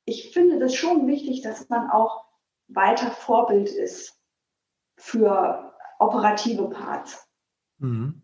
ich 0.04 0.32
finde 0.32 0.58
das 0.58 0.74
schon 0.74 1.06
wichtig, 1.06 1.42
dass 1.42 1.68
man 1.68 1.88
auch 1.88 2.24
weiter 2.66 3.12
Vorbild 3.12 3.68
ist 3.68 4.20
für 4.96 5.72
operative 6.00 6.68
Parts. 6.68 7.28
Mhm. 7.78 8.20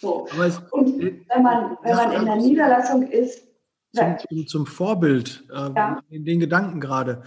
So. 0.00 0.28
Und 0.70 1.00
wenn 1.00 1.42
man, 1.42 1.78
wenn 1.80 1.96
man 1.96 2.12
in 2.12 2.26
der 2.26 2.36
Niederlassung 2.36 3.02
ist, 3.04 3.47
zum, 3.92 4.16
zum, 4.18 4.46
zum, 4.46 4.66
Vorbild, 4.66 5.44
äh, 5.50 5.70
ja. 5.74 6.00
in 6.10 6.24
den 6.24 6.40
Gedanken 6.40 6.80
gerade, 6.80 7.22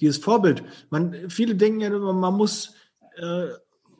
dieses 0.00 0.18
Vorbild. 0.18 0.62
Man, 0.90 1.30
viele 1.30 1.54
denken 1.54 1.80
ja, 1.80 1.90
man 1.90 2.34
muss 2.34 2.74
äh, 3.16 3.48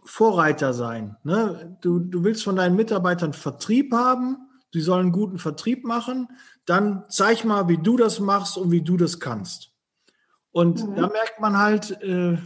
Vorreiter 0.05 0.73
sein. 0.73 1.17
Ne? 1.25 1.77
Du, 1.81 1.99
du 1.99 2.25
willst 2.25 2.45
von 2.45 2.57
deinen 2.57 2.77
Mitarbeitern 2.77 3.33
Vertrieb 3.33 3.93
haben, 3.93 4.39
die 4.73 4.81
sollen 4.81 5.07
einen 5.07 5.13
guten 5.13 5.39
Vertrieb 5.39 5.85
machen, 5.85 6.29
dann 6.65 7.05
zeig 7.09 7.45
mal, 7.45 7.69
wie 7.69 7.79
du 7.79 7.97
das 7.97 8.21
machst 8.21 8.57
und 8.57 8.71
wie 8.71 8.83
du 8.83 8.97
das 8.97 9.21
kannst. 9.21 9.73
Und 10.53 10.87
mhm. 10.87 10.97
da 10.97 11.09
merkt 11.09 11.41
man 11.41 11.59
halt, 11.59 12.01
äh, 12.03 12.39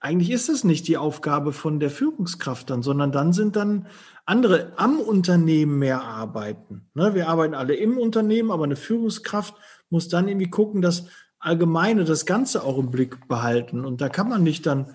eigentlich 0.00 0.30
ist 0.30 0.48
es 0.48 0.64
nicht 0.64 0.88
die 0.88 0.96
Aufgabe 0.96 1.52
von 1.52 1.78
der 1.78 1.90
Führungskraft 1.90 2.68
dann, 2.70 2.82
sondern 2.82 3.12
dann 3.12 3.32
sind 3.32 3.54
dann 3.54 3.86
andere 4.24 4.72
am 4.76 5.00
Unternehmen 5.00 5.78
mehr 5.78 6.02
arbeiten. 6.02 6.88
Ne? 6.94 7.14
Wir 7.14 7.28
arbeiten 7.28 7.54
alle 7.54 7.74
im 7.74 7.98
Unternehmen, 7.98 8.50
aber 8.50 8.64
eine 8.64 8.76
Führungskraft 8.76 9.54
muss 9.90 10.08
dann 10.08 10.28
irgendwie 10.28 10.50
gucken, 10.50 10.82
dass 10.82 11.06
Allgemeine 11.38 12.04
das 12.04 12.24
Ganze 12.24 12.62
auch 12.62 12.78
im 12.78 12.90
Blick 12.90 13.26
behalten. 13.26 13.84
Und 13.84 14.00
da 14.00 14.08
kann 14.08 14.28
man 14.28 14.44
nicht 14.44 14.64
dann, 14.64 14.94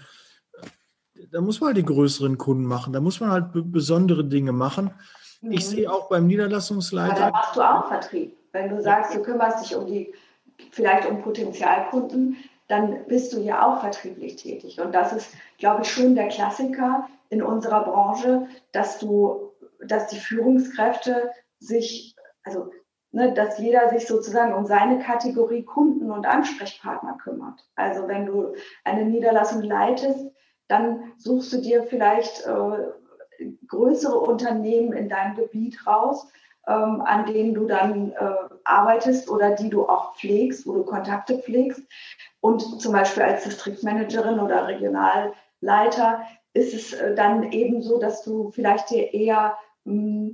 da 1.32 1.42
muss 1.42 1.60
man 1.60 1.70
halt 1.70 1.78
die 1.78 1.86
größeren 1.86 2.38
Kunden 2.38 2.66
machen, 2.66 2.94
da 2.94 3.02
muss 3.02 3.20
man 3.20 3.32
halt 3.32 3.48
besondere 3.54 4.24
Dinge 4.24 4.54
machen. 4.54 4.92
Mhm. 5.42 5.52
Ich 5.52 5.68
sehe 5.68 5.92
auch 5.92 6.08
beim 6.08 6.26
Niederlassungsleiter. 6.26 7.18
Aber 7.18 7.20
da 7.20 7.32
machst 7.32 7.56
du 7.56 7.62
auch 7.62 7.88
Vertrieb. 7.90 8.38
Wenn 8.54 8.70
du 8.70 8.82
sagst, 8.82 9.14
du 9.14 9.22
kümmerst 9.22 9.64
dich 9.64 9.76
um 9.76 9.86
die, 9.86 10.14
vielleicht 10.72 11.08
um 11.08 11.22
Potenzialkunden, 11.22 12.38
dann 12.68 13.06
bist 13.08 13.34
du 13.34 13.40
ja 13.40 13.66
auch 13.66 13.80
vertrieblich 13.80 14.36
tätig. 14.36 14.80
Und 14.82 14.94
das 14.94 15.14
ist, 15.14 15.34
glaube 15.58 15.84
ich, 15.84 15.92
schon 15.92 16.16
der 16.16 16.28
Klassiker 16.28 17.08
in 17.30 17.42
unserer 17.42 17.84
Branche, 17.84 18.48
dass 18.72 19.00
du, 19.00 19.52
dass 19.86 20.08
die 20.08 20.20
Führungskräfte 20.20 21.32
sich, 21.60 22.16
also 22.44 22.72
ne, 23.12 23.34
dass 23.34 23.60
jeder 23.60 23.90
sich 23.90 24.08
sozusagen 24.08 24.54
um 24.54 24.66
seine 24.66 25.00
Kategorie 25.00 25.64
Kunden 25.64 26.12
und 26.12 26.26
Ansprechpartner 26.26 27.18
kümmert. 27.24 27.66
Also 27.76 28.08
wenn 28.08 28.26
du 28.26 28.54
eine 28.84 29.06
Niederlassung 29.06 29.62
leitest, 29.62 30.28
dann 30.68 31.14
suchst 31.18 31.54
du 31.54 31.62
dir 31.62 31.84
vielleicht 31.84 32.46
äh, 32.46 33.46
größere 33.68 34.20
Unternehmen 34.20 34.94
in 34.94 35.10
deinem 35.10 35.36
Gebiet 35.36 35.86
raus, 35.88 36.28
ähm, 36.68 37.02
an 37.02 37.26
denen 37.26 37.54
du 37.54 37.66
dann 37.66 38.12
äh, 38.12 38.36
arbeitest 38.66 39.30
oder 39.30 39.52
die 39.52 39.70
du 39.70 39.88
auch 39.88 40.16
pflegst, 40.16 40.68
wo 40.68 40.74
du 40.74 40.84
Kontakte 40.84 41.40
pflegst. 41.40 41.82
Und 42.48 42.82
zum 42.82 42.94
Beispiel 42.94 43.24
als 43.24 43.44
Distriktmanagerin 43.44 44.40
oder 44.40 44.68
Regionalleiter 44.68 46.22
ist 46.54 46.74
es 46.74 46.94
äh, 46.94 47.14
dann 47.14 47.52
eben 47.52 47.82
so, 47.82 48.00
dass 48.00 48.24
du 48.24 48.52
vielleicht 48.52 48.90
dir 48.90 49.14
eher 49.14 49.58
mh, 49.84 50.30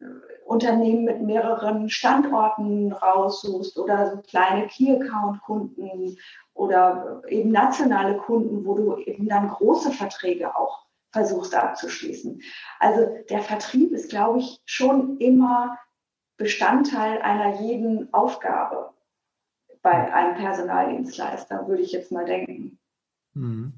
hm, 0.00 0.22
Unternehmen 0.44 1.04
mit 1.04 1.22
mehreren 1.22 1.88
Standorten 1.88 2.92
raussuchst 2.92 3.78
oder 3.78 4.10
so 4.10 4.22
kleine 4.22 4.66
Key-Account-Kunden 4.66 6.18
oder 6.52 7.22
eben 7.28 7.52
nationale 7.52 8.16
Kunden, 8.16 8.66
wo 8.66 8.74
du 8.74 8.96
eben 8.96 9.28
dann 9.28 9.46
große 9.46 9.92
Verträge 9.92 10.56
auch 10.56 10.84
versuchst 11.12 11.54
abzuschließen. 11.54 12.42
Also 12.80 13.06
der 13.30 13.40
Vertrieb 13.40 13.92
ist, 13.92 14.10
glaube 14.10 14.40
ich, 14.40 14.60
schon 14.64 15.18
immer 15.18 15.78
Bestandteil 16.38 17.22
einer 17.22 17.60
jeden 17.60 18.12
Aufgabe 18.12 18.91
bei 19.82 20.12
einem 20.12 20.36
Personaldienstleister, 20.36 21.66
würde 21.68 21.82
ich 21.82 21.92
jetzt 21.92 22.12
mal 22.12 22.24
denken. 22.24 22.78
Mhm. 23.34 23.72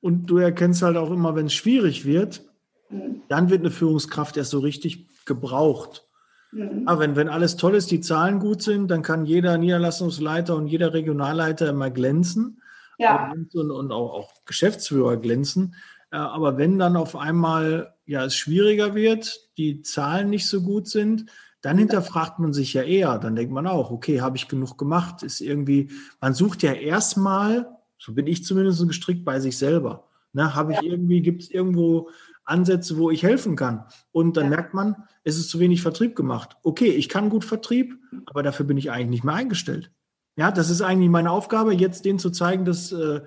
Und 0.00 0.26
du 0.26 0.38
erkennst 0.38 0.82
halt 0.82 0.96
auch 0.96 1.10
immer, 1.10 1.36
wenn 1.36 1.46
es 1.46 1.54
schwierig 1.54 2.04
wird, 2.04 2.42
mhm. 2.88 3.22
dann 3.28 3.50
wird 3.50 3.60
eine 3.60 3.70
Führungskraft 3.70 4.36
erst 4.36 4.50
so 4.50 4.58
richtig 4.58 5.06
gebraucht. 5.26 6.08
Mhm. 6.52 6.82
Aber 6.86 7.00
wenn, 7.00 7.16
wenn 7.16 7.28
alles 7.28 7.56
toll 7.56 7.74
ist, 7.74 7.90
die 7.90 8.00
Zahlen 8.00 8.40
gut 8.40 8.62
sind, 8.62 8.90
dann 8.90 9.02
kann 9.02 9.24
jeder 9.24 9.56
Niederlassungsleiter 9.58 10.56
und 10.56 10.66
jeder 10.66 10.92
Regionalleiter 10.92 11.68
immer 11.68 11.90
glänzen. 11.90 12.60
Ja. 12.98 13.30
Und, 13.30 13.54
und 13.54 13.92
auch, 13.92 14.12
auch, 14.12 14.44
Geschäftsführer 14.44 15.16
glänzen. 15.16 15.74
Äh, 16.10 16.16
aber 16.16 16.58
wenn 16.58 16.78
dann 16.78 16.96
auf 16.96 17.16
einmal 17.16 17.94
ja, 18.04 18.24
es 18.24 18.34
schwieriger 18.34 18.94
wird, 18.94 19.50
die 19.56 19.82
Zahlen 19.82 20.30
nicht 20.30 20.48
so 20.48 20.62
gut 20.62 20.88
sind, 20.88 21.26
dann 21.62 21.78
hinterfragt 21.78 22.38
man 22.38 22.52
sich 22.52 22.72
ja 22.74 22.82
eher. 22.82 23.18
Dann 23.18 23.36
denkt 23.36 23.52
man 23.52 23.66
auch, 23.66 23.90
okay, 23.90 24.20
habe 24.20 24.36
ich 24.36 24.48
genug 24.48 24.78
gemacht? 24.78 25.22
Ist 25.22 25.40
irgendwie, 25.40 25.90
man 26.20 26.34
sucht 26.34 26.62
ja 26.62 26.72
erstmal, 26.72 27.68
so 27.98 28.14
bin 28.14 28.26
ich 28.26 28.44
zumindest 28.44 28.86
gestrickt 28.86 29.24
bei 29.24 29.40
sich 29.40 29.58
selber. 29.58 30.08
Ne, 30.32 30.54
habe 30.54 30.72
ich 30.72 30.80
ja. 30.80 30.92
irgendwie, 30.92 31.22
gibt 31.22 31.42
es 31.42 31.50
irgendwo 31.50 32.08
Ansätze, 32.44 32.96
wo 32.98 33.10
ich 33.10 33.22
helfen 33.22 33.56
kann? 33.56 33.84
Und 34.12 34.36
dann 34.36 34.44
ja. 34.44 34.50
merkt 34.50 34.74
man, 34.74 34.96
es 35.24 35.38
ist 35.38 35.50
zu 35.50 35.58
wenig 35.58 35.82
Vertrieb 35.82 36.14
gemacht. 36.14 36.56
Okay, 36.62 36.88
ich 36.88 37.08
kann 37.08 37.30
gut 37.30 37.44
Vertrieb, 37.44 37.98
aber 38.26 38.42
dafür 38.42 38.64
bin 38.64 38.76
ich 38.76 38.90
eigentlich 38.90 39.10
nicht 39.10 39.24
mehr 39.24 39.34
eingestellt. 39.34 39.90
Ja, 40.36 40.52
das 40.52 40.70
ist 40.70 40.82
eigentlich 40.82 41.10
meine 41.10 41.32
Aufgabe, 41.32 41.74
jetzt 41.74 42.04
denen 42.04 42.18
zu 42.18 42.30
zeigen, 42.30 42.64
dass 42.64 42.92
äh, 42.92 43.20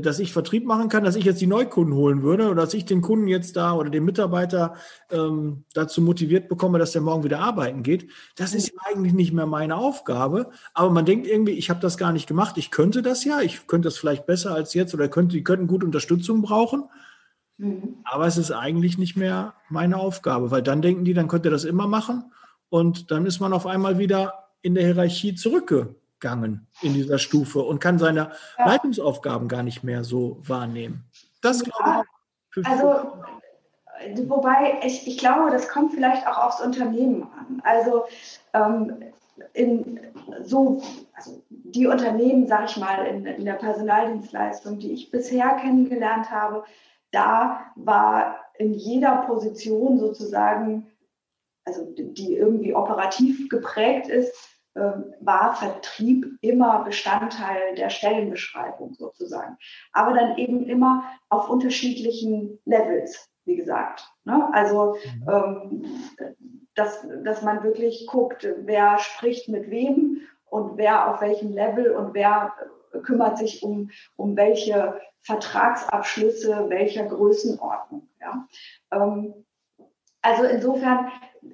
dass 0.00 0.18
ich 0.18 0.32
Vertrieb 0.32 0.64
machen 0.66 0.88
kann, 0.88 1.04
dass 1.04 1.16
ich 1.16 1.24
jetzt 1.24 1.40
die 1.40 1.46
Neukunden 1.46 1.94
holen 1.94 2.22
würde 2.22 2.46
oder 2.46 2.62
dass 2.62 2.74
ich 2.74 2.84
den 2.84 3.02
Kunden 3.02 3.26
jetzt 3.26 3.56
da 3.56 3.74
oder 3.74 3.90
den 3.90 4.04
Mitarbeiter 4.04 4.74
ähm, 5.10 5.64
dazu 5.74 6.00
motiviert 6.00 6.48
bekomme, 6.48 6.78
dass 6.78 6.92
der 6.92 7.02
morgen 7.02 7.24
wieder 7.24 7.40
arbeiten 7.40 7.82
geht. 7.82 8.10
Das 8.36 8.54
ist 8.54 8.72
eigentlich 8.86 9.12
nicht 9.12 9.32
mehr 9.32 9.46
meine 9.46 9.76
Aufgabe. 9.76 10.50
Aber 10.72 10.90
man 10.90 11.04
denkt 11.04 11.26
irgendwie, 11.26 11.52
ich 11.52 11.70
habe 11.70 11.80
das 11.80 11.98
gar 11.98 12.12
nicht 12.12 12.26
gemacht. 12.26 12.56
Ich 12.56 12.70
könnte 12.70 13.02
das 13.02 13.24
ja, 13.24 13.40
ich 13.40 13.66
könnte 13.66 13.86
das 13.86 13.98
vielleicht 13.98 14.26
besser 14.26 14.54
als 14.54 14.74
jetzt 14.74 14.94
oder 14.94 15.08
könnte, 15.08 15.36
die 15.36 15.44
könnten 15.44 15.66
gut 15.66 15.84
Unterstützung 15.84 16.42
brauchen. 16.42 16.84
Mhm. 17.58 17.96
Aber 18.04 18.26
es 18.26 18.36
ist 18.36 18.50
eigentlich 18.50 18.98
nicht 18.98 19.16
mehr 19.16 19.54
meine 19.68 19.96
Aufgabe, 19.98 20.50
weil 20.50 20.62
dann 20.62 20.82
denken 20.82 21.04
die, 21.04 21.14
dann 21.14 21.28
könnte 21.28 21.48
er 21.48 21.52
das 21.52 21.64
immer 21.64 21.86
machen 21.86 22.32
und 22.68 23.10
dann 23.10 23.26
ist 23.26 23.40
man 23.40 23.52
auf 23.52 23.66
einmal 23.66 23.98
wieder 23.98 24.50
in 24.62 24.74
der 24.74 24.84
Hierarchie 24.84 25.34
zurückgekommen 25.34 25.96
gegangen 26.24 26.66
in 26.80 26.94
dieser 26.94 27.18
Stufe 27.18 27.60
und 27.60 27.80
kann 27.80 27.98
seine 27.98 28.30
ja. 28.58 28.66
Leitungsaufgaben 28.66 29.46
gar 29.46 29.62
nicht 29.62 29.84
mehr 29.84 30.04
so 30.04 30.38
wahrnehmen. 30.40 31.04
das 31.42 31.62
glaube 31.62 32.04
ich. 32.56 32.66
Also, 32.66 33.12
wobei 34.26 34.80
ich, 34.84 35.06
ich 35.06 35.18
glaube, 35.18 35.50
das 35.50 35.68
kommt 35.68 35.92
vielleicht 35.92 36.26
auch 36.26 36.38
aufs 36.38 36.60
Unternehmen 36.62 37.24
an. 37.24 37.60
Also, 37.62 38.04
ähm, 38.54 39.04
in 39.52 40.00
so, 40.44 40.80
also 41.12 41.42
die 41.50 41.88
Unternehmen, 41.88 42.46
sage 42.46 42.66
ich 42.68 42.76
mal, 42.76 43.04
in, 43.04 43.26
in 43.26 43.44
der 43.44 43.54
Personaldienstleistung, 43.54 44.78
die 44.78 44.92
ich 44.92 45.10
bisher 45.10 45.56
kennengelernt 45.56 46.30
habe, 46.30 46.64
da 47.10 47.60
war 47.74 48.36
in 48.56 48.72
jeder 48.72 49.16
Position 49.26 49.98
sozusagen, 49.98 50.86
also 51.64 51.84
die 51.96 52.36
irgendwie 52.36 52.74
operativ 52.74 53.48
geprägt 53.48 54.06
ist, 54.06 54.53
war 54.74 55.54
Vertrieb 55.54 56.26
immer 56.40 56.84
Bestandteil 56.84 57.74
der 57.76 57.90
Stellenbeschreibung 57.90 58.94
sozusagen. 58.94 59.56
Aber 59.92 60.14
dann 60.14 60.36
eben 60.36 60.66
immer 60.66 61.04
auf 61.28 61.48
unterschiedlichen 61.48 62.58
Levels, 62.64 63.30
wie 63.44 63.56
gesagt. 63.56 64.08
Ne? 64.24 64.48
Also, 64.52 64.96
mhm. 65.04 65.28
ähm, 65.30 65.84
dass, 66.74 67.06
dass 67.22 67.42
man 67.42 67.62
wirklich 67.62 68.06
guckt, 68.08 68.48
wer 68.64 68.98
spricht 68.98 69.48
mit 69.48 69.70
wem 69.70 70.22
und 70.46 70.76
wer 70.76 71.08
auf 71.08 71.20
welchem 71.20 71.52
Level 71.52 71.92
und 71.92 72.14
wer 72.14 72.52
kümmert 73.04 73.38
sich 73.38 73.62
um, 73.62 73.90
um 74.16 74.36
welche 74.36 75.00
Vertragsabschlüsse 75.22 76.66
welcher 76.68 77.06
Größenordnung. 77.06 78.08
Ja? 78.20 78.46
Ähm, 78.92 79.43
also 80.24 80.44
insofern 80.44 81.10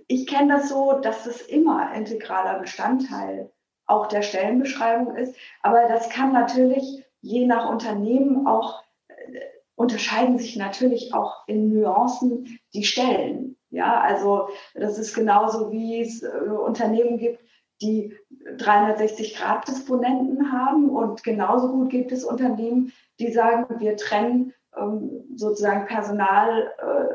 ich 0.06 0.26
kenne 0.26 0.54
das 0.54 0.68
so, 0.68 1.00
dass 1.00 1.24
das 1.24 1.40
immer 1.40 1.92
integraler 1.94 2.58
Bestandteil 2.60 3.50
auch 3.86 4.06
der 4.06 4.22
Stellenbeschreibung 4.22 5.16
ist. 5.16 5.34
Aber 5.62 5.88
das 5.88 6.08
kann 6.10 6.32
natürlich 6.32 7.04
je 7.20 7.46
nach 7.46 7.68
Unternehmen 7.68 8.46
auch 8.46 8.82
äh, 9.08 9.40
unterscheiden 9.74 10.38
sich 10.38 10.56
natürlich 10.56 11.12
auch 11.14 11.46
in 11.46 11.72
Nuancen 11.72 12.60
die 12.74 12.84
Stellen. 12.84 13.56
Ja, 13.70 14.00
also 14.00 14.48
das 14.74 14.98
ist 14.98 15.14
genauso 15.14 15.72
wie 15.72 16.00
es 16.00 16.22
äh, 16.22 16.28
Unternehmen 16.28 17.18
gibt, 17.18 17.40
die 17.82 18.14
360-Grad-Disponenten 18.56 20.52
haben 20.52 20.90
und 20.90 21.24
genauso 21.24 21.72
gut 21.72 21.90
gibt 21.90 22.12
es 22.12 22.24
Unternehmen, 22.24 22.92
die 23.18 23.32
sagen, 23.32 23.80
wir 23.80 23.96
trennen 23.96 24.52
ähm, 24.76 25.24
sozusagen 25.34 25.86
Personal, 25.86 26.72
äh, 26.78 27.06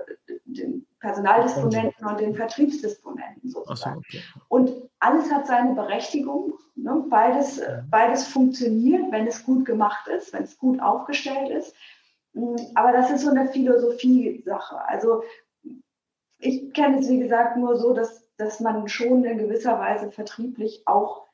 Personaldisponenten 1.06 2.08
und 2.08 2.20
den 2.20 2.34
Vertriebsdisponenten 2.34 3.50
sozusagen. 3.50 4.02
So, 4.10 4.18
okay. 4.18 4.24
Und 4.50 4.72
alles 5.00 5.32
hat 5.32 5.46
seine 5.46 5.76
Berechtigung. 5.76 6.54
Ne? 6.76 7.06
Beides, 7.10 7.62
beides 7.90 8.28
funktioniert, 8.28 9.12
wenn 9.12 9.28
es 9.28 9.44
gut 9.44 9.66
gemacht 9.66 10.08
ist, 10.08 10.34
wenn 10.34 10.44
es 10.44 10.58
gut 10.58 10.82
aufgestellt 10.82 11.50
ist. 11.52 11.76
Mm, 12.34 12.56
aber 12.74 12.92
das 12.92 13.12
ist 13.12 13.22
so 13.22 13.30
eine 13.30 13.48
Philosophie-Sache. 13.48 14.78
Also 14.88 15.22
ich 16.40 16.74
kenne 16.74 17.00
es, 17.00 17.08
wie 17.08 17.20
gesagt, 17.20 17.58
nur 17.58 17.78
so, 17.78 17.94
dass, 17.94 18.28
dass 18.38 18.60
man 18.60 18.88
schon 18.88 19.24
in 19.26 19.38
gewisser 19.38 19.80
Weise 19.80 20.12
vertrieblich 20.12 20.82
auch 20.88 21.28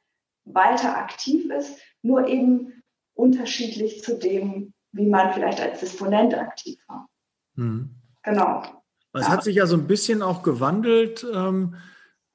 weiter 0.44 0.98
aktiv 0.98 1.50
ist, 1.50 1.80
nur 2.02 2.28
eben 2.28 2.84
unterschiedlich 3.14 4.04
zu 4.04 4.18
dem, 4.18 4.74
wie 4.92 5.06
man 5.06 5.32
vielleicht 5.32 5.62
als 5.62 5.80
Disponent 5.80 6.38
aktiv 6.38 6.78
war. 6.88 7.08
Mhm. 7.56 7.96
Genau. 8.24 8.81
Es 9.13 9.28
ja. 9.28 9.30
hat 9.30 9.43
sich 9.43 9.56
ja 9.56 9.65
so 9.65 9.76
ein 9.76 9.88
bisschen 9.88 10.21
auch 10.21 10.43
gewandelt. 10.43 11.26
Ähm, 11.34 11.76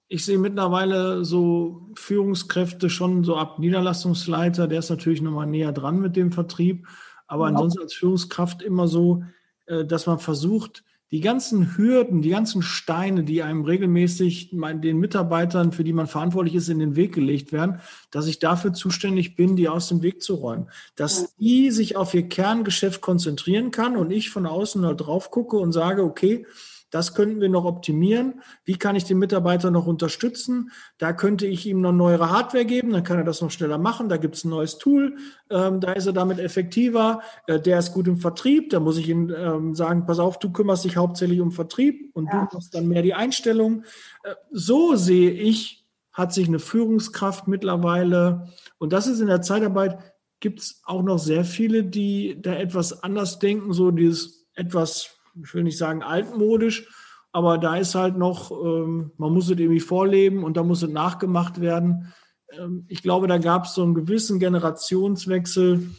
ich 0.08 0.24
sehe 0.24 0.38
mittlerweile 0.38 1.24
so 1.24 1.90
Führungskräfte 1.96 2.90
schon 2.90 3.24
so 3.24 3.36
ab 3.36 3.58
Niederlassungsleiter, 3.58 4.68
der 4.68 4.78
ist 4.78 4.90
natürlich 4.90 5.20
nochmal 5.20 5.46
näher 5.46 5.72
dran 5.72 6.00
mit 6.00 6.14
dem 6.16 6.30
Vertrieb, 6.30 6.86
aber 7.26 7.44
ja. 7.44 7.48
ansonsten 7.50 7.80
als 7.80 7.94
Führungskraft 7.94 8.62
immer 8.62 8.86
so, 8.86 9.24
äh, 9.66 9.84
dass 9.84 10.06
man 10.06 10.18
versucht, 10.18 10.84
die 11.12 11.20
ganzen 11.20 11.76
Hürden, 11.76 12.20
die 12.20 12.30
ganzen 12.30 12.62
Steine, 12.62 13.22
die 13.22 13.42
einem 13.42 13.62
regelmäßig 13.62 14.50
den 14.50 14.98
Mitarbeitern, 14.98 15.70
für 15.72 15.84
die 15.84 15.92
man 15.92 16.08
verantwortlich 16.08 16.56
ist, 16.56 16.68
in 16.68 16.80
den 16.80 16.96
Weg 16.96 17.14
gelegt 17.14 17.52
werden, 17.52 17.80
dass 18.10 18.26
ich 18.26 18.40
dafür 18.40 18.72
zuständig 18.72 19.36
bin, 19.36 19.54
die 19.54 19.68
aus 19.68 19.88
dem 19.88 20.02
Weg 20.02 20.20
zu 20.20 20.34
räumen. 20.34 20.68
Dass 20.96 21.36
die 21.36 21.70
sich 21.70 21.96
auf 21.96 22.12
ihr 22.12 22.28
Kerngeschäft 22.28 23.00
konzentrieren 23.00 23.70
kann 23.70 23.96
und 23.96 24.10
ich 24.10 24.30
von 24.30 24.46
außen 24.46 24.82
da 24.82 24.94
drauf 24.94 25.30
gucke 25.30 25.58
und 25.58 25.70
sage, 25.72 26.02
okay, 26.02 26.44
das 26.90 27.14
könnten 27.14 27.40
wir 27.40 27.48
noch 27.48 27.64
optimieren. 27.64 28.40
Wie 28.64 28.76
kann 28.76 28.96
ich 28.96 29.04
den 29.04 29.18
Mitarbeiter 29.18 29.70
noch 29.70 29.86
unterstützen? 29.86 30.70
Da 30.98 31.12
könnte 31.12 31.46
ich 31.46 31.66
ihm 31.66 31.80
noch 31.80 31.92
neuere 31.92 32.30
Hardware 32.30 32.64
geben, 32.64 32.92
dann 32.92 33.02
kann 33.02 33.18
er 33.18 33.24
das 33.24 33.40
noch 33.40 33.50
schneller 33.50 33.78
machen. 33.78 34.08
Da 34.08 34.16
gibt 34.16 34.36
es 34.36 34.44
ein 34.44 34.50
neues 34.50 34.78
Tool, 34.78 35.16
ähm, 35.50 35.80
da 35.80 35.92
ist 35.92 36.06
er 36.06 36.12
damit 36.12 36.38
effektiver. 36.38 37.22
Äh, 37.46 37.60
der 37.60 37.78
ist 37.78 37.92
gut 37.92 38.06
im 38.06 38.18
Vertrieb, 38.18 38.70
da 38.70 38.80
muss 38.80 38.98
ich 38.98 39.08
ihm 39.08 39.32
ähm, 39.36 39.74
sagen, 39.74 40.06
pass 40.06 40.18
auf, 40.18 40.38
du 40.38 40.52
kümmerst 40.52 40.84
dich 40.84 40.96
hauptsächlich 40.96 41.40
um 41.40 41.52
Vertrieb 41.52 42.10
und 42.14 42.26
ja. 42.26 42.46
du 42.50 42.56
machst 42.56 42.74
dann 42.74 42.88
mehr 42.88 43.02
die 43.02 43.14
Einstellung. 43.14 43.84
Äh, 44.22 44.34
so 44.52 44.94
sehe 44.94 45.32
ich, 45.32 45.84
hat 46.12 46.32
sich 46.32 46.48
eine 46.48 46.58
Führungskraft 46.60 47.46
mittlerweile, 47.48 48.48
und 48.78 48.92
das 48.92 49.06
ist 49.06 49.20
in 49.20 49.26
der 49.26 49.42
Zeitarbeit, 49.42 49.98
gibt 50.40 50.60
es 50.60 50.82
auch 50.84 51.02
noch 51.02 51.18
sehr 51.18 51.44
viele, 51.44 51.84
die 51.84 52.40
da 52.40 52.54
etwas 52.54 53.02
anders 53.02 53.38
denken, 53.38 53.72
so 53.72 53.90
dieses 53.90 54.46
etwas 54.54 55.15
ich 55.42 55.54
will 55.54 55.64
nicht 55.64 55.78
sagen 55.78 56.02
altmodisch, 56.02 56.88
aber 57.32 57.58
da 57.58 57.76
ist 57.76 57.94
halt 57.94 58.16
noch, 58.16 58.50
ähm, 58.50 59.12
man 59.18 59.32
muss 59.32 59.44
es 59.44 59.58
irgendwie 59.58 59.80
vorleben 59.80 60.42
und 60.42 60.56
da 60.56 60.62
muss 60.62 60.82
es 60.82 60.88
nachgemacht 60.88 61.60
werden. 61.60 62.14
Ähm, 62.50 62.86
ich 62.88 63.02
glaube, 63.02 63.26
da 63.26 63.38
gab 63.38 63.66
es 63.66 63.74
so 63.74 63.82
einen 63.82 63.94
gewissen 63.94 64.38
Generationswechsel, 64.38 65.90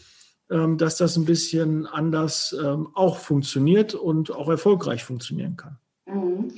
ähm, 0.50 0.78
dass 0.78 0.97
das 0.97 1.15
ein 1.15 1.26
bisschen 1.26 1.86
anders 1.86 2.56
auch 2.95 3.17
funktioniert 3.17 3.93
und 3.93 4.32
auch 4.32 4.50
erfolgreich 4.50 5.04
funktionieren 5.04 5.58
kann. 5.58 5.78
Mhm. 6.06 6.54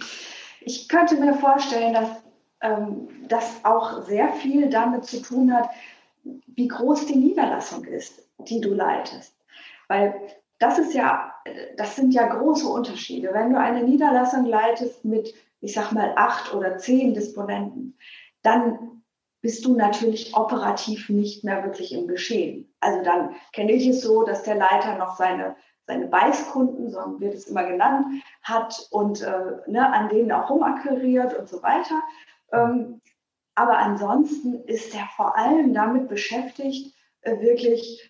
Ich 0.62 0.88
könnte 0.88 1.16
mir 1.16 1.34
vorstellen, 1.34 1.94
dass 1.94 2.10
das 3.30 3.64
auch 3.64 4.04
sehr 4.04 4.34
viel 4.34 4.70
damit 4.70 5.06
zu 5.06 5.22
tun 5.22 5.54
hat, 5.54 5.70
wie 6.48 6.68
groß 6.68 7.06
die 7.06 7.16
Niederlassung 7.16 7.86
ist, 7.86 8.22
die 8.38 8.60
du 8.60 8.74
leitest. 8.74 9.34
Weil 9.88 10.14
das 10.60 10.78
ist 10.78 10.94
ja, 10.94 11.34
das 11.78 11.96
sind 11.96 12.14
ja 12.14 12.28
große 12.28 12.68
Unterschiede. 12.68 13.30
Wenn 13.34 13.52
du 13.52 13.60
eine 13.60 13.84
Niederlassung 13.84 14.46
leitest 14.46 15.06
mit, 15.06 15.34
ich 15.62 15.74
sag 15.74 15.92
mal, 15.92 16.14
acht 16.16 16.54
oder 16.54 16.78
zehn 16.78 17.14
Disponenten, 17.14 17.98
dann 18.44 19.02
bist 19.42 19.64
du 19.66 19.76
natürlich 19.76 20.36
operativ 20.36 21.10
nicht 21.10 21.44
mehr 21.46 21.64
wirklich 21.64 21.94
im 21.94 22.08
Geschehen. 22.08 22.74
Also 22.82 23.02
dann 23.04 23.36
kenne 23.54 23.72
ich 23.72 23.88
es 23.88 24.02
so, 24.02 24.24
dass 24.24 24.44
der 24.44 24.56
Leiter 24.56 24.98
noch 24.98 25.16
seine, 25.16 25.56
seine 25.88 26.08
Beißkunden, 26.08 26.92
so 26.92 27.20
wird 27.20 27.34
es 27.34 27.48
immer 27.48 27.64
genannt, 27.64 28.22
hat 28.44 28.88
und 28.92 29.22
äh, 29.22 29.58
ne, 29.68 29.92
an 29.94 30.10
denen 30.10 30.32
auch 30.34 30.50
rumakquiriert 30.50 31.38
und 31.40 31.48
so 31.48 31.64
weiter. 31.64 32.02
Ähm, 32.52 33.02
aber 33.56 33.78
ansonsten 33.78 34.64
ist 34.66 34.94
er 34.94 35.08
vor 35.16 35.38
allem 35.38 35.74
damit 35.74 36.10
beschäftigt, 36.10 36.94
äh, 37.22 37.40
wirklich 37.40 38.09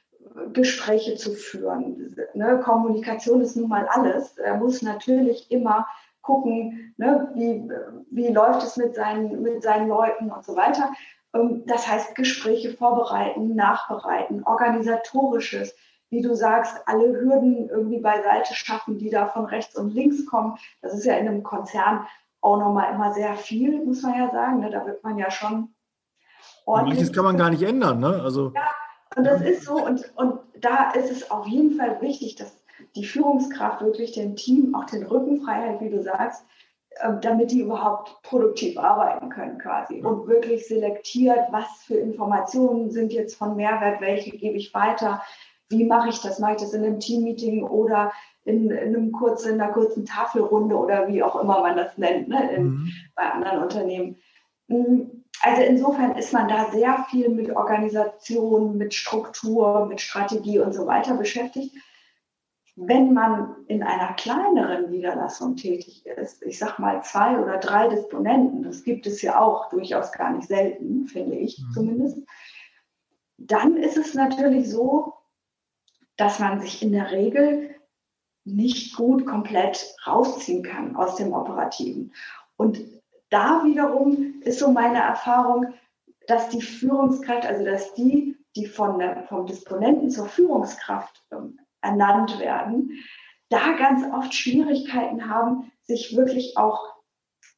Gespräche 0.54 1.16
zu 1.16 1.32
führen. 1.32 2.16
Ne? 2.34 2.60
Kommunikation 2.64 3.42
ist 3.42 3.56
nun 3.56 3.70
mal 3.70 3.88
alles. 3.88 4.38
Er 4.38 4.58
muss 4.58 4.82
natürlich 4.82 5.50
immer 5.52 5.88
gucken, 6.22 6.94
ne? 6.98 7.30
wie, 7.36 7.70
wie 8.12 8.34
läuft 8.34 8.64
es 8.64 8.78
mit 8.78 8.96
seinen, 8.96 9.42
mit 9.42 9.64
seinen 9.64 9.88
Leuten 9.88 10.32
und 10.32 10.44
so 10.44 10.56
weiter. 10.56 10.92
Ähm, 11.34 11.64
das 11.66 11.88
heißt, 11.88 12.16
Gespräche 12.16 12.74
vorbereiten, 12.74 13.56
nachbereiten, 13.56 14.44
organisatorisches, 14.44 15.76
wie 16.10 16.22
du 16.22 16.36
sagst, 16.36 16.76
alle 16.86 17.20
Hürden 17.20 17.70
irgendwie 17.70 18.00
beiseite 18.00 18.54
schaffen, 18.54 18.98
die 18.98 19.10
da 19.10 19.28
von 19.28 19.46
rechts 19.46 19.76
und 19.76 19.94
links 19.94 20.26
kommen. 20.26 20.58
Das 20.82 20.94
ist 20.94 21.06
ja 21.06 21.16
in 21.16 21.28
einem 21.28 21.44
Konzern 21.44 22.08
auch 22.42 22.58
nochmal 22.58 22.94
immer 22.94 23.14
sehr 23.14 23.36
viel, 23.36 23.84
muss 23.86 24.02
man 24.02 24.18
ja 24.18 24.32
sagen. 24.32 24.60
Ne? 24.60 24.72
Da 24.72 24.86
wird 24.86 25.04
man 25.04 25.18
ja 25.18 25.30
schon 25.30 25.76
ordentlich. 26.66 27.00
Das 27.00 27.14
kann 27.14 27.26
man 27.26 27.38
gar 27.38 27.50
nicht 27.50 27.62
ändern, 27.62 28.00
ne? 28.00 28.22
Also 28.24 28.52
ja, 28.56 28.70
und 29.16 29.24
das 29.24 29.42
ist 29.42 29.66
so, 29.66 29.84
und, 29.84 30.12
und 30.16 30.40
da 30.60 30.92
ist 30.92 31.12
es 31.12 31.32
auf 31.32 31.48
jeden 31.48 31.78
Fall 31.78 32.02
wichtig, 32.02 32.36
dass 32.36 32.56
die 32.96 33.06
Führungskraft 33.06 33.82
wirklich 33.82 34.14
dem 34.14 34.36
Team 34.36 34.76
auch 34.76 34.86
den 34.86 35.04
Rücken 35.04 35.42
frei 35.42 35.62
hält, 35.62 35.82
wie 35.82 35.90
du 35.90 36.02
sagst, 36.02 36.46
ähm, 37.02 37.20
damit 37.22 37.52
die 37.52 37.62
überhaupt 37.62 38.22
produktiv 38.24 38.78
arbeiten 38.78 39.30
können 39.30 39.58
quasi 39.58 40.02
und 40.02 40.28
wirklich 40.28 40.68
selektiert, 40.68 41.40
was 41.52 41.68
für 41.86 41.96
Informationen 41.96 42.92
sind 42.92 43.14
jetzt 43.14 43.36
von 43.36 43.56
Mehrwert, 43.56 44.02
welche 44.02 44.32
gebe 44.32 44.58
ich 44.58 44.74
weiter, 44.74 45.22
wie 45.70 45.86
mache 45.86 46.10
ich 46.10 46.22
das, 46.22 46.40
mache 46.40 46.54
ich 46.54 46.62
das 46.62 46.74
in 46.74 46.84
einem 46.84 47.00
Teammeeting 47.00 47.64
oder 47.64 48.12
in, 48.44 48.72
in, 48.72 48.96
einem 48.96 49.12
kurzen, 49.12 49.54
in 49.54 49.62
einer 49.62 49.72
kurzen 49.72 50.06
Tafelrunde 50.06 50.76
oder 50.76 51.08
wie 51.08 51.22
auch 51.22 51.40
immer 51.40 51.62
man 51.62 51.78
das 51.78 51.98
nennt 51.98 52.28
ne, 52.28 52.52
in, 52.54 52.64
mhm. 52.64 52.92
bei 53.16 53.24
anderen 53.24 53.64
Unternehmen. 53.64 54.16
Also 55.42 55.62
insofern 55.62 56.18
ist 56.18 56.34
man 56.34 56.48
da 56.50 56.70
sehr 56.72 57.06
viel 57.10 57.30
mit 57.30 57.50
Organisation, 57.56 58.78
mit 58.78 58.94
Struktur, 58.94 59.86
mit 59.86 60.02
Strategie 60.02 60.60
und 60.60 60.74
so 60.74 60.86
weiter 60.86 61.16
beschäftigt. 61.16 61.76
Wenn 62.76 63.14
man 63.14 63.56
in 63.68 63.84
einer 63.84 64.14
kleineren 64.14 64.90
Niederlassung 64.90 65.56
tätig 65.56 66.06
ist, 66.06 66.44
ich 66.44 66.58
sage 66.58 66.82
mal 66.82 67.04
zwei 67.04 67.38
oder 67.38 67.58
drei 67.58 67.90
Disponenten, 67.90 68.64
das 68.64 68.84
gibt 68.84 69.06
es 69.06 69.22
ja 69.22 69.40
auch 69.40 69.70
durchaus 69.70 70.12
gar 70.12 70.32
nicht 70.32 70.48
selten, 70.48 71.08
finde 71.08 71.36
ich 71.36 71.60
mhm. 71.60 71.74
zumindest, 71.74 72.18
dann 73.38 73.78
ist 73.78 73.98
es 73.98 74.14
natürlich 74.14 74.70
so, 74.70 75.14
dass 76.18 76.40
man 76.40 76.60
sich 76.60 76.82
in 76.82 76.92
der 76.92 77.12
Regel 77.12 77.76
nicht 78.44 78.96
gut 78.96 79.26
komplett 79.26 79.96
rausziehen 80.06 80.64
kann 80.64 80.96
aus 80.96 81.16
dem 81.16 81.34
Operativen. 81.34 82.14
Und 82.58 82.80
da 83.30 83.64
wiederum 83.64 84.42
ist 84.42 84.60
so 84.60 84.72
meine 84.72 85.00
Erfahrung, 85.00 85.74
dass 86.28 86.50
die 86.50 86.62
Führungskraft, 86.62 87.46
also 87.46 87.66
dass 87.66 87.94
die, 87.94 88.38
die 88.56 88.66
von 88.66 89.02
vom 89.28 89.46
Disponenten 89.46 90.10
zur 90.10 90.28
Führungskraft 90.28 91.24
ähm, 91.32 91.60
ernannt 91.82 92.40
werden, 92.40 92.92
da 93.50 93.74
ganz 93.74 94.04
oft 94.14 94.34
Schwierigkeiten 94.34 95.30
haben, 95.30 95.72
sich 95.84 96.16
wirklich 96.16 96.58
auch 96.58 96.96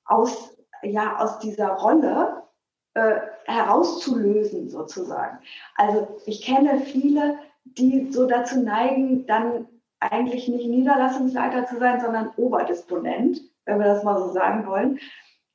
aus, 0.05 0.55
ja, 0.83 1.17
aus 1.17 1.39
dieser 1.39 1.69
Rolle 1.69 2.43
äh, 2.93 3.19
herauszulösen 3.45 4.69
sozusagen. 4.69 5.39
Also 5.75 6.19
ich 6.25 6.41
kenne 6.41 6.81
viele, 6.81 7.39
die 7.63 8.11
so 8.11 8.25
dazu 8.25 8.61
neigen, 8.61 9.25
dann 9.27 9.67
eigentlich 9.99 10.47
nicht 10.47 10.67
Niederlassungsleiter 10.67 11.65
zu 11.67 11.77
sein, 11.77 11.99
sondern 12.01 12.31
Oberdisponent, 12.37 13.41
wenn 13.65 13.79
wir 13.79 13.85
das 13.85 14.03
mal 14.03 14.17
so 14.17 14.33
sagen 14.33 14.65
wollen. 14.65 14.99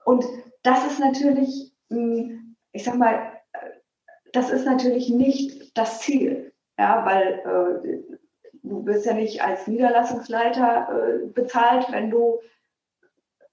Und 0.07 0.25
das 0.63 0.87
ist 0.87 1.01
natürlich, 1.01 1.75
hm, 1.91 2.55
ich 2.71 2.85
sag 2.85 2.95
mal, 2.95 3.33
das 4.33 4.51
ist 4.51 4.65
natürlich 4.65 5.09
nicht 5.09 5.77
das 5.77 6.01
Ziel, 6.01 6.53
ja, 6.79 7.05
weil 7.05 7.41
äh, 7.41 8.17
du 8.63 8.87
wirst 8.87 9.05
ja 9.05 9.15
nicht 9.15 9.43
als 9.43 9.67
Niederlassungsleiter 9.67 10.89
äh, 10.91 11.27
bezahlt, 11.27 11.91
wenn 11.91 12.11
du 12.11 12.39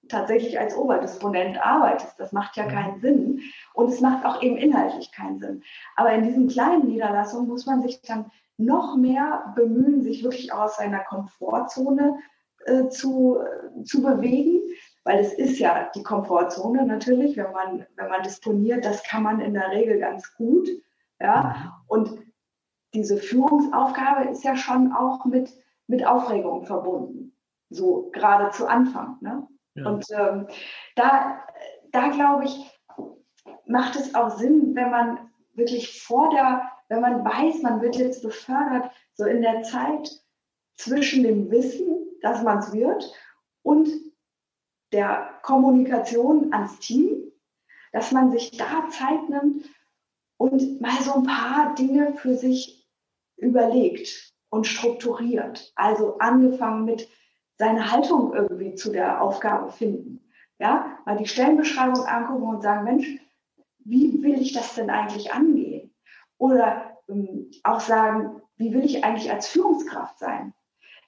tatsächlich 0.08 0.60
als 0.60 0.76
Oberdisponent 0.76 1.58
arbeitest. 1.64 2.20
Das 2.20 2.30
macht 2.30 2.56
ja 2.56 2.68
keinen 2.68 3.00
Sinn. 3.00 3.40
Und 3.72 3.88
es 3.88 4.00
macht 4.00 4.24
auch 4.24 4.40
eben 4.40 4.56
inhaltlich 4.56 5.10
keinen 5.10 5.40
Sinn. 5.40 5.64
Aber 5.96 6.12
in 6.12 6.22
diesen 6.22 6.46
kleinen 6.46 6.86
Niederlassungen 6.86 7.48
muss 7.48 7.66
man 7.66 7.82
sich 7.82 8.00
dann 8.02 8.30
noch 8.58 8.96
mehr 8.96 9.52
bemühen, 9.56 10.02
sich 10.02 10.22
wirklich 10.22 10.52
aus 10.52 10.76
seiner 10.76 11.00
Komfortzone 11.00 12.20
äh, 12.66 12.86
zu, 12.90 13.38
äh, 13.38 13.82
zu 13.82 14.02
bewegen 14.02 14.60
weil 15.04 15.18
es 15.18 15.32
ist 15.34 15.58
ja 15.58 15.90
die 15.94 16.02
Komfortzone 16.02 16.86
natürlich, 16.86 17.36
wenn 17.36 17.52
man, 17.52 17.86
wenn 17.96 18.08
man 18.08 18.22
disponiert, 18.22 18.84
das 18.84 19.02
kann 19.04 19.22
man 19.22 19.40
in 19.40 19.54
der 19.54 19.70
Regel 19.70 19.98
ganz 19.98 20.34
gut. 20.34 20.68
Ja? 21.20 21.82
Und 21.86 22.18
diese 22.94 23.18
Führungsaufgabe 23.18 24.30
ist 24.30 24.44
ja 24.44 24.56
schon 24.56 24.92
auch 24.92 25.24
mit, 25.26 25.52
mit 25.86 26.06
Aufregung 26.06 26.64
verbunden, 26.64 27.36
so 27.68 28.10
gerade 28.12 28.50
zu 28.50 28.66
Anfang. 28.66 29.18
Ne? 29.20 29.46
Ja. 29.74 29.90
Und 29.90 30.06
ähm, 30.10 30.46
da, 30.96 31.42
da 31.92 32.08
glaube 32.08 32.44
ich, 32.44 32.80
macht 33.66 33.96
es 33.96 34.14
auch 34.14 34.30
Sinn, 34.30 34.74
wenn 34.74 34.90
man 34.90 35.18
wirklich 35.52 36.02
vor 36.02 36.30
der, 36.30 36.62
wenn 36.88 37.00
man 37.00 37.24
weiß, 37.24 37.62
man 37.62 37.82
wird 37.82 37.96
jetzt 37.96 38.22
befördert, 38.22 38.90
so 39.14 39.24
in 39.24 39.42
der 39.42 39.62
Zeit 39.62 40.10
zwischen 40.76 41.22
dem 41.24 41.50
Wissen, 41.50 42.06
dass 42.22 42.42
man 42.42 42.58
es 42.58 42.72
wird, 42.72 43.12
und 43.62 43.88
der 44.94 45.40
Kommunikation 45.42 46.52
ans 46.52 46.78
Team, 46.78 47.32
dass 47.92 48.12
man 48.12 48.30
sich 48.30 48.56
da 48.56 48.88
Zeit 48.88 49.28
nimmt 49.28 49.68
und 50.36 50.80
mal 50.80 51.02
so 51.02 51.14
ein 51.14 51.24
paar 51.24 51.74
Dinge 51.74 52.14
für 52.14 52.36
sich 52.36 52.88
überlegt 53.36 54.32
und 54.50 54.66
strukturiert. 54.66 55.72
Also 55.74 56.18
angefangen 56.18 56.84
mit 56.84 57.08
seiner 57.56 57.90
Haltung 57.90 58.32
irgendwie 58.32 58.74
zu 58.76 58.92
der 58.92 59.20
Aufgabe 59.20 59.72
finden. 59.72 60.20
Ja, 60.60 60.98
mal 61.04 61.16
die 61.16 61.26
Stellenbeschreibung 61.26 62.06
angucken 62.06 62.48
und 62.48 62.62
sagen, 62.62 62.84
Mensch, 62.84 63.06
wie 63.80 64.22
will 64.22 64.40
ich 64.40 64.52
das 64.52 64.74
denn 64.76 64.90
eigentlich 64.90 65.32
angehen? 65.32 65.92
Oder 66.38 66.98
ähm, 67.08 67.50
auch 67.64 67.80
sagen, 67.80 68.40
wie 68.56 68.72
will 68.72 68.84
ich 68.84 69.04
eigentlich 69.04 69.32
als 69.32 69.48
Führungskraft 69.48 70.20
sein? 70.20 70.54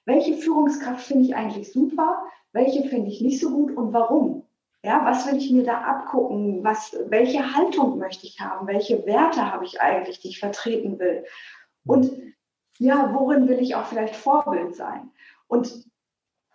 Welche 0.05 0.35
Führungskraft 0.35 1.05
finde 1.05 1.25
ich 1.25 1.35
eigentlich 1.35 1.71
super? 1.71 2.21
Welche 2.53 2.87
finde 2.87 3.09
ich 3.09 3.21
nicht 3.21 3.39
so 3.39 3.51
gut 3.51 3.75
und 3.75 3.93
warum. 3.93 4.43
Ja, 4.83 5.03
was 5.03 5.27
will 5.27 5.37
ich 5.37 5.51
mir 5.51 5.63
da 5.63 5.81
abgucken? 5.81 6.63
Was, 6.63 6.95
welche 7.07 7.55
Haltung 7.55 7.97
möchte 7.97 8.25
ich 8.25 8.39
haben? 8.39 8.67
Welche 8.67 9.05
Werte 9.05 9.51
habe 9.51 9.65
ich 9.65 9.81
eigentlich, 9.81 10.19
die 10.19 10.29
ich 10.29 10.39
vertreten 10.39 10.99
will? 10.99 11.25
Und 11.85 12.11
ja, 12.79 13.11
worin 13.13 13.47
will 13.47 13.59
ich 13.59 13.75
auch 13.75 13.85
vielleicht 13.85 14.15
Vorbild 14.15 14.75
sein? 14.75 15.09
Und 15.47 15.87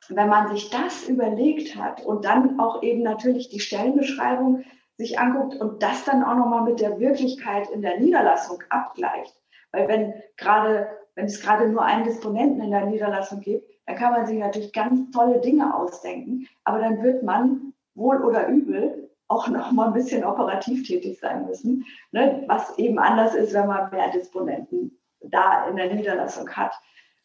wenn 0.08 0.28
man 0.28 0.48
sich 0.48 0.70
das 0.70 1.08
überlegt 1.08 1.76
hat 1.76 2.04
und 2.04 2.24
dann 2.24 2.58
auch 2.60 2.82
eben 2.82 3.02
natürlich 3.02 3.48
die 3.48 3.60
Stellenbeschreibung 3.60 4.64
sich 4.96 5.18
anguckt 5.18 5.56
und 5.56 5.82
das 5.82 6.04
dann 6.04 6.22
auch 6.22 6.36
nochmal 6.36 6.62
mit 6.62 6.80
der 6.80 7.00
Wirklichkeit 7.00 7.70
in 7.70 7.82
der 7.82 7.98
Niederlassung 7.98 8.62
abgleicht, 8.68 9.34
weil 9.72 9.88
wenn 9.88 10.14
gerade, 10.36 10.88
wenn 11.14 11.26
es 11.26 11.40
gerade 11.40 11.68
nur 11.68 11.84
einen 11.84 12.04
Disponenten 12.04 12.62
in 12.62 12.70
der 12.70 12.86
Niederlassung 12.86 13.40
gibt, 13.40 13.71
da 13.86 13.94
kann 13.94 14.12
man 14.12 14.26
sich 14.26 14.38
natürlich 14.38 14.72
ganz 14.72 15.10
tolle 15.10 15.40
Dinge 15.40 15.74
ausdenken, 15.74 16.46
aber 16.64 16.78
dann 16.78 17.02
wird 17.02 17.22
man 17.22 17.72
wohl 17.94 18.22
oder 18.22 18.48
übel 18.48 19.10
auch 19.28 19.48
noch 19.48 19.72
mal 19.72 19.88
ein 19.88 19.94
bisschen 19.94 20.24
operativ 20.24 20.86
tätig 20.86 21.18
sein 21.20 21.46
müssen, 21.46 21.84
ne? 22.12 22.44
was 22.46 22.78
eben 22.78 22.98
anders 22.98 23.34
ist, 23.34 23.54
wenn 23.54 23.66
man 23.66 23.90
mehr 23.90 24.10
Disponenten 24.10 24.98
da 25.20 25.68
in 25.68 25.76
der 25.76 25.94
Niederlassung 25.94 26.48
hat. 26.50 26.72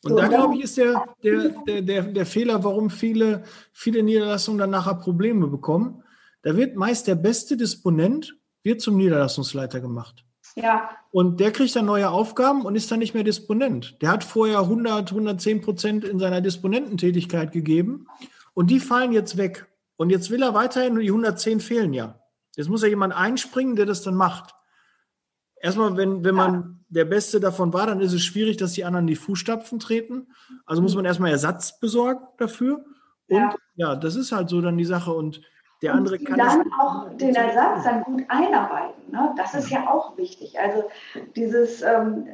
Und 0.04 0.12
so, 0.12 0.18
da 0.18 0.28
glaube 0.28 0.56
ich, 0.56 0.64
ist 0.64 0.78
der, 0.78 1.06
der, 1.24 1.50
der, 1.68 1.82
der, 1.82 2.02
der 2.04 2.26
Fehler, 2.26 2.64
warum 2.64 2.90
viele, 2.90 3.44
viele 3.74 4.04
Niederlassungen 4.04 4.60
dann 4.60 4.70
nachher 4.70 4.96
Probleme 4.96 5.48
bekommen. 5.48 6.04
Da 6.44 6.56
wird 6.56 6.76
meist 6.76 7.08
der 7.08 7.16
beste 7.16 7.58
Disponent 7.58 8.38
wird 8.64 8.80
zum 8.80 8.98
Niederlassungsleiter 8.98 9.82
gemacht. 9.82 10.24
Ja. 10.56 10.90
Und 11.12 11.40
der 11.40 11.52
kriegt 11.52 11.76
dann 11.76 11.86
neue 11.86 12.10
Aufgaben 12.10 12.64
und 12.64 12.76
ist 12.76 12.92
dann 12.92 13.00
nicht 13.00 13.14
mehr 13.14 13.24
Disponent. 13.24 14.02
Der 14.02 14.10
hat 14.10 14.24
vorher 14.24 14.60
100, 14.60 15.12
110 15.12 15.62
Prozent 15.62 16.04
in 16.04 16.20
seiner 16.20 16.42
Disponententätigkeit 16.42 17.52
gegeben 17.52 18.08
und 18.54 18.72
die 18.72 18.80
fallen 18.80 19.12
jetzt 19.12 19.38
weg. 19.38 19.68
Und 19.98 20.10
jetzt 20.10 20.30
will 20.30 20.44
er 20.44 20.54
weiterhin, 20.54 20.94
nur 20.94 21.04
die 21.04 21.10
110 21.10 21.60
fehlen 21.60 21.94
ja. 21.94 22.20
Jetzt 22.56 22.70
muss 22.70 22.82
ja 22.82 22.88
jemand 22.88 23.16
einspringen, 23.16 23.76
der 23.76 23.86
das 23.86 24.02
dann 24.02 24.16
macht. 24.16 24.56
Erstmal, 25.60 25.98
wenn, 25.98 26.24
wenn 26.24 26.36
man 26.36 26.86
der 26.90 27.06
Beste 27.06 27.40
davon 27.40 27.74
war, 27.74 27.88
dann 27.88 28.00
ist 28.00 28.14
es 28.14 28.24
schwierig, 28.24 28.58
dass 28.58 28.74
die 28.74 28.86
anderen 28.86 29.08
die 29.08 29.16
Fußstapfen 29.16 29.80
treten. 29.80 30.28
Also 30.66 30.82
muss 30.82 30.96
man 30.96 31.06
erstmal 31.06 31.32
Ersatz 31.32 31.80
besorgen 31.80 32.26
dafür. 32.38 32.86
Und 33.28 33.38
ja, 33.38 33.56
ja 33.76 33.96
das 33.96 34.16
ist 34.16 34.32
halt 34.32 34.50
so 34.50 34.62
dann 34.62 34.78
die 34.78 34.86
Sache. 34.86 35.12
Und 35.12 35.42
der 35.82 35.94
und 35.94 36.00
andere 36.00 36.20
kann 36.20 36.38
dann 36.38 36.74
auch 36.80 37.10
den 37.18 37.36
Ersatz 37.36 37.84
dann 37.84 38.04
gut 38.04 38.24
einarbeiten. 38.28 39.12
Ne? 39.12 39.34
Das 39.38 39.54
ist 39.54 39.70
ja 39.70 39.90
auch 39.90 40.18
wichtig. 40.18 40.60
Also 40.60 40.84
dieses 41.36 41.82
ähm, 41.82 42.28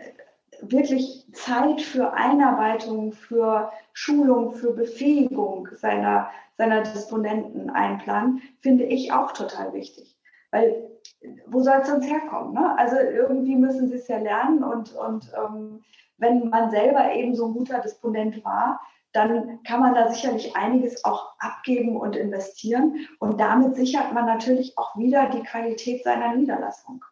wirklich 0.62 1.27
Zeit 1.34 1.82
für 1.82 2.13
Einarbeitung, 2.13 3.12
für 3.12 3.71
Schulung, 3.91 4.53
für 4.53 4.73
Befähigung 4.73 5.67
seiner, 5.73 6.29
seiner 6.58 6.82
Disponenten 6.84 7.69
einplanen, 7.69 8.41
finde 8.62 8.86
ich 8.86 9.12
auch 9.12 9.32
total 9.34 9.73
wichtig. 9.73 10.17
Weil 10.51 10.89
wo 11.47 11.62
soll 11.62 11.79
es 11.82 11.88
sonst 11.88 12.10
herkommen? 12.10 12.53
Ne? 12.53 12.77
Also 12.77 12.95
irgendwie 12.97 13.56
müssen 13.56 13.88
sie 13.88 13.95
es 13.95 14.08
ja 14.08 14.17
lernen 14.17 14.63
und, 14.63 14.93
und 14.93 15.32
ähm, 15.36 15.84
wenn 16.17 16.49
man 16.49 16.69
selber 16.71 17.13
eben 17.13 17.36
so 17.36 17.47
ein 17.47 17.53
guter 17.53 17.79
Disponent 17.79 18.43
war, 18.45 18.79
dann 19.13 19.62
kann 19.63 19.80
man 19.80 19.93
da 19.93 20.12
sicherlich 20.12 20.56
einiges 20.56 21.06
auch 21.06 21.34
abgeben 21.39 21.95
und 21.97 22.15
investieren. 22.15 23.08
Und 23.19 23.39
damit 23.39 23.76
sichert 23.76 24.12
man 24.12 24.26
natürlich 24.26 24.78
auch 24.78 24.97
wieder 24.97 25.30
die 25.30 25.43
Qualität 25.43 26.04
seiner 26.04 26.36
Niederlassung. 26.36 27.06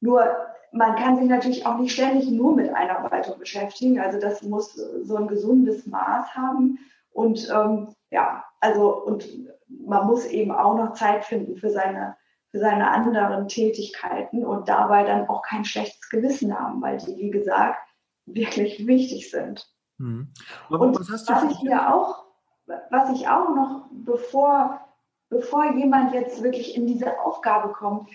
Nur 0.00 0.24
man 0.72 0.96
kann 0.96 1.16
sich 1.16 1.28
natürlich 1.28 1.64
auch 1.64 1.78
nicht 1.78 1.92
ständig 1.92 2.28
nur 2.30 2.54
mit 2.54 2.74
Einarbeitung 2.74 3.38
beschäftigen. 3.38 4.00
Also 4.00 4.18
das 4.18 4.42
muss 4.42 4.74
so 4.74 5.16
ein 5.16 5.28
gesundes 5.28 5.86
Maß 5.86 6.34
haben. 6.34 6.78
Und 7.12 7.48
ähm, 7.54 7.94
ja, 8.10 8.44
also 8.60 9.04
und 9.04 9.28
man 9.68 10.06
muss 10.06 10.26
eben 10.26 10.52
auch 10.52 10.76
noch 10.76 10.94
Zeit 10.94 11.24
finden 11.24 11.56
für 11.56 11.70
seine, 11.70 12.16
für 12.50 12.58
seine 12.58 12.90
anderen 12.90 13.46
Tätigkeiten 13.48 14.44
und 14.44 14.68
dabei 14.68 15.04
dann 15.04 15.28
auch 15.28 15.42
kein 15.42 15.64
schlechtes 15.64 16.08
Gewissen 16.10 16.58
haben, 16.58 16.82
weil 16.82 16.98
die, 16.98 17.16
wie 17.16 17.30
gesagt, 17.30 17.78
wirklich 18.26 18.86
wichtig 18.86 19.30
sind. 19.30 19.68
Mhm. 20.00 20.32
Und 20.70 20.98
was, 20.98 21.28
was 21.28 21.52
ich 21.52 21.58
hier 21.58 21.94
auch, 21.94 22.24
was 22.66 23.10
ich 23.10 23.28
auch 23.28 23.54
noch, 23.54 23.88
bevor, 23.92 24.80
bevor 25.28 25.74
jemand 25.74 26.14
jetzt 26.14 26.42
wirklich 26.42 26.74
in 26.74 26.86
diese 26.86 27.20
Aufgabe 27.20 27.72
kommt, 27.74 28.08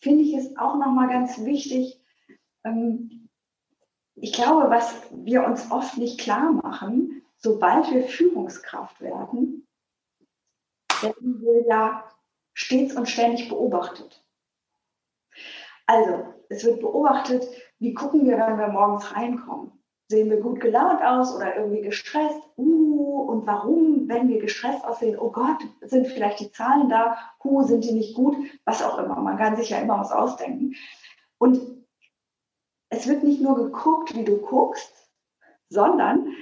finde 0.00 0.22
ich 0.22 0.34
es 0.34 0.56
auch 0.58 0.76
noch 0.76 0.92
mal 0.92 1.08
ganz 1.08 1.42
wichtig. 1.44 1.98
Ähm, 2.62 3.30
ich 4.16 4.34
glaube, 4.34 4.68
was 4.68 4.94
wir 5.10 5.44
uns 5.44 5.70
oft 5.70 5.96
nicht 5.96 6.20
klar 6.20 6.52
machen, 6.52 7.22
sobald 7.38 7.90
wir 7.90 8.04
Führungskraft 8.04 9.00
werden, 9.00 9.66
werden 11.00 11.40
wir 11.40 11.66
ja 11.66 12.04
stets 12.52 12.94
und 12.94 13.08
ständig 13.08 13.48
beobachtet. 13.48 14.22
Also, 15.86 16.34
es 16.50 16.64
wird 16.64 16.80
beobachtet, 16.80 17.48
wie 17.78 17.94
gucken 17.94 18.26
wir, 18.26 18.36
wenn 18.36 18.58
wir 18.58 18.68
morgens 18.68 19.14
reinkommen 19.14 19.77
sehen 20.08 20.30
wir 20.30 20.40
gut 20.40 20.60
gelaunt 20.60 21.02
aus 21.02 21.34
oder 21.34 21.56
irgendwie 21.56 21.82
gestresst? 21.82 22.40
Uh, 22.56 23.20
und 23.20 23.46
warum, 23.46 24.08
wenn 24.08 24.28
wir 24.28 24.40
gestresst 24.40 24.84
aussehen? 24.84 25.18
Oh 25.18 25.30
Gott, 25.30 25.58
sind 25.82 26.06
vielleicht 26.06 26.40
die 26.40 26.50
Zahlen 26.50 26.88
da? 26.88 27.18
Huh, 27.44 27.62
sind 27.62 27.84
die 27.84 27.92
nicht 27.92 28.14
gut? 28.14 28.36
Was 28.64 28.82
auch 28.82 28.98
immer. 28.98 29.16
Man 29.20 29.36
kann 29.36 29.56
sich 29.56 29.70
ja 29.70 29.78
immer 29.78 29.98
was 30.00 30.10
ausdenken. 30.10 30.74
Und 31.36 31.60
es 32.88 33.06
wird 33.06 33.22
nicht 33.22 33.42
nur 33.42 33.56
geguckt, 33.56 34.14
wie 34.16 34.24
du 34.24 34.38
guckst, 34.38 34.92
sondern 35.68 36.34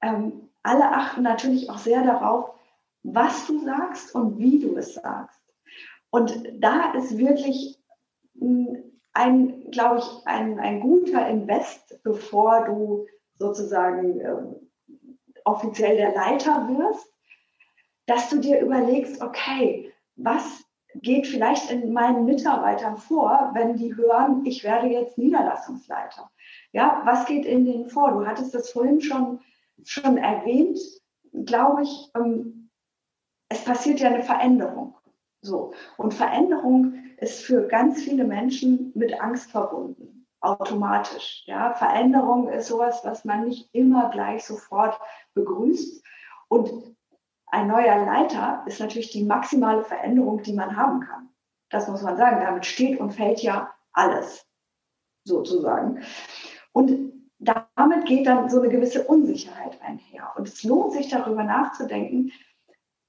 ähm, 0.00 0.50
alle 0.62 0.88
achten 0.92 1.22
natürlich 1.22 1.68
auch 1.70 1.78
sehr 1.78 2.04
darauf, 2.04 2.54
was 3.02 3.46
du 3.46 3.58
sagst 3.64 4.14
und 4.14 4.38
wie 4.38 4.60
du 4.60 4.76
es 4.76 4.94
sagst. 4.94 5.40
Und 6.10 6.32
da 6.60 6.92
ist 6.92 7.18
wirklich 7.18 7.78
ein, 9.14 9.70
glaube 9.70 9.98
ich, 9.98 10.26
ein, 10.26 10.58
ein 10.58 10.80
guter 10.80 11.28
Invest, 11.28 12.02
bevor 12.02 12.64
du 12.64 13.06
sozusagen 13.36 14.20
äh, 14.20 14.36
offiziell 15.44 15.96
der 15.96 16.14
Leiter 16.14 16.68
wirst, 16.68 17.06
dass 18.06 18.28
du 18.28 18.40
dir 18.40 18.60
überlegst, 18.60 19.22
okay, 19.22 19.92
was 20.16 20.64
geht 20.96 21.26
vielleicht 21.26 21.70
in 21.70 21.92
meinen 21.92 22.24
Mitarbeitern 22.24 22.98
vor, 22.98 23.50
wenn 23.54 23.76
die 23.76 23.96
hören, 23.96 24.44
ich 24.44 24.62
werde 24.62 24.88
jetzt 24.88 25.18
Niederlassungsleiter? 25.18 26.30
Ja, 26.72 27.02
was 27.04 27.26
geht 27.26 27.44
in 27.44 27.64
denen 27.64 27.88
vor? 27.88 28.12
Du 28.12 28.26
hattest 28.26 28.54
das 28.54 28.70
vorhin 28.70 29.00
schon, 29.00 29.40
schon 29.84 30.18
erwähnt, 30.18 30.78
glaube 31.32 31.82
ich, 31.82 32.10
ähm, 32.16 32.70
es 33.48 33.64
passiert 33.64 34.00
ja 34.00 34.08
eine 34.08 34.22
Veränderung. 34.22 34.96
So. 35.44 35.74
Und 35.98 36.14
Veränderung 36.14 36.94
ist 37.18 37.42
für 37.42 37.68
ganz 37.68 38.02
viele 38.02 38.24
Menschen 38.24 38.92
mit 38.94 39.20
Angst 39.20 39.50
verbunden, 39.50 40.26
automatisch. 40.40 41.42
Ja, 41.46 41.74
Veränderung 41.74 42.48
ist 42.48 42.68
sowas, 42.68 43.02
was 43.04 43.26
man 43.26 43.44
nicht 43.44 43.68
immer 43.72 44.08
gleich 44.10 44.44
sofort 44.44 44.98
begrüßt. 45.34 46.02
Und 46.48 46.96
ein 47.48 47.68
neuer 47.68 48.06
Leiter 48.06 48.64
ist 48.66 48.80
natürlich 48.80 49.10
die 49.10 49.24
maximale 49.24 49.84
Veränderung, 49.84 50.42
die 50.42 50.54
man 50.54 50.76
haben 50.76 51.00
kann. 51.00 51.28
Das 51.70 51.88
muss 51.88 52.02
man 52.02 52.16
sagen. 52.16 52.40
Damit 52.42 52.64
steht 52.64 52.98
und 52.98 53.12
fällt 53.12 53.40
ja 53.40 53.70
alles, 53.92 54.46
sozusagen. 55.24 56.02
Und 56.72 57.12
damit 57.38 58.06
geht 58.06 58.26
dann 58.26 58.48
so 58.48 58.60
eine 58.60 58.70
gewisse 58.70 59.04
Unsicherheit 59.04 59.78
einher. 59.82 60.32
Und 60.36 60.48
es 60.48 60.62
lohnt 60.62 60.92
sich 60.92 61.10
darüber 61.10 61.44
nachzudenken, 61.44 62.32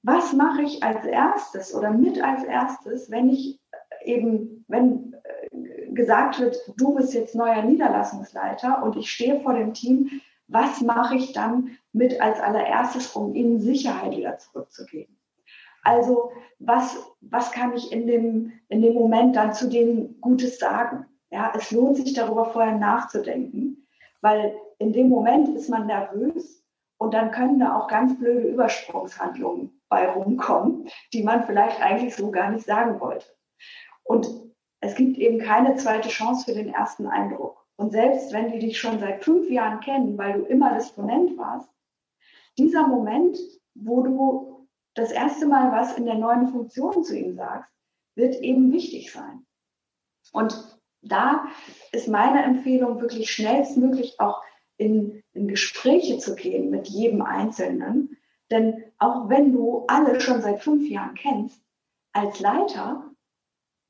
was 0.06 0.32
mache 0.32 0.62
ich 0.62 0.84
als 0.84 1.04
erstes 1.04 1.74
oder 1.74 1.90
mit 1.90 2.22
als 2.22 2.44
erstes, 2.44 3.10
wenn 3.10 3.28
ich 3.28 3.60
eben, 4.04 4.64
wenn 4.68 5.16
äh, 5.50 5.90
gesagt 5.92 6.38
wird, 6.38 6.56
du 6.76 6.94
bist 6.94 7.12
jetzt 7.12 7.34
neuer 7.34 7.62
Niederlassungsleiter 7.62 8.84
und 8.84 8.96
ich 8.96 9.10
stehe 9.10 9.40
vor 9.40 9.54
dem 9.54 9.74
Team, 9.74 10.20
was 10.46 10.80
mache 10.80 11.16
ich 11.16 11.32
dann 11.32 11.76
mit 11.92 12.20
als 12.20 12.38
allererstes, 12.38 13.16
um 13.16 13.34
ihnen 13.34 13.60
Sicherheit 13.60 14.16
wieder 14.16 14.38
zurückzugeben? 14.38 15.18
Also 15.82 16.30
was, 16.60 16.96
was 17.20 17.50
kann 17.50 17.74
ich 17.74 17.90
in 17.90 18.06
dem, 18.06 18.52
in 18.68 18.82
dem 18.82 18.94
Moment 18.94 19.34
dann 19.34 19.54
zu 19.54 19.68
denen 19.68 20.20
Gutes 20.20 20.60
sagen? 20.60 21.06
Ja, 21.32 21.52
es 21.56 21.72
lohnt 21.72 21.96
sich 21.96 22.14
darüber 22.14 22.44
vorher 22.52 22.76
nachzudenken, 22.76 23.88
weil 24.20 24.56
in 24.78 24.92
dem 24.92 25.08
Moment 25.08 25.48
ist 25.48 25.68
man 25.68 25.88
nervös 25.88 26.64
und 26.98 27.14
dann 27.14 27.30
können 27.30 27.58
da 27.58 27.76
auch 27.76 27.88
ganz 27.88 28.18
blöde 28.18 28.48
Übersprungshandlungen 28.48 29.80
bei 29.88 30.08
rumkommen, 30.08 30.88
die 31.12 31.22
man 31.22 31.44
vielleicht 31.44 31.80
eigentlich 31.80 32.14
so 32.16 32.30
gar 32.30 32.50
nicht 32.50 32.66
sagen 32.66 33.00
wollte. 33.00 33.26
Und 34.02 34.28
es 34.80 34.94
gibt 34.94 35.16
eben 35.18 35.38
keine 35.38 35.76
zweite 35.76 36.08
Chance 36.08 36.46
für 36.46 36.54
den 36.54 36.72
ersten 36.72 37.06
Eindruck. 37.06 37.66
Und 37.76 37.90
selbst 37.90 38.32
wenn 38.32 38.52
die 38.52 38.58
dich 38.58 38.78
schon 38.78 38.98
seit 38.98 39.24
fünf 39.24 39.50
Jahren 39.50 39.80
kennen, 39.80 40.16
weil 40.16 40.34
du 40.34 40.44
immer 40.46 40.74
Disponent 40.74 41.36
warst, 41.36 41.68
dieser 42.58 42.86
Moment, 42.86 43.38
wo 43.74 44.02
du 44.02 44.68
das 44.94 45.12
erste 45.12 45.46
Mal 45.46 45.72
was 45.72 45.96
in 45.98 46.06
der 46.06 46.14
neuen 46.14 46.48
Funktion 46.48 47.04
zu 47.04 47.16
ihm 47.16 47.34
sagst, 47.34 47.70
wird 48.14 48.36
eben 48.36 48.72
wichtig 48.72 49.12
sein. 49.12 49.44
Und 50.32 50.78
da 51.02 51.46
ist 51.92 52.08
meine 52.08 52.42
Empfehlung, 52.42 53.00
wirklich 53.00 53.30
schnellstmöglich 53.30 54.18
auch 54.18 54.42
in, 54.78 55.22
in 55.32 55.48
Gespräche 55.48 56.18
zu 56.18 56.34
gehen 56.34 56.70
mit 56.70 56.88
jedem 56.88 57.22
Einzelnen. 57.22 58.16
Denn 58.50 58.84
auch 58.98 59.28
wenn 59.28 59.52
du 59.52 59.84
alle 59.88 60.20
schon 60.20 60.40
seit 60.40 60.60
fünf 60.60 60.88
Jahren 60.88 61.14
kennst, 61.14 61.60
als 62.12 62.40
Leiter 62.40 63.10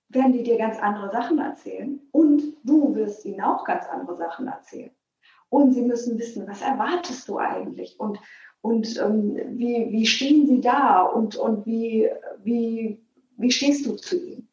werden 0.08 0.32
die 0.32 0.42
dir 0.42 0.56
ganz 0.56 0.78
andere 0.78 1.10
Sachen 1.10 1.38
erzählen 1.38 2.00
und 2.12 2.42
du 2.64 2.94
wirst 2.94 3.24
ihnen 3.24 3.40
auch 3.40 3.64
ganz 3.64 3.86
andere 3.86 4.16
Sachen 4.16 4.46
erzählen. 4.46 4.90
Und 5.48 5.72
sie 5.72 5.82
müssen 5.82 6.18
wissen, 6.18 6.46
was 6.48 6.62
erwartest 6.62 7.28
du 7.28 7.38
eigentlich 7.38 7.98
und, 7.98 8.18
und 8.60 9.00
ähm, 9.00 9.36
wie, 9.58 9.88
wie 9.90 10.06
stehen 10.06 10.46
sie 10.46 10.60
da 10.60 11.02
und, 11.02 11.36
und 11.36 11.66
wie, 11.66 12.08
wie, 12.42 13.00
wie 13.36 13.50
stehst 13.50 13.86
du 13.86 13.96
zu 13.96 14.16
ihnen. 14.16 14.48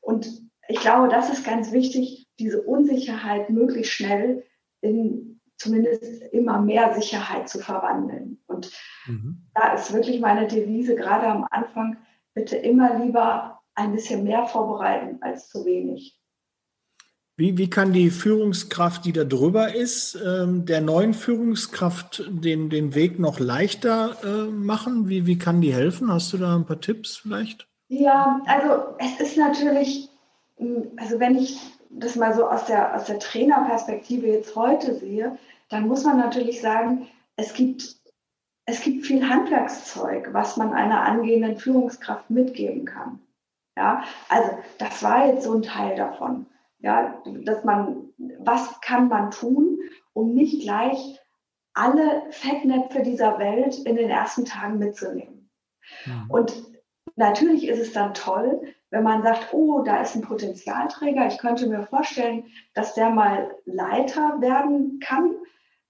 Und 0.00 0.28
ich 0.68 0.80
glaube, 0.80 1.08
das 1.08 1.32
ist 1.32 1.44
ganz 1.44 1.72
wichtig, 1.72 2.26
diese 2.38 2.62
Unsicherheit 2.62 3.50
möglichst 3.50 3.92
schnell 3.92 4.44
in 4.80 5.33
zumindest 5.56 6.22
immer 6.32 6.60
mehr 6.60 6.94
Sicherheit 6.94 7.48
zu 7.48 7.58
verwandeln. 7.58 8.38
Und 8.46 8.70
mhm. 9.06 9.46
da 9.54 9.74
ist 9.74 9.92
wirklich 9.92 10.20
meine 10.20 10.46
Devise, 10.46 10.94
gerade 10.94 11.26
am 11.26 11.46
Anfang, 11.50 11.96
bitte 12.34 12.56
immer 12.56 12.98
lieber 12.98 13.60
ein 13.74 13.92
bisschen 13.92 14.24
mehr 14.24 14.46
vorbereiten 14.46 15.18
als 15.22 15.48
zu 15.48 15.64
wenig. 15.64 16.18
Wie, 17.36 17.58
wie 17.58 17.68
kann 17.68 17.92
die 17.92 18.10
Führungskraft, 18.10 19.04
die 19.04 19.12
da 19.12 19.24
drüber 19.24 19.74
ist, 19.74 20.16
ähm, 20.24 20.66
der 20.66 20.80
neuen 20.80 21.14
Führungskraft 21.14 22.24
den, 22.28 22.70
den 22.70 22.94
Weg 22.94 23.18
noch 23.18 23.40
leichter 23.40 24.16
äh, 24.22 24.50
machen? 24.50 25.08
Wie, 25.08 25.26
wie 25.26 25.36
kann 25.36 25.60
die 25.60 25.74
helfen? 25.74 26.12
Hast 26.12 26.32
du 26.32 26.38
da 26.38 26.54
ein 26.54 26.64
paar 26.64 26.80
Tipps 26.80 27.16
vielleicht? 27.16 27.66
Ja, 27.88 28.40
also 28.46 28.94
es 28.98 29.20
ist 29.20 29.36
natürlich, 29.36 30.08
also 30.96 31.18
wenn 31.18 31.36
ich 31.36 31.58
das 31.94 32.16
mal 32.16 32.34
so 32.34 32.48
aus 32.48 32.66
der, 32.66 32.94
aus 32.94 33.04
der 33.04 33.18
Trainerperspektive 33.18 34.26
jetzt 34.26 34.56
heute 34.56 34.94
sehe, 34.94 35.38
dann 35.68 35.86
muss 35.86 36.04
man 36.04 36.18
natürlich 36.18 36.60
sagen, 36.60 37.08
es 37.36 37.54
gibt, 37.54 37.96
es 38.66 38.80
gibt 38.82 39.06
viel 39.06 39.28
Handwerkszeug, 39.28 40.32
was 40.32 40.56
man 40.56 40.72
einer 40.72 41.02
angehenden 41.02 41.56
Führungskraft 41.56 42.30
mitgeben 42.30 42.84
kann. 42.84 43.20
Ja, 43.76 44.04
also 44.28 44.50
das 44.78 45.02
war 45.02 45.26
jetzt 45.26 45.44
so 45.44 45.52
ein 45.54 45.62
Teil 45.62 45.96
davon. 45.96 46.46
Ja, 46.78 47.22
dass 47.24 47.64
man, 47.64 48.10
was 48.38 48.80
kann 48.82 49.08
man 49.08 49.30
tun, 49.30 49.78
um 50.12 50.34
nicht 50.34 50.62
gleich 50.62 51.18
alle 51.72 52.24
Fettnäpfe 52.30 53.02
dieser 53.02 53.38
Welt 53.38 53.78
in 53.78 53.96
den 53.96 54.10
ersten 54.10 54.44
Tagen 54.44 54.78
mitzunehmen. 54.78 55.50
Mhm. 56.04 56.30
Und 56.30 56.64
natürlich 57.16 57.66
ist 57.66 57.80
es 57.80 57.92
dann 57.92 58.14
toll, 58.14 58.74
wenn 58.94 59.02
man 59.02 59.24
sagt, 59.24 59.52
oh, 59.52 59.82
da 59.82 60.00
ist 60.00 60.14
ein 60.14 60.22
Potenzialträger, 60.22 61.26
ich 61.26 61.38
könnte 61.38 61.66
mir 61.66 61.82
vorstellen, 61.82 62.44
dass 62.74 62.94
der 62.94 63.10
mal 63.10 63.52
Leiter 63.64 64.40
werden 64.40 65.00
kann, 65.00 65.34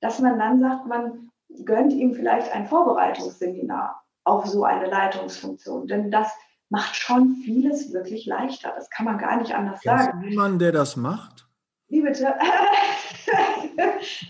dass 0.01 0.21
man 0.21 0.39
dann 0.39 0.59
sagt, 0.59 0.87
man 0.87 1.31
gönnt 1.67 1.93
ihm 1.93 2.15
vielleicht 2.15 2.51
ein 2.53 2.67
Vorbereitungsseminar 2.67 4.03
auf 4.25 4.47
so 4.47 4.65
eine 4.65 4.87
Leitungsfunktion. 4.87 5.87
Denn 5.87 6.11
das 6.11 6.33
macht 6.71 6.97
schon 6.97 7.37
vieles 7.45 7.93
wirklich 7.93 8.25
leichter. 8.25 8.73
Das 8.75 8.89
kann 8.89 9.05
man 9.05 9.19
gar 9.19 9.37
nicht 9.37 9.55
anders 9.55 9.83
Kennst 9.83 10.07
sagen. 10.07 10.23
Du 10.23 10.29
jemanden, 10.29 10.59
der 10.59 10.73
das 10.73 10.97
macht? 10.97 11.47
Wie 11.89 12.01
bitte? 12.01 12.35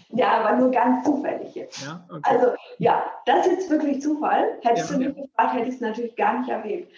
ja, 0.08 0.40
aber 0.40 0.56
nur 0.56 0.72
ganz 0.72 1.04
zufällig 1.04 1.54
jetzt. 1.54 1.86
Ja, 1.86 2.04
okay. 2.10 2.22
Also 2.24 2.54
ja, 2.78 3.04
das 3.24 3.46
ist 3.46 3.52
jetzt 3.52 3.70
wirklich 3.70 4.02
Zufall. 4.02 4.58
Hättest 4.62 4.90
ja, 4.90 4.98
du 4.98 5.04
mich 5.04 5.14
gefragt, 5.14 5.54
hätte 5.54 5.68
ich 5.68 5.76
es 5.76 5.80
natürlich 5.80 6.16
gar 6.16 6.40
nicht 6.40 6.50
erwähnt. 6.50 6.88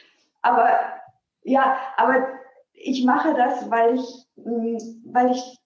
Aber 0.41 0.71
ja, 1.47 1.79
aber 1.97 2.27
ich 2.73 3.05
mache 3.05 3.35
das, 3.35 3.71
weil 3.71 3.95
ich, 3.95 4.27
mm, 4.37 4.77
weil 5.05 5.31
ich 5.31 5.59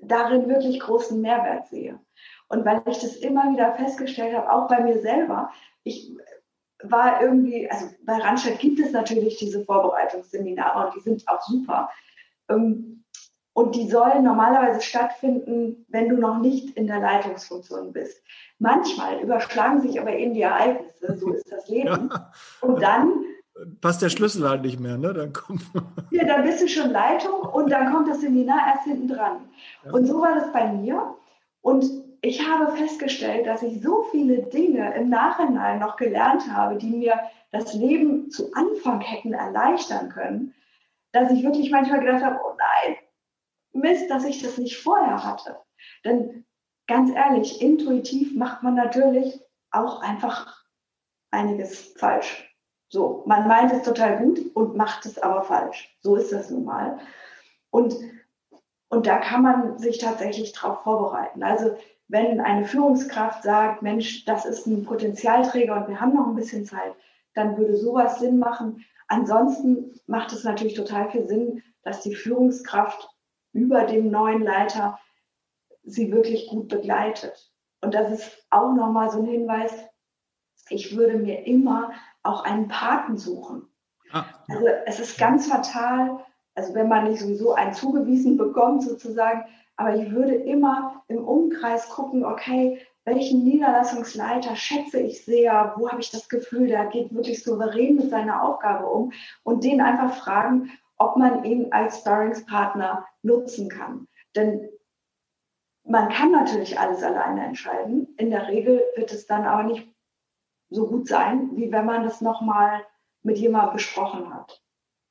darin 0.00 0.48
wirklich 0.48 0.78
großen 0.80 1.20
Mehrwert 1.20 1.66
sehe. 1.68 1.98
Und 2.48 2.64
weil 2.64 2.82
ich 2.86 2.98
das 2.98 3.16
immer 3.16 3.52
wieder 3.52 3.74
festgestellt 3.74 4.36
habe, 4.36 4.50
auch 4.50 4.68
bei 4.68 4.80
mir 4.80 5.00
selber. 5.00 5.50
Ich 5.82 6.10
war 6.82 7.20
irgendwie, 7.20 7.68
also 7.68 7.86
bei 8.04 8.16
Randstadt 8.16 8.60
gibt 8.60 8.78
es 8.78 8.92
natürlich 8.92 9.36
diese 9.38 9.64
Vorbereitungsseminare 9.64 10.86
und 10.86 10.94
die 10.94 11.00
sind 11.00 11.28
auch 11.28 11.42
super. 11.42 11.90
Ähm, 12.48 13.04
und 13.52 13.74
die 13.74 13.90
sollen 13.90 14.22
normalerweise 14.22 14.80
stattfinden, 14.80 15.84
wenn 15.88 16.08
du 16.08 16.16
noch 16.16 16.38
nicht 16.38 16.76
in 16.76 16.86
der 16.86 17.00
Leitungsfunktion 17.00 17.92
bist. 17.92 18.22
Manchmal 18.60 19.20
überschlagen 19.20 19.80
sich 19.80 20.00
aber 20.00 20.12
eben 20.12 20.32
die 20.32 20.42
Ereignisse, 20.42 21.18
so 21.18 21.32
ist 21.32 21.50
das 21.50 21.68
Leben. 21.68 22.08
Ja. 22.12 22.30
Und 22.60 22.80
dann 22.80 23.24
passt 23.80 24.02
der 24.02 24.08
Schlüssel 24.08 24.48
halt 24.48 24.62
nicht 24.62 24.80
mehr, 24.80 24.98
ne? 24.98 25.12
Dann 25.12 25.32
kommt 25.32 25.62
ja, 26.10 26.24
dann 26.24 26.44
bist 26.44 26.62
du 26.62 26.68
schon 26.68 26.90
Leitung 26.90 27.40
und 27.40 27.70
dann 27.70 27.92
kommt 27.92 28.08
das 28.08 28.20
Seminar 28.20 28.60
erst 28.68 28.84
hinten 28.84 29.08
dran. 29.08 29.48
Ja. 29.84 29.92
Und 29.92 30.06
so 30.06 30.20
war 30.20 30.34
das 30.34 30.52
bei 30.52 30.72
mir. 30.72 31.16
Und 31.60 31.84
ich 32.20 32.46
habe 32.46 32.76
festgestellt, 32.76 33.46
dass 33.46 33.62
ich 33.62 33.82
so 33.82 34.04
viele 34.10 34.42
Dinge 34.42 34.94
im 34.94 35.08
Nachhinein 35.08 35.78
noch 35.78 35.96
gelernt 35.96 36.50
habe, 36.52 36.76
die 36.76 36.90
mir 36.90 37.18
das 37.50 37.74
Leben 37.74 38.30
zu 38.30 38.52
Anfang 38.54 39.00
hätten 39.00 39.32
erleichtern 39.32 40.08
können, 40.08 40.54
dass 41.12 41.30
ich 41.30 41.42
wirklich 41.42 41.70
manchmal 41.70 42.00
gedacht 42.00 42.24
habe, 42.24 42.40
oh 42.44 42.56
nein, 42.56 42.96
Mist, 43.72 44.10
dass 44.10 44.24
ich 44.24 44.42
das 44.42 44.58
nicht 44.58 44.78
vorher 44.78 45.24
hatte. 45.24 45.56
Denn 46.04 46.44
ganz 46.86 47.10
ehrlich, 47.10 47.62
intuitiv 47.62 48.34
macht 48.34 48.62
man 48.62 48.74
natürlich 48.74 49.40
auch 49.70 50.00
einfach 50.02 50.64
einiges 51.30 51.94
falsch. 51.96 52.47
So, 52.88 53.22
man 53.26 53.46
meint 53.46 53.72
es 53.72 53.82
total 53.82 54.18
gut 54.18 54.40
und 54.54 54.76
macht 54.76 55.04
es 55.04 55.18
aber 55.18 55.42
falsch. 55.42 55.94
So 56.00 56.16
ist 56.16 56.32
das 56.32 56.50
nun 56.50 56.64
mal. 56.64 56.98
Und, 57.70 57.94
und 58.88 59.06
da 59.06 59.18
kann 59.18 59.42
man 59.42 59.78
sich 59.78 59.98
tatsächlich 59.98 60.52
darauf 60.52 60.82
vorbereiten. 60.82 61.42
Also 61.42 61.76
wenn 62.08 62.40
eine 62.40 62.64
Führungskraft 62.64 63.42
sagt, 63.42 63.82
Mensch, 63.82 64.24
das 64.24 64.46
ist 64.46 64.66
ein 64.66 64.84
Potenzialträger 64.84 65.76
und 65.76 65.88
wir 65.88 66.00
haben 66.00 66.14
noch 66.14 66.26
ein 66.26 66.34
bisschen 66.34 66.64
Zeit, 66.64 66.94
dann 67.34 67.58
würde 67.58 67.76
sowas 67.76 68.18
Sinn 68.18 68.38
machen. 68.38 68.84
Ansonsten 69.06 70.00
macht 70.06 70.32
es 70.32 70.44
natürlich 70.44 70.74
total 70.74 71.10
viel 71.10 71.28
Sinn, 71.28 71.62
dass 71.82 72.00
die 72.00 72.14
Führungskraft 72.14 73.10
über 73.52 73.84
dem 73.84 74.10
neuen 74.10 74.42
Leiter 74.42 74.98
sie 75.84 76.10
wirklich 76.10 76.48
gut 76.48 76.68
begleitet. 76.68 77.52
Und 77.82 77.94
das 77.94 78.10
ist 78.12 78.46
auch 78.50 78.72
nochmal 78.72 79.10
so 79.10 79.18
ein 79.18 79.26
Hinweis, 79.26 79.72
ich 80.70 80.96
würde 80.96 81.18
mir 81.18 81.46
immer 81.46 81.92
auch 82.28 82.44
einen 82.44 82.68
Paten 82.68 83.16
suchen. 83.16 83.68
Ah. 84.12 84.24
Also 84.48 84.66
es 84.86 85.00
ist 85.00 85.18
ganz 85.18 85.48
fatal, 85.48 86.24
also 86.54 86.74
wenn 86.74 86.88
man 86.88 87.08
nicht 87.08 87.20
sowieso 87.20 87.54
einen 87.54 87.74
zugewiesen 87.74 88.36
bekommt 88.36 88.82
sozusagen, 88.82 89.44
aber 89.76 89.94
ich 89.94 90.10
würde 90.10 90.34
immer 90.34 91.04
im 91.08 91.24
Umkreis 91.24 91.88
gucken, 91.88 92.24
okay, 92.24 92.80
welchen 93.04 93.44
Niederlassungsleiter 93.44 94.54
schätze 94.56 94.98
ich 95.00 95.24
sehr, 95.24 95.74
wo 95.76 95.88
habe 95.88 96.00
ich 96.00 96.10
das 96.10 96.28
Gefühl, 96.28 96.66
der 96.66 96.86
geht 96.86 97.14
wirklich 97.14 97.42
souverän 97.42 97.96
mit 97.96 98.10
seiner 98.10 98.42
Aufgabe 98.42 98.86
um 98.86 99.12
und 99.44 99.64
den 99.64 99.80
einfach 99.80 100.14
fragen, 100.16 100.70
ob 100.98 101.16
man 101.16 101.44
ihn 101.44 101.72
als 101.72 101.98
Sparringspartner 101.98 103.06
nutzen 103.22 103.68
kann. 103.70 104.08
Denn 104.34 104.68
man 105.84 106.10
kann 106.10 106.32
natürlich 106.32 106.78
alles 106.78 107.02
alleine 107.02 107.46
entscheiden. 107.46 108.14
In 108.18 108.30
der 108.30 108.48
Regel 108.48 108.82
wird 108.96 109.12
es 109.12 109.26
dann 109.26 109.44
aber 109.44 109.62
nicht 109.62 109.88
so 110.70 110.86
gut 110.86 111.08
sein, 111.08 111.50
wie 111.54 111.72
wenn 111.72 111.86
man 111.86 112.04
das 112.04 112.20
nochmal 112.20 112.82
mit 113.22 113.38
jemandem 113.38 113.74
besprochen 113.74 114.32
hat. 114.32 114.62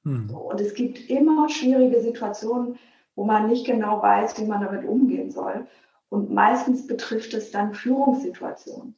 Hm. 0.03 0.29
Und 0.29 0.61
es 0.61 0.73
gibt 0.73 1.09
immer 1.09 1.49
schwierige 1.49 2.01
Situationen, 2.01 2.77
wo 3.15 3.25
man 3.25 3.47
nicht 3.47 3.65
genau 3.65 4.01
weiß, 4.01 4.39
wie 4.39 4.45
man 4.45 4.61
damit 4.61 4.85
umgehen 4.85 5.31
soll. 5.31 5.67
Und 6.09 6.31
meistens 6.31 6.87
betrifft 6.87 7.33
es 7.33 7.51
dann 7.51 7.73
Führungssituationen. 7.73 8.95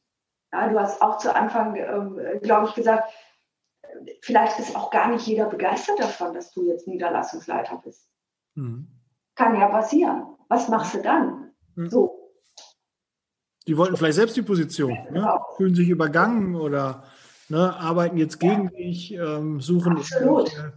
Ja, 0.51 0.67
du 0.69 0.79
hast 0.79 1.01
auch 1.01 1.17
zu 1.17 1.33
Anfang, 1.33 1.75
äh, 1.75 2.39
glaube 2.41 2.67
ich, 2.67 2.75
gesagt, 2.75 3.11
vielleicht 4.21 4.59
ist 4.59 4.75
auch 4.75 4.91
gar 4.91 5.09
nicht 5.09 5.25
jeder 5.25 5.45
begeistert 5.45 5.99
davon, 5.99 6.33
dass 6.33 6.51
du 6.51 6.65
jetzt 6.65 6.87
Niederlassungsleiter 6.87 7.81
bist. 7.83 8.07
Hm. 8.55 8.87
Kann 9.35 9.59
ja 9.59 9.67
passieren. 9.69 10.35
Was 10.49 10.67
machst 10.67 10.95
du 10.95 11.01
dann? 11.01 11.51
Mhm. 11.75 11.89
So. 11.89 12.08
Die 13.69 13.77
wollten 13.77 13.95
vielleicht 13.97 14.15
selbst 14.15 14.35
die 14.35 14.41
Position, 14.41 14.93
ne? 14.93 15.07
Genau. 15.13 15.45
fühlen 15.55 15.75
sich 15.75 15.89
übergangen 15.89 16.55
oder 16.55 17.03
ne, 17.49 17.75
arbeiten 17.77 18.17
jetzt 18.17 18.39
gegen 18.39 18.69
dich, 18.69 19.13
ähm, 19.13 19.61
suchen 19.61 19.95
welche, 19.95 20.73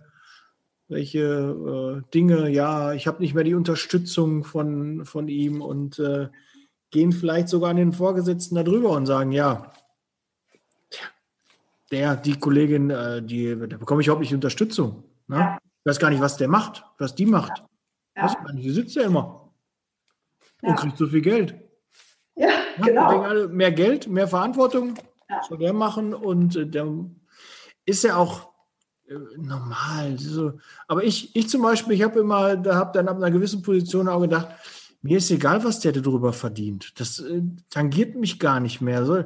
welche 0.88 2.02
äh, 2.04 2.10
Dinge, 2.12 2.50
ja, 2.50 2.92
ich 2.92 3.06
habe 3.06 3.22
nicht 3.22 3.32
mehr 3.32 3.44
die 3.44 3.54
Unterstützung 3.54 4.44
von, 4.44 5.06
von 5.06 5.28
ihm 5.28 5.62
und 5.62 6.00
äh, 6.00 6.28
gehen 6.90 7.12
vielleicht 7.12 7.48
sogar 7.48 7.70
an 7.70 7.78
den 7.78 7.94
Vorgesetzten 7.94 8.56
darüber 8.56 8.90
und 8.90 9.06
sagen, 9.06 9.32
ja, 9.32 9.72
der, 11.90 12.16
die 12.16 12.38
Kollegin, 12.38 12.90
äh, 12.90 13.22
die, 13.22 13.58
da 13.58 13.78
bekomme 13.78 14.02
ich 14.02 14.08
überhaupt 14.08 14.20
nicht 14.20 14.34
Unterstützung. 14.34 15.04
Ne? 15.28 15.38
Ja. 15.38 15.58
Ich 15.62 15.86
weiß 15.86 15.98
gar 15.98 16.10
nicht, 16.10 16.20
was 16.20 16.36
der 16.36 16.48
macht, 16.48 16.84
was 16.98 17.14
die 17.14 17.24
macht. 17.24 17.64
Ja. 18.14 18.24
Weiß 18.24 18.36
die 18.52 18.70
sitzt 18.70 18.96
ja 18.96 19.04
immer 19.04 19.50
ja. 20.60 20.68
und 20.68 20.76
kriegt 20.76 20.98
so 20.98 21.06
viel 21.06 21.22
Geld. 21.22 21.71
Genau. 22.80 23.48
Mehr 23.48 23.72
Geld, 23.72 24.08
mehr 24.08 24.28
Verantwortung 24.28 24.94
ja. 25.28 25.42
soll 25.48 25.58
der 25.58 25.72
machen 25.72 26.14
und 26.14 26.56
äh, 26.56 26.66
der 26.66 26.86
ist 27.84 28.04
ja 28.04 28.16
auch 28.16 28.52
äh, 29.08 29.14
normal. 29.36 30.16
Aber 30.88 31.04
ich, 31.04 31.34
ich 31.34 31.48
zum 31.48 31.62
Beispiel, 31.62 31.94
ich 31.94 32.02
habe 32.02 32.20
immer, 32.20 32.56
da 32.56 32.74
habe 32.76 32.92
dann 32.94 33.08
ab 33.08 33.16
einer 33.16 33.30
gewissen 33.30 33.62
Position 33.62 34.08
auch 34.08 34.20
gedacht, 34.20 34.48
mir 35.02 35.18
ist 35.18 35.30
egal, 35.30 35.64
was 35.64 35.80
der 35.80 35.92
darüber 35.92 36.32
verdient. 36.32 36.98
Das 37.00 37.18
äh, 37.18 37.42
tangiert 37.70 38.14
mich 38.14 38.38
gar 38.38 38.60
nicht 38.60 38.80
mehr. 38.80 39.04
So, 39.04 39.24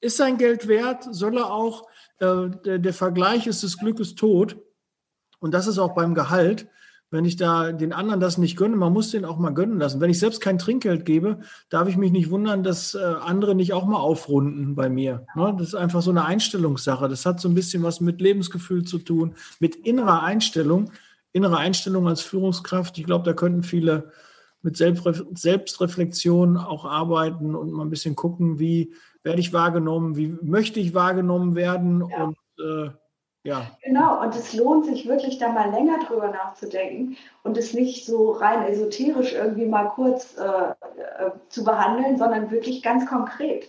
ist 0.00 0.18
sein 0.18 0.36
Geld 0.36 0.68
wert? 0.68 1.06
Soll 1.10 1.38
er 1.38 1.50
auch? 1.50 1.88
Äh, 2.18 2.50
der, 2.64 2.78
der 2.78 2.94
Vergleich 2.94 3.46
ist 3.46 3.62
des 3.62 3.78
Glückes 3.78 4.14
tot. 4.14 4.56
Und 5.40 5.52
das 5.52 5.66
ist 5.66 5.78
auch 5.78 5.94
beim 5.94 6.14
Gehalt 6.14 6.68
wenn 7.14 7.24
ich 7.24 7.36
da 7.36 7.70
den 7.70 7.92
anderen 7.92 8.18
das 8.18 8.38
nicht 8.38 8.56
gönne, 8.56 8.74
man 8.74 8.92
muss 8.92 9.12
den 9.12 9.24
auch 9.24 9.38
mal 9.38 9.54
gönnen 9.54 9.78
lassen. 9.78 10.00
Wenn 10.00 10.10
ich 10.10 10.18
selbst 10.18 10.40
kein 10.40 10.58
Trinkgeld 10.58 11.04
gebe, 11.04 11.38
darf 11.70 11.86
ich 11.86 11.96
mich 11.96 12.10
nicht 12.10 12.28
wundern, 12.28 12.64
dass 12.64 12.96
äh, 12.96 12.98
andere 12.98 13.54
nicht 13.54 13.72
auch 13.72 13.84
mal 13.84 14.00
aufrunden 14.00 14.74
bei 14.74 14.88
mir. 14.88 15.24
Ne? 15.36 15.54
Das 15.56 15.68
ist 15.68 15.74
einfach 15.76 16.02
so 16.02 16.10
eine 16.10 16.24
Einstellungssache. 16.24 17.08
Das 17.08 17.24
hat 17.24 17.38
so 17.38 17.48
ein 17.48 17.54
bisschen 17.54 17.84
was 17.84 18.00
mit 18.00 18.20
Lebensgefühl 18.20 18.82
zu 18.82 18.98
tun, 18.98 19.36
mit 19.60 19.76
innerer 19.76 20.24
Einstellung, 20.24 20.90
innere 21.30 21.58
Einstellung 21.58 22.08
als 22.08 22.20
Führungskraft. 22.20 22.98
Ich 22.98 23.04
glaube, 23.04 23.24
da 23.24 23.32
könnten 23.32 23.62
viele 23.62 24.10
mit 24.62 24.76
Selbstreflexion 24.76 26.56
auch 26.56 26.84
arbeiten 26.84 27.54
und 27.54 27.70
mal 27.70 27.84
ein 27.84 27.90
bisschen 27.90 28.16
gucken, 28.16 28.58
wie 28.58 28.92
werde 29.22 29.38
ich 29.38 29.52
wahrgenommen, 29.52 30.16
wie 30.16 30.36
möchte 30.42 30.80
ich 30.80 30.94
wahrgenommen 30.94 31.54
werden 31.54 32.08
ja. 32.10 32.24
und 32.24 32.36
äh, 32.58 32.90
ja. 33.44 33.70
Genau, 33.82 34.22
und 34.22 34.34
es 34.34 34.54
lohnt 34.54 34.86
sich 34.86 35.06
wirklich 35.06 35.36
da 35.36 35.50
mal 35.50 35.70
länger 35.70 35.98
drüber 35.98 36.28
nachzudenken 36.28 37.18
und 37.42 37.58
es 37.58 37.74
nicht 37.74 38.06
so 38.06 38.32
rein 38.32 38.66
esoterisch 38.66 39.34
irgendwie 39.34 39.66
mal 39.66 39.90
kurz 39.90 40.36
äh, 40.38 40.70
äh, 40.70 41.30
zu 41.50 41.62
behandeln, 41.62 42.16
sondern 42.16 42.50
wirklich 42.50 42.82
ganz 42.82 43.06
konkret. 43.06 43.68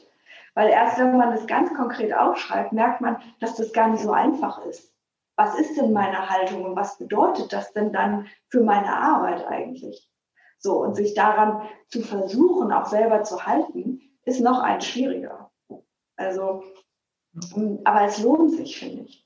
Weil 0.54 0.70
erst 0.70 0.98
wenn 0.98 1.18
man 1.18 1.32
das 1.32 1.46
ganz 1.46 1.74
konkret 1.74 2.14
aufschreibt, 2.14 2.72
merkt 2.72 3.02
man, 3.02 3.22
dass 3.42 3.56
das 3.56 3.74
gar 3.74 3.90
nicht 3.90 4.02
so 4.02 4.14
einfach 4.14 4.66
ist. 4.66 4.94
Was 5.36 5.60
ist 5.60 5.76
denn 5.76 5.92
meine 5.92 6.30
Haltung 6.30 6.64
und 6.64 6.78
was 6.78 6.98
bedeutet 6.98 7.52
das 7.52 7.74
denn 7.74 7.92
dann 7.92 8.28
für 8.48 8.62
meine 8.62 8.98
Arbeit 8.98 9.46
eigentlich? 9.46 10.10
So, 10.58 10.82
und 10.82 10.96
sich 10.96 11.14
daran 11.14 11.68
zu 11.90 12.02
versuchen, 12.02 12.72
auch 12.72 12.86
selber 12.86 13.24
zu 13.24 13.46
halten, 13.46 14.02
ist 14.24 14.40
noch 14.40 14.60
ein 14.60 14.80
schwieriger. 14.80 15.52
Also, 16.16 16.64
aber 17.84 18.04
es 18.04 18.24
lohnt 18.24 18.52
sich, 18.52 18.80
finde 18.80 19.04
ich. 19.04 19.25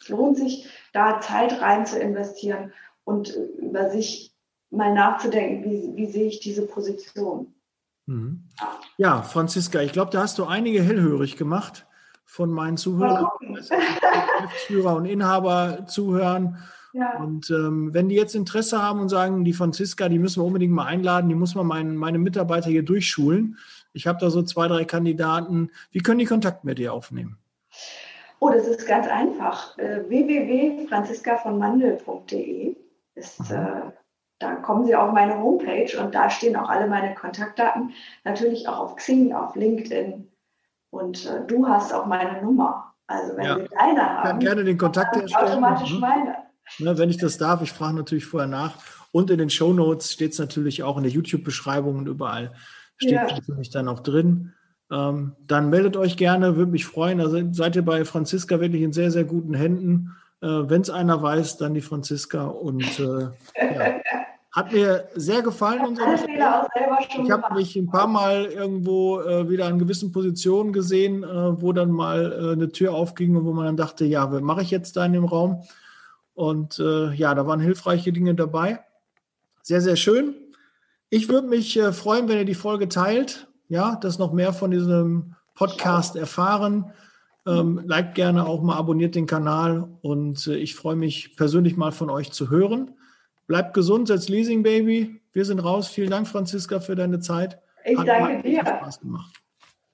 Es 0.00 0.08
lohnt 0.08 0.36
sich, 0.36 0.68
da 0.92 1.20
Zeit 1.20 1.60
rein 1.60 1.86
zu 1.86 1.98
investieren 1.98 2.72
und 3.04 3.34
über 3.58 3.90
sich 3.90 4.32
mal 4.70 4.92
nachzudenken, 4.94 5.64
wie, 5.64 5.96
wie 5.96 6.10
sehe 6.10 6.28
ich 6.28 6.40
diese 6.40 6.66
Position. 6.66 7.54
Mhm. 8.06 8.48
Ja, 8.96 9.22
Franziska, 9.22 9.80
ich 9.80 9.92
glaube, 9.92 10.10
da 10.10 10.22
hast 10.22 10.38
du 10.38 10.44
einige 10.44 10.82
hellhörig 10.82 11.36
gemacht 11.36 11.86
von 12.24 12.50
meinen 12.50 12.76
Zuhörern, 12.76 13.28
Geschäftsführer 13.40 14.96
und 14.96 15.04
Inhaber 15.04 15.86
zuhören. 15.86 16.58
Ja. 16.94 17.18
Und 17.18 17.50
ähm, 17.50 17.94
wenn 17.94 18.08
die 18.08 18.16
jetzt 18.16 18.34
Interesse 18.34 18.82
haben 18.82 19.00
und 19.00 19.08
sagen, 19.08 19.44
die 19.44 19.52
Franziska, 19.52 20.08
die 20.08 20.18
müssen 20.18 20.42
wir 20.42 20.46
unbedingt 20.46 20.72
mal 20.72 20.86
einladen, 20.86 21.28
die 21.28 21.34
muss 21.34 21.54
man 21.54 21.66
mein, 21.66 21.96
meine 21.96 22.18
Mitarbeiter 22.18 22.68
hier 22.68 22.82
durchschulen. 22.82 23.58
Ich 23.92 24.06
habe 24.06 24.18
da 24.20 24.30
so 24.30 24.42
zwei, 24.42 24.68
drei 24.68 24.84
Kandidaten. 24.84 25.70
Wie 25.90 26.00
können 26.00 26.18
die 26.18 26.26
Kontakt 26.26 26.64
mit 26.64 26.78
dir 26.78 26.92
aufnehmen? 26.92 27.38
Oh, 28.42 28.50
das 28.50 28.66
ist 28.66 28.86
ganz 28.88 29.06
einfach. 29.06 29.78
Äh, 29.78 30.02
www.franziskavonmandel.de 30.08 32.76
ist, 33.14 33.52
äh, 33.52 33.82
da 34.40 34.54
kommen 34.56 34.84
Sie 34.84 34.96
auf 34.96 35.12
meine 35.12 35.38
Homepage 35.38 35.96
und 36.02 36.12
da 36.12 36.28
stehen 36.28 36.56
auch 36.56 36.68
alle 36.68 36.88
meine 36.88 37.14
Kontaktdaten. 37.14 37.92
Natürlich 38.24 38.66
auch 38.66 38.80
auf 38.80 38.96
Xing, 38.96 39.32
auf 39.32 39.54
LinkedIn. 39.54 40.26
Und 40.90 41.24
äh, 41.24 41.46
du 41.46 41.68
hast 41.68 41.94
auch 41.94 42.06
meine 42.06 42.42
Nummer. 42.42 42.92
Also 43.06 43.36
wenn 43.36 43.44
ja. 43.44 43.60
Sie 43.60 43.68
deine 43.68 44.02
haben, 44.02 44.28
kann 44.28 44.40
gerne 44.40 44.64
den 44.64 44.76
Kontakt 44.76 45.14
herstellen. 45.14 45.48
Automatisch 45.48 45.94
mhm. 45.94 46.00
meine. 46.00 46.34
Ne, 46.80 46.98
wenn 46.98 47.10
ich 47.10 47.18
das 47.18 47.38
darf, 47.38 47.62
ich 47.62 47.70
frage 47.70 47.94
natürlich 47.94 48.26
vorher 48.26 48.48
nach. 48.48 48.74
Und 49.12 49.30
in 49.30 49.38
den 49.38 49.50
Show 49.50 49.72
Notes 49.72 50.10
steht 50.10 50.32
es 50.32 50.40
natürlich 50.40 50.82
auch 50.82 50.96
in 50.96 51.04
der 51.04 51.12
YouTube-Beschreibung 51.12 51.96
und 51.96 52.08
überall 52.08 52.52
steht 52.96 53.12
ja. 53.12 53.22
natürlich 53.22 53.70
dann 53.70 53.86
auch 53.86 54.00
drin. 54.00 54.52
Ähm, 54.90 55.32
dann 55.46 55.70
meldet 55.70 55.96
euch 55.96 56.16
gerne, 56.16 56.56
würde 56.56 56.70
mich 56.70 56.84
freuen. 56.84 57.20
Also 57.20 57.40
seid 57.52 57.76
ihr 57.76 57.84
bei 57.84 58.04
Franziska 58.04 58.60
wirklich 58.60 58.82
in 58.82 58.92
sehr, 58.92 59.10
sehr 59.10 59.24
guten 59.24 59.54
Händen. 59.54 60.16
Äh, 60.42 60.46
Wenn 60.46 60.82
es 60.82 60.90
einer 60.90 61.22
weiß, 61.22 61.56
dann 61.56 61.74
die 61.74 61.80
Franziska. 61.80 62.44
Und 62.44 62.98
äh, 62.98 63.28
ja. 63.74 64.00
hat 64.52 64.70
mir 64.70 65.08
sehr 65.14 65.40
gefallen. 65.40 65.98
Ich 67.24 67.30
habe 67.30 67.54
mich 67.54 67.74
ein 67.74 67.90
paar 67.90 68.06
Mal 68.06 68.44
irgendwo 68.44 69.20
äh, 69.20 69.48
wieder 69.48 69.66
an 69.66 69.78
gewissen 69.78 70.12
Positionen 70.12 70.74
gesehen, 70.74 71.24
äh, 71.24 71.62
wo 71.62 71.72
dann 71.72 71.90
mal 71.90 72.32
äh, 72.32 72.52
eine 72.52 72.70
Tür 72.70 72.92
aufging 72.92 73.34
und 73.34 73.46
wo 73.46 73.54
man 73.54 73.64
dann 73.64 73.76
dachte, 73.78 74.04
ja, 74.04 74.30
was 74.30 74.42
mache 74.42 74.60
ich 74.60 74.70
jetzt 74.70 74.96
da 74.96 75.06
in 75.06 75.14
dem 75.14 75.24
Raum? 75.24 75.62
Und 76.34 76.78
äh, 76.78 77.12
ja, 77.14 77.34
da 77.34 77.46
waren 77.46 77.60
hilfreiche 77.60 78.12
Dinge 78.12 78.34
dabei. 78.34 78.80
Sehr, 79.62 79.80
sehr 79.80 79.96
schön. 79.96 80.34
Ich 81.08 81.28
würde 81.28 81.48
mich 81.48 81.78
freuen, 81.92 82.28
wenn 82.28 82.38
ihr 82.38 82.44
die 82.44 82.54
Folge 82.54 82.88
teilt 82.88 83.48
ja, 83.72 83.96
dass 83.96 84.18
noch 84.18 84.32
mehr 84.34 84.52
von 84.52 84.70
diesem 84.70 85.34
Podcast 85.54 86.14
erfahren. 86.14 86.92
Ähm, 87.46 87.80
liked 87.86 88.14
gerne 88.14 88.46
auch 88.46 88.62
mal, 88.62 88.76
abonniert 88.76 89.14
den 89.14 89.26
Kanal 89.26 89.88
und 90.02 90.46
äh, 90.46 90.56
ich 90.56 90.76
freue 90.76 90.94
mich 90.94 91.36
persönlich 91.36 91.76
mal 91.76 91.90
von 91.90 92.10
euch 92.10 92.30
zu 92.32 92.50
hören. 92.50 92.94
Bleibt 93.46 93.72
gesund, 93.72 94.08
setzt 94.08 94.28
Leasing 94.28 94.62
Baby. 94.62 95.22
Wir 95.32 95.44
sind 95.46 95.58
raus. 95.58 95.88
Vielen 95.88 96.10
Dank, 96.10 96.28
Franziska, 96.28 96.80
für 96.80 96.94
deine 96.94 97.20
Zeit. 97.20 97.58
Ich 97.84 97.98
Hat 97.98 98.06
danke 98.06 98.42
dir. 98.48 98.60
Spaß 98.60 99.00
gemacht. 99.00 99.32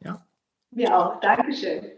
Ja. 0.04 0.26
Mir 0.72 0.98
auch. 0.98 1.20
Dankeschön. 1.20 1.97